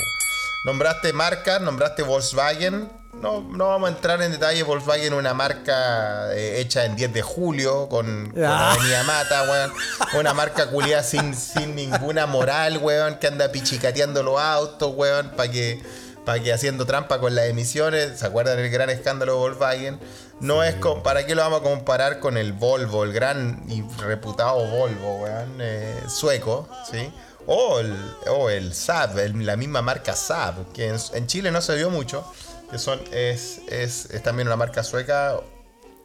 [0.64, 2.88] Nombraste marcas, nombraste Volkswagen.
[3.14, 4.62] No, no vamos a entrar en detalle.
[4.62, 8.72] Volkswagen una marca eh, hecha en 10 de julio con, con Ah.
[8.72, 9.72] Avenida Mata, weón.
[10.18, 15.50] Una marca culiada sin, sin ninguna moral, weón, que anda pichicateando los autos, weón, para
[15.50, 15.82] que,
[16.26, 18.18] pa' que haciendo trampa con las emisiones.
[18.18, 20.00] ¿Se acuerdan del gran escándalo de Volkswagen?
[20.40, 23.82] No es con, ¿Para qué lo vamos a comparar con el Volvo, el gran y
[24.02, 27.10] reputado Volvo, weón, eh, sueco, ¿sí?
[27.46, 27.96] O el,
[28.28, 31.88] o el Saab, el- la misma marca Saab, que en, en Chile no se vio
[31.88, 32.30] mucho,
[32.70, 35.38] que son, es, es, es también una marca sueca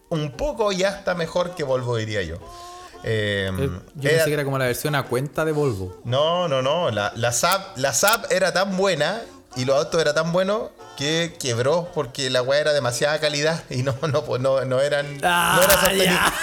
[0.09, 2.36] un poco y hasta mejor que Volvo, diría yo.
[3.03, 5.99] Eh, Eh, Yo era- pensé que era como la versión a cuenta de Volvo.
[6.05, 6.91] no, no, no.
[6.91, 9.22] La, la, Saab, la Saab era tan buena
[9.56, 13.84] y los autos eran tan buenos que quebró porque la weá era demasiada calidad y
[13.84, 15.20] no, no, pues, no, no eran.
[15.24, 16.06] Ah, no era sostenible.
[16.06, 16.34] ya.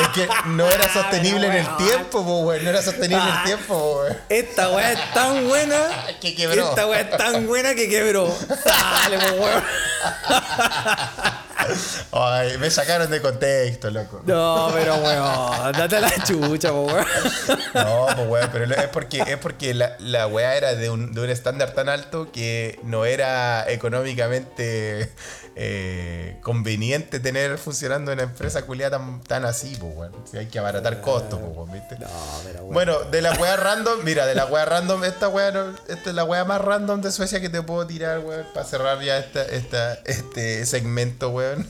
[0.00, 2.64] Es que no era sostenible en el tiempo, po, weón.
[2.64, 3.42] No era sostenible en el Ah.
[3.44, 4.16] tiempo, po, weón.
[4.28, 5.76] Esta weá es tan buena.
[6.20, 6.68] Que quebró.
[6.68, 8.34] Esta weá es tan buena que quebró.
[8.64, 9.62] Dale, po, weón.
[12.12, 14.22] Ay, me sacaron de contexto, loco.
[14.24, 17.06] No, pero weón, date la chucha, po, weón.
[17.74, 21.20] No, pues weón, pero es porque, es porque la, la weá era de un, de
[21.20, 25.12] un estándar tan alto que no era económicamente
[25.58, 30.12] eh, conveniente tener funcionando una empresa culiada tan, tan así, pues weón.
[30.30, 31.98] Si hay que abaratar costos, pues weón, ¿viste?
[31.98, 32.06] No,
[32.44, 32.64] pero.
[32.64, 36.14] Bueno, de la weá random, mira, de la weá random, esta weá, no- esta es
[36.14, 39.42] la weá más random de Suecia que te puedo tirar, weón, para cerrar ya esta,
[39.44, 41.66] esta, este segmento, weón.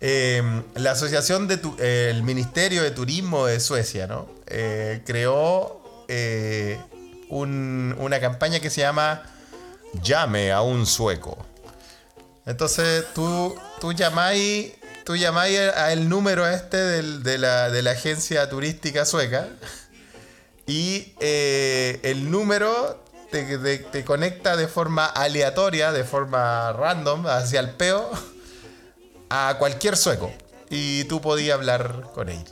[0.00, 0.42] Eh,
[0.74, 4.28] la Asociación de Tu- eh, el Ministerio de Turismo de Suecia, ¿no?
[4.46, 6.78] Eh, creó eh,
[7.28, 9.22] un- una campaña que se llama
[10.02, 11.36] Llame a un sueco.
[12.46, 14.72] Entonces tú, tú llamáis,
[15.04, 19.48] tú llamáis al número este del- de, la, de la agencia turística sueca
[20.66, 27.60] y eh, el número te, te- te conecta de forma aleatoria, de forma random, hacia
[27.60, 28.10] el peo,
[29.28, 30.32] a cualquier sueco.
[30.70, 32.44] Y tú podías hablar con él.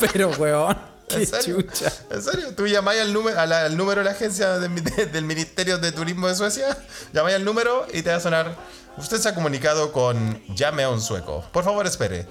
[0.12, 0.78] Pero weón,
[1.14, 1.62] ¿En serio?
[1.62, 1.92] chucha.
[2.10, 2.54] ¿En serio?
[2.54, 5.92] Tú llamáis al número, la- al número de la agencia del, mi- del Ministerio de
[5.92, 6.76] Turismo de Suecia,
[7.12, 8.54] llamáis al número y te va a sonar.
[8.96, 11.44] Usted se ha comunicado con llame a un sueco.
[11.52, 12.26] Por favor, espere.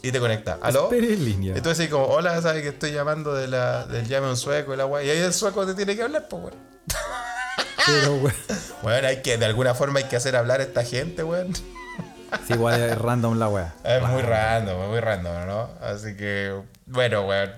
[0.00, 0.58] Y te conecta.
[0.62, 0.84] ¿Aló?
[0.84, 1.54] Espere en línea.
[1.56, 4.76] Entonces como, hola, sabes que estoy llamando de la, del llame a un sueco y
[4.76, 5.06] la guay.
[5.06, 6.54] Y ahí el sueco te tiene que hablar, pues weón.
[7.86, 8.34] Pero weón.
[8.82, 11.52] Bueno, hay que, de alguna forma hay que hacer hablar a esta gente, weón.
[11.54, 13.74] Sí, igual es random la weá.
[13.84, 15.70] Es muy random, muy random, ¿no?
[15.82, 17.52] Así que, bueno, weón.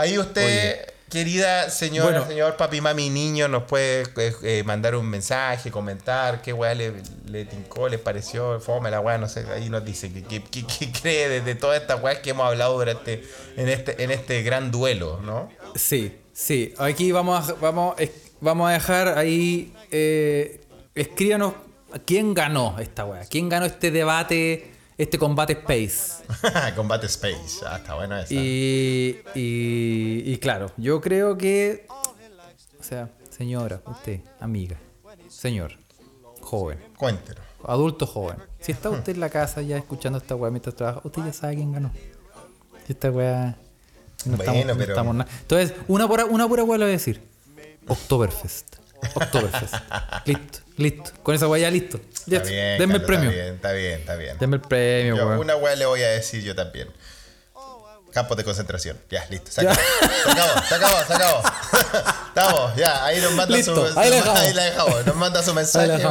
[0.00, 0.86] Ahí usted, Oye.
[1.10, 2.26] querida señora, Bueno.
[2.26, 6.92] señor papi, mami, niño, nos puede eh, eh, mandar un mensaje, comentar qué weá le,
[7.26, 10.64] le tincó, le pareció, fome la weá, no sé, ahí nos dice qué qué- qué-
[10.66, 13.22] qué cree de, de todas estas weas que hemos hablado durante,
[13.56, 15.50] en este, en este gran duelo, ¿no?
[15.74, 16.74] Sí, sí.
[16.78, 17.96] Aquí vamos a, vamos,
[18.40, 19.74] vamos a dejar ahí.
[19.90, 20.60] Eh,
[20.94, 21.54] escríbanos
[22.06, 23.24] quién ganó esta weá.
[23.24, 24.69] ¿Quién ganó este debate,
[25.02, 26.22] este combate space?
[26.76, 28.32] Combate Space, ah, está bueno esa.
[28.34, 31.86] Y, y, y claro, yo creo que.
[32.78, 34.76] O sea, señora, usted, amiga,
[35.28, 35.72] señor,
[36.40, 37.42] joven, Cuéntenos.
[37.64, 38.36] adulto joven.
[38.60, 41.56] Si está usted en la casa ya escuchando esta weá mientras trabaja, usted ya sabe
[41.56, 41.90] quién ganó.
[42.86, 43.56] Si esta weá.
[44.26, 45.30] No Bueno, estamos, no pero- estamos nada.
[45.40, 47.22] Entonces, una pura, una pura weá le voy a decir.
[47.88, 48.76] Oktoberfest.
[49.14, 49.74] Oktoberfest.
[50.26, 51.10] listo, listo.
[51.22, 52.00] Con esa weá ya listo.
[52.12, 53.30] Está bien, Denme el premio.
[53.30, 54.38] Está bien, está bien, está bien.
[54.38, 56.88] Denme el premio, Yo, una weá le voy a decir yo también.
[58.12, 58.98] Campos de concentración.
[59.08, 59.52] Ya, listo.
[59.52, 59.76] Se acabó.
[59.78, 61.42] Se acabó, se acabó, se acabó.
[62.30, 63.04] Estamos, ya.
[63.04, 63.98] Ahí nos manda Listo, su.
[63.98, 65.06] ahí la ahí la dejamos.
[65.06, 66.02] Nos manda su mensaje.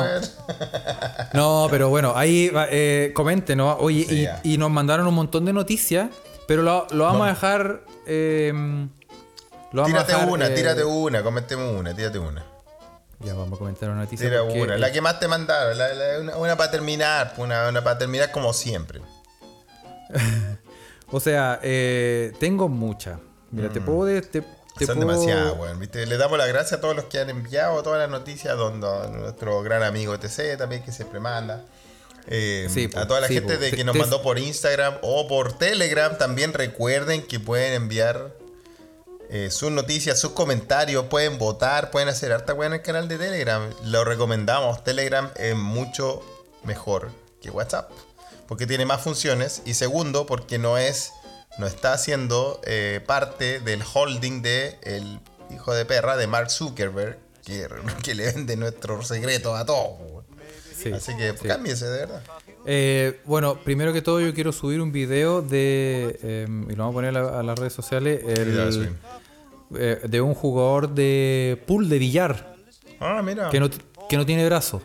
[1.34, 3.74] No, pero bueno, ahí eh, comente, ¿no?
[3.78, 4.40] Oye, Sí, y- ya.
[4.44, 6.10] y, nos mandaron un montón de noticias,
[6.48, 7.82] pero lo, lo vamos a dejar.
[8.06, 8.52] eh,
[9.72, 11.22] lo vamos a Tírate dejar, una, eh, tírate una.
[11.22, 12.46] Comentemos una, tírate una.
[13.22, 14.42] Ya vamos a comentar una noticia.
[14.44, 14.78] Una.
[14.78, 15.78] La que más te mandaron.
[15.78, 17.34] la- la- una, una para terminar.
[17.38, 19.02] Una, una para terminar como siempre.
[21.12, 23.18] O sea, eh, tengo muchas.
[23.52, 24.06] Mira, te puedo.
[24.06, 24.86] de- Te, te Mm.
[24.86, 25.80] Son puedo- demasiadas, weón.
[25.80, 26.06] ¿viste?
[26.06, 29.62] Le damos las gracias a todos los que han enviado todas las noticias, donde nuestro
[29.64, 31.64] gran amigo TC también que siempre manda.
[32.28, 33.60] Eh, Sí, a toda la sí, gente po.
[33.60, 38.32] de que nos mandó por Instagram o por Telegram, también recuerden que pueden enviar
[39.30, 43.18] eh, sus noticias, sus comentarios, pueden votar, pueden hacer harta weá en el canal de
[43.18, 43.70] Telegram.
[43.86, 44.84] Lo recomendamos.
[44.84, 46.22] Telegram es mucho
[46.64, 47.12] mejor
[47.42, 47.92] que WhatsApp.
[48.48, 49.62] Porque tiene más funciones.
[49.66, 51.12] Y segundo, porque no es.
[51.60, 55.20] No está haciendo eh, parte del holding de el
[55.54, 57.18] hijo de perra de Mark Zuckerberg.
[57.46, 57.68] Que,
[58.04, 59.98] que le vende nuestros secretos a todos.
[60.76, 61.48] Sí, Así que sí.
[61.48, 62.24] cámbiese de verdad.
[62.66, 66.94] Eh, bueno, primero que todo yo quiero subir un video de, eh, y lo vamos
[66.94, 68.96] a poner a, la- a las redes sociales, el-.
[69.78, 72.56] Eh, de un jugador de pool de billar
[73.00, 73.50] Ah, mira.
[73.50, 73.70] que no,
[74.10, 74.82] que no tiene brazo.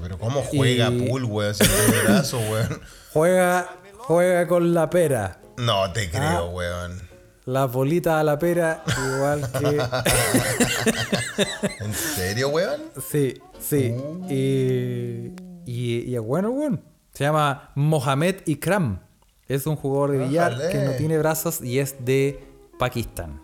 [0.00, 2.80] Pero cómo juega Y- pool, weón, sin el brazo, weón.
[3.12, 3.68] Juega,
[3.98, 5.40] juega con la pera.
[5.56, 6.44] No te creo, Ah.
[6.50, 7.06] weón.
[7.46, 8.82] La bolita a la pera,
[9.14, 9.80] igual que...
[11.84, 12.80] ¿En serio, weón?
[13.08, 13.94] sí, sí.
[14.28, 15.32] Y,
[15.64, 16.82] y, y es bueno, weón.
[17.12, 19.00] Se llama Mohamed Ikram.
[19.48, 22.44] Es un jugador de billar que no tiene brazos y es de
[22.78, 23.40] Pakistán.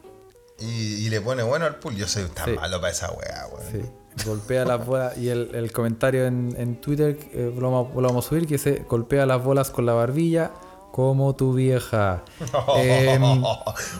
[0.62, 1.96] Y, y le pone bueno al pool.
[1.96, 2.52] Yo soy tan Sí.
[2.52, 3.72] malo para esa weá, weón.
[4.16, 5.16] Sí, golpea las bolas.
[5.18, 8.54] Y el, el comentario en, en Twitter, eh, lo, vamos, lo vamos a subir, que
[8.54, 10.52] dice, golpea las bolas con la barbilla
[10.92, 12.22] como tu vieja.
[12.76, 13.22] Em,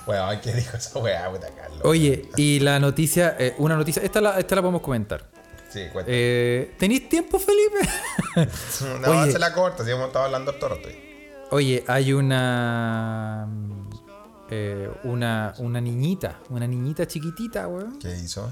[0.07, 1.81] weón, ¿qué dijo esa weá, puta Carlos?
[1.85, 5.31] oye, y la noticia, eh, una noticia, esta la, esta la podemos comentar.
[5.71, 5.81] Sí.
[6.07, 7.79] Eh, ¿Tenéis tiempo, Felipe?
[9.01, 9.33] no, oye.
[9.33, 10.89] se la corta, si hemos estado hablando el rato.
[11.51, 13.49] Oye, hay una...
[14.55, 17.99] eh, una, una niñita, una niñita chiquitita, weón.
[17.99, 18.51] ¿Qué hizo?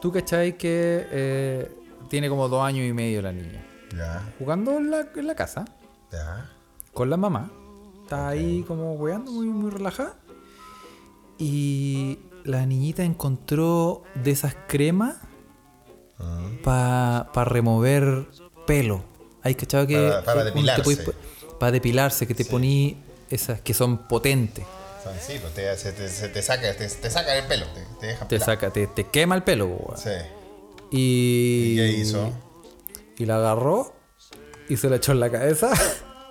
[0.00, 1.70] ¿Tú cachai que eh,
[2.08, 3.62] tiene como dos años y medio la niña?
[3.96, 5.64] Ya, Jugando en la, en la casa.
[6.10, 6.50] ya.
[6.92, 7.50] con la mamá.
[8.02, 10.16] Está ahí como weando, muy, muy relajada.
[11.38, 15.16] Y la niñita encontró de esas cremas
[16.18, 16.62] Mm.
[16.62, 18.28] para remover
[18.66, 19.02] pelo.
[19.42, 20.12] Hay cachado que.
[20.24, 21.12] Para- depilarse.
[21.58, 23.02] para depilarse, que te poní
[23.34, 24.64] esas que son potentes.
[25.02, 27.80] Son- Sí, pues te, se, te, se te saca, te, te saca el pelo, te,
[28.00, 28.52] te deja Te pelado.
[28.52, 29.98] saca, te, te quema el pelo, weón.
[29.98, 30.10] Sí.
[30.92, 31.72] Y.
[31.72, 32.32] ¿Y qué hizo?
[33.18, 33.94] Y la agarró
[34.68, 35.70] y se la echó en la cabeza.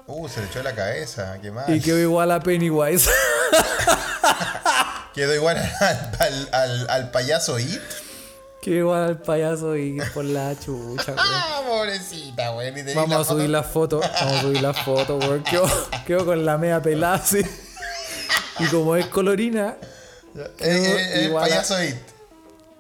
[0.07, 1.73] Uh, se le echó en la cabeza, qué mal.
[1.73, 3.09] y quedó igual a Pennywise.
[5.13, 7.81] Quedó igual al, al, al, al payaso It.
[8.61, 11.17] Quedó igual al payaso y por la chucha, weón.
[11.19, 12.93] Ah, pobrecita, güey.
[12.93, 13.51] Vamos a subir foto.
[13.51, 15.43] la foto, vamos a subir la foto, weón.
[15.43, 15.67] Quedo,
[16.05, 17.41] quedo con la media pelada así.
[18.59, 19.77] Y como es colorina,
[20.35, 21.95] Eh, eh, el igual a- payaso It.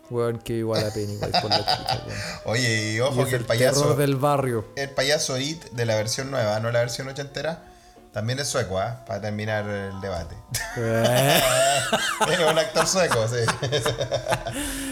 [0.09, 2.19] weón, que igual a Pennywise por la chucha, weón.
[2.45, 3.93] Oye, y Y ojo es que el el payaso.
[3.95, 4.65] del barrio.
[4.75, 7.70] El payaso It de la versión nueva, no la versión ochentera.
[8.13, 9.05] También es sueco, ¿ah?
[9.07, 10.35] Para terminar el debate.
[10.77, 11.41] Eh,
[12.33, 13.37] es un actor sueco, sí.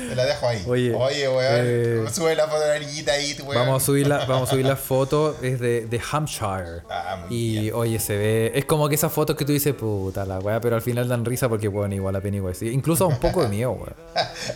[0.10, 0.64] Te la dejo ahí.
[0.66, 1.44] Oye, Oye, weón.
[1.44, 3.56] eh, sube la foto de la niñita It, weón.
[3.56, 6.82] Vamos a subir la, vamos a subir la foto, es de, de Hampshire.
[6.90, 8.52] Ah, muy y oye, se ve.
[8.56, 11.26] Es como que esas fotos que tú dices, puta la weá, pero al final dan
[11.26, 12.68] risa porque, bueno, igual a Pennywise.
[12.68, 13.96] Incluso un poco de miedo, weón.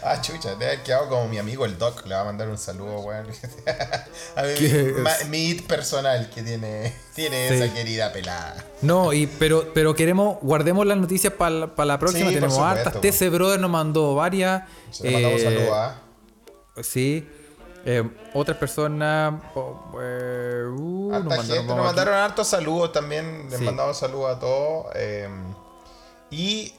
[0.04, 2.06] ah, chucha, debe haber quedado como mi amigo el Doc.
[2.06, 3.28] Le va a mandar un saludo, weón.
[4.38, 5.28] a mí, ¿Qué ma- es?
[5.28, 7.56] mi It personal que tiene, tiene Sí.
[7.56, 8.56] esa querida pelada.
[8.82, 12.30] No, y, pero, pero queremos, guardemos las noticias para la, pa' la próxima.
[12.30, 13.00] Sí, Tenemos hartas.
[13.02, 14.64] TC Brother nos mandó varias.
[14.92, 15.96] Se le mandamos Eh, saludos, ¿ah?
[16.82, 17.28] Sí.
[17.86, 18.04] Eh,
[18.34, 19.34] otras personas.
[20.02, 23.48] eh, uh, nos mandaron, gente, nos mandaron hartos saludos también.
[23.50, 23.66] Les Sí.
[23.66, 24.86] mandamos saludos a todos.
[24.96, 25.28] eh,
[26.32, 26.72] y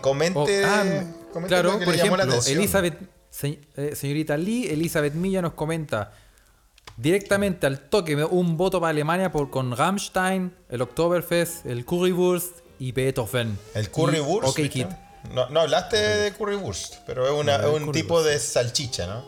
[0.00, 0.38] comente.
[0.38, 0.84] Oh, ah,
[1.32, 2.22] comente claro, por ejemplo.
[2.46, 2.98] Elizabeth,
[3.30, 3.60] se-
[3.94, 6.12] señorita Lee, Elizabeth Milla nos comenta
[7.00, 12.92] directamente al toque un voto para Alemania por con Rammstein, el Oktoberfest, el Currywurst y
[12.92, 13.58] Beethoven.
[13.74, 14.48] El currywurst.
[14.48, 14.70] OK ¿viste?
[14.70, 14.86] Kid.
[15.34, 19.06] No, no hablaste de currywurst, pero es, una, No, es un currywurst, tipo de salchicha,
[19.06, 19.24] ¿no?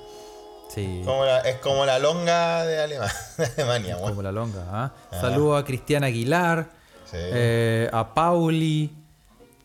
[0.74, 1.02] Sí.
[1.04, 4.64] Como la- es como la longa de, Alema- de Alemania, Como la longa.
[4.70, 4.92] ¿ah?
[5.10, 6.70] Saludo a Cristiana Aguilar,
[7.04, 7.18] Sí.
[7.20, 8.90] eh, a Pauli,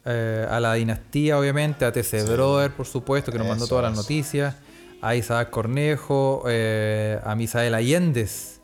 [0.03, 3.83] eh, a la dinastía, obviamente, a TC Brother, por supuesto, que nos mandó Eso, todas
[3.83, 4.01] las eso.
[4.01, 4.55] noticias,
[5.01, 8.59] a Isaac Cornejo, eh, a Misael Allendez,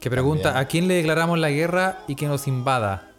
[0.00, 0.64] que pregunta También.
[0.64, 3.10] a quién le declaramos la guerra y que nos invada.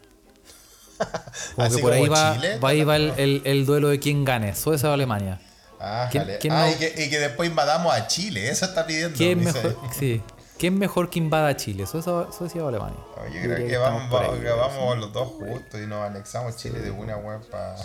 [1.56, 4.00] Como Así que por ahí va, Chile, va, ahí va el, el- el duelo de
[4.00, 5.40] quién gane, Suecia o Alemania.
[5.80, 6.38] Ah, ¿Quién- jale.
[6.40, 9.18] quién Ah, no- y, que, y que después invadamos a Chile, eso está pidiendo.
[9.18, 10.22] ¿Quién mejor, sí,
[10.58, 12.96] ¿Quién mejor que invada Chile, Suecia, Suecia o Alemania?
[13.26, 16.10] Yo creo diría que, estamos vamos, ahí, que creo, vamos los dos juntos y nos
[16.10, 17.76] anexamos Chile de una web para.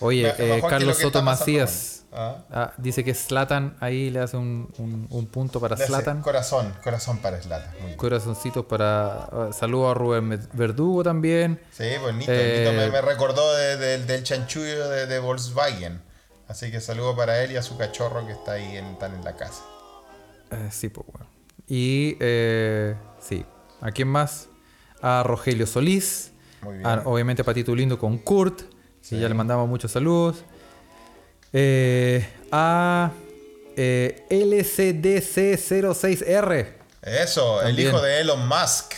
[0.00, 2.36] Oye, eh, Carlos Soto Macías ¿ah?
[2.50, 6.20] ah, dice que Slatan ahí le hace un, un- un punto para Slatan.
[6.22, 7.94] Corazón, corazón para Slatan.
[7.96, 9.24] Corazoncitos para.
[9.24, 11.60] ah, saludo a Rubén Verdugo también.
[11.72, 12.30] Sí, bonito.
[12.32, 16.02] Eh, me, me recordó de- de- del chanchullo de, de Volkswagen.
[16.48, 19.24] Así que saludo para él y a su cachorro que está ahí en, están en
[19.24, 19.62] la casa.
[20.52, 21.26] Eh, sí, pues bueno.
[21.66, 23.44] Y eh, Sí.
[23.80, 24.48] ¿A quién más?
[25.02, 26.30] A Rogelio Solís.
[26.62, 26.86] Muy bien.
[26.86, 28.62] A- obviamente Patito Lindo con Kurt.
[29.08, 30.42] Que ya le mandamos muchos saludos.
[31.52, 33.12] Eh, a
[33.76, 36.66] eh, LCDC06R.
[37.02, 38.94] Eso, el hijo de Elon Musk.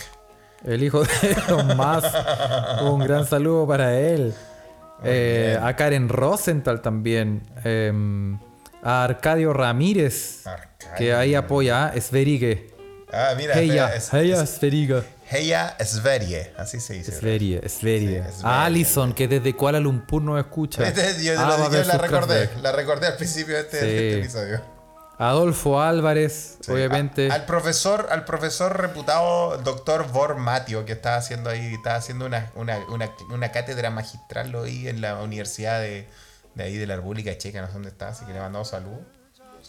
[0.65, 1.09] El hijo de
[1.47, 2.07] Elon Musk.
[2.81, 4.33] Un gran saludo para él.
[5.03, 7.43] Eh, a Karen Rosenthal también.
[7.63, 7.93] Eh,
[8.83, 10.45] a Arcadio Ramírez.
[10.47, 12.71] Arcadio que ahí apoya a Sverige.
[13.11, 14.05] Ah, mira, espera, es-
[14.49, 15.03] Sveriga.
[15.31, 17.11] Heya Sverige, así se dice.
[17.11, 18.23] Sverie, Sverie.
[18.23, 18.43] Sí, Sverie.
[18.43, 20.83] A Alison, que desde Kuala Lumpur nos escucha.
[20.87, 23.85] Este, yo, la recordé, la recordé al principio de este, Sí.
[23.85, 24.61] de este episodio.
[25.19, 27.29] Adolfo Álvarez, Sí, obviamente.
[27.29, 32.25] a- al profesor, al profesor reputado doctor Vor Matio, que estaba haciendo ahí, estaba haciendo
[32.25, 36.07] una, una, una, una cátedra magistral vi en la universidad de,
[36.55, 39.01] de ahí de la República Checa, no sé dónde está, así que le mandamos saludos.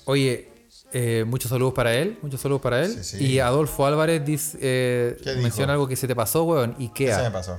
[0.04, 0.49] Oye,
[0.92, 2.18] eh, muchos saludos para él.
[2.22, 2.92] Muchos saludos para él.
[3.04, 3.24] Sí, sí.
[3.24, 6.74] Y Adolfo Álvarez dice, eh, ¿Qué menciona algo que se te pasó, weón.
[6.94, 7.32] ¿Qué se me Ikea.
[7.32, 7.58] pasó?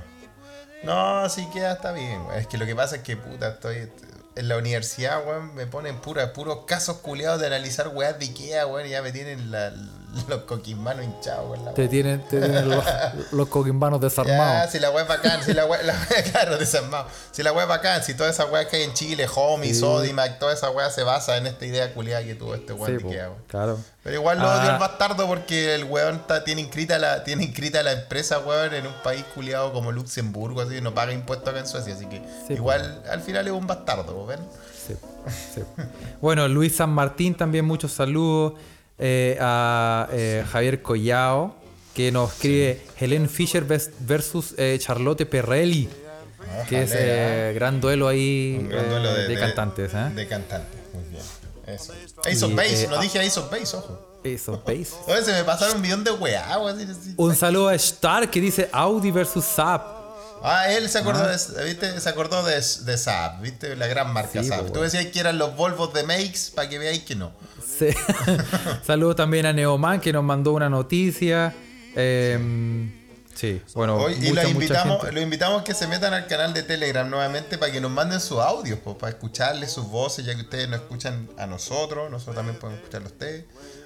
[0.84, 2.40] No, sí queda, está bien, güey.
[2.40, 3.88] Es que lo que pasa es que, puta, estoy...
[4.34, 8.66] En la universidad, weón, me ponen pura, puros casos culiados de analizar weas de Ikea,
[8.66, 9.74] weón, y ya me tienen la-
[10.28, 11.64] los coquismanos hinchados, weón.
[11.64, 12.84] la Te tienen, te tienen los,
[13.32, 14.70] los coquimbanos desarmados.
[14.70, 17.06] si la wea es bacán, si la wea, la wea- claro, desarmado.
[17.30, 20.38] Si la wea es bacán, si toda esa wea que hay en Chile, Homey, Sodimac,
[20.38, 23.28] toda esa wea se basa en esta idea culiada que tuvo este weón Sí, de
[23.48, 23.78] claro.
[24.02, 24.60] Pero igual lo Ah.
[24.60, 28.74] odio al bastardo porque el weón está- tiene, inscrita la, tiene inscrita la empresa, weón,
[28.74, 32.06] en un país culiado como Luxemburgo, así, y no paga impuestos acá en Suecia, así
[32.06, 34.40] que Sí, igual al final es un bastardo, ¿ven?
[34.86, 34.94] Sí,
[35.54, 35.62] sí.
[36.20, 38.54] Bueno, Luis San Martín también muchos saludos.
[39.04, 41.56] Eh, a eh, Javier Collao,
[41.92, 45.88] que nos escribe Helen Fischer ves- versus eh, Charlotte Perrelli.
[46.68, 49.92] Que es gran duelo ahí Un gran duelo de, cantantes.
[49.92, 50.10] ¿eh?
[50.14, 51.22] De cantantes, muy bien.
[51.66, 51.92] Eso.
[52.24, 53.02] Ace of Base, no ah.
[53.02, 53.98] dije Ace of Base, ojo.
[54.22, 54.94] Eso, ¿veis?
[55.08, 56.56] Oye, se me pasaron un millón de weá.
[57.16, 60.01] Un saludo a Star que dice Audi versus Saab.
[60.42, 62.00] Ah, él se acordó, de, ¿viste?
[62.00, 63.76] Se acordó de, de Saab, ¿viste?
[63.76, 64.72] La gran marca Sí, Saab.
[64.72, 67.32] Tú decías que eran los Volvos de Makes para que veáis que no.
[67.64, 67.88] Sí.
[68.86, 71.54] Saludos también a Neoman que nos mandó una noticia.
[71.94, 72.38] Eh,
[73.34, 73.96] sí, bueno.
[73.96, 77.08] Hoy, y mucha, los mucha invitamos, los invitamos que se metan al canal de Telegram
[77.08, 80.68] nuevamente para que nos manden sus audios, pues, para escucharles sus voces, ya que ustedes
[80.68, 83.44] nos escuchan a nosotros, nosotros también podemos escucharlo a ustedes.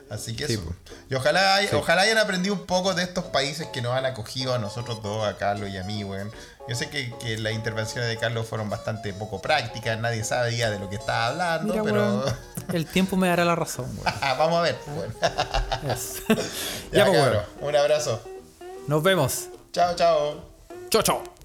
[0.09, 0.63] Así que Sí, eso.
[0.65, 0.77] pues.
[1.11, 4.55] Y ojalá, hay- ojalá hayan aprendido un poco de estos países que nos han acogido
[4.55, 6.31] a nosotros dos, a Carlos y a mí, weón.
[6.69, 10.79] Yo sé que, que las intervenciones de Carlos fueron bastante poco prácticas, nadie sabía de
[10.81, 12.37] lo que estaba hablando, Mira, pero weón,
[12.73, 14.15] el tiempo me dará la razón, weón.
[14.39, 14.77] vamos a ver.
[14.87, 15.15] Bueno.
[15.93, 16.23] Eso.
[16.93, 17.43] Ya, Ya, pues, weón.
[17.61, 18.21] un abrazo.
[18.87, 19.47] Nos vemos.
[19.73, 20.41] Chao, chao.
[20.91, 21.36] Chao, chao.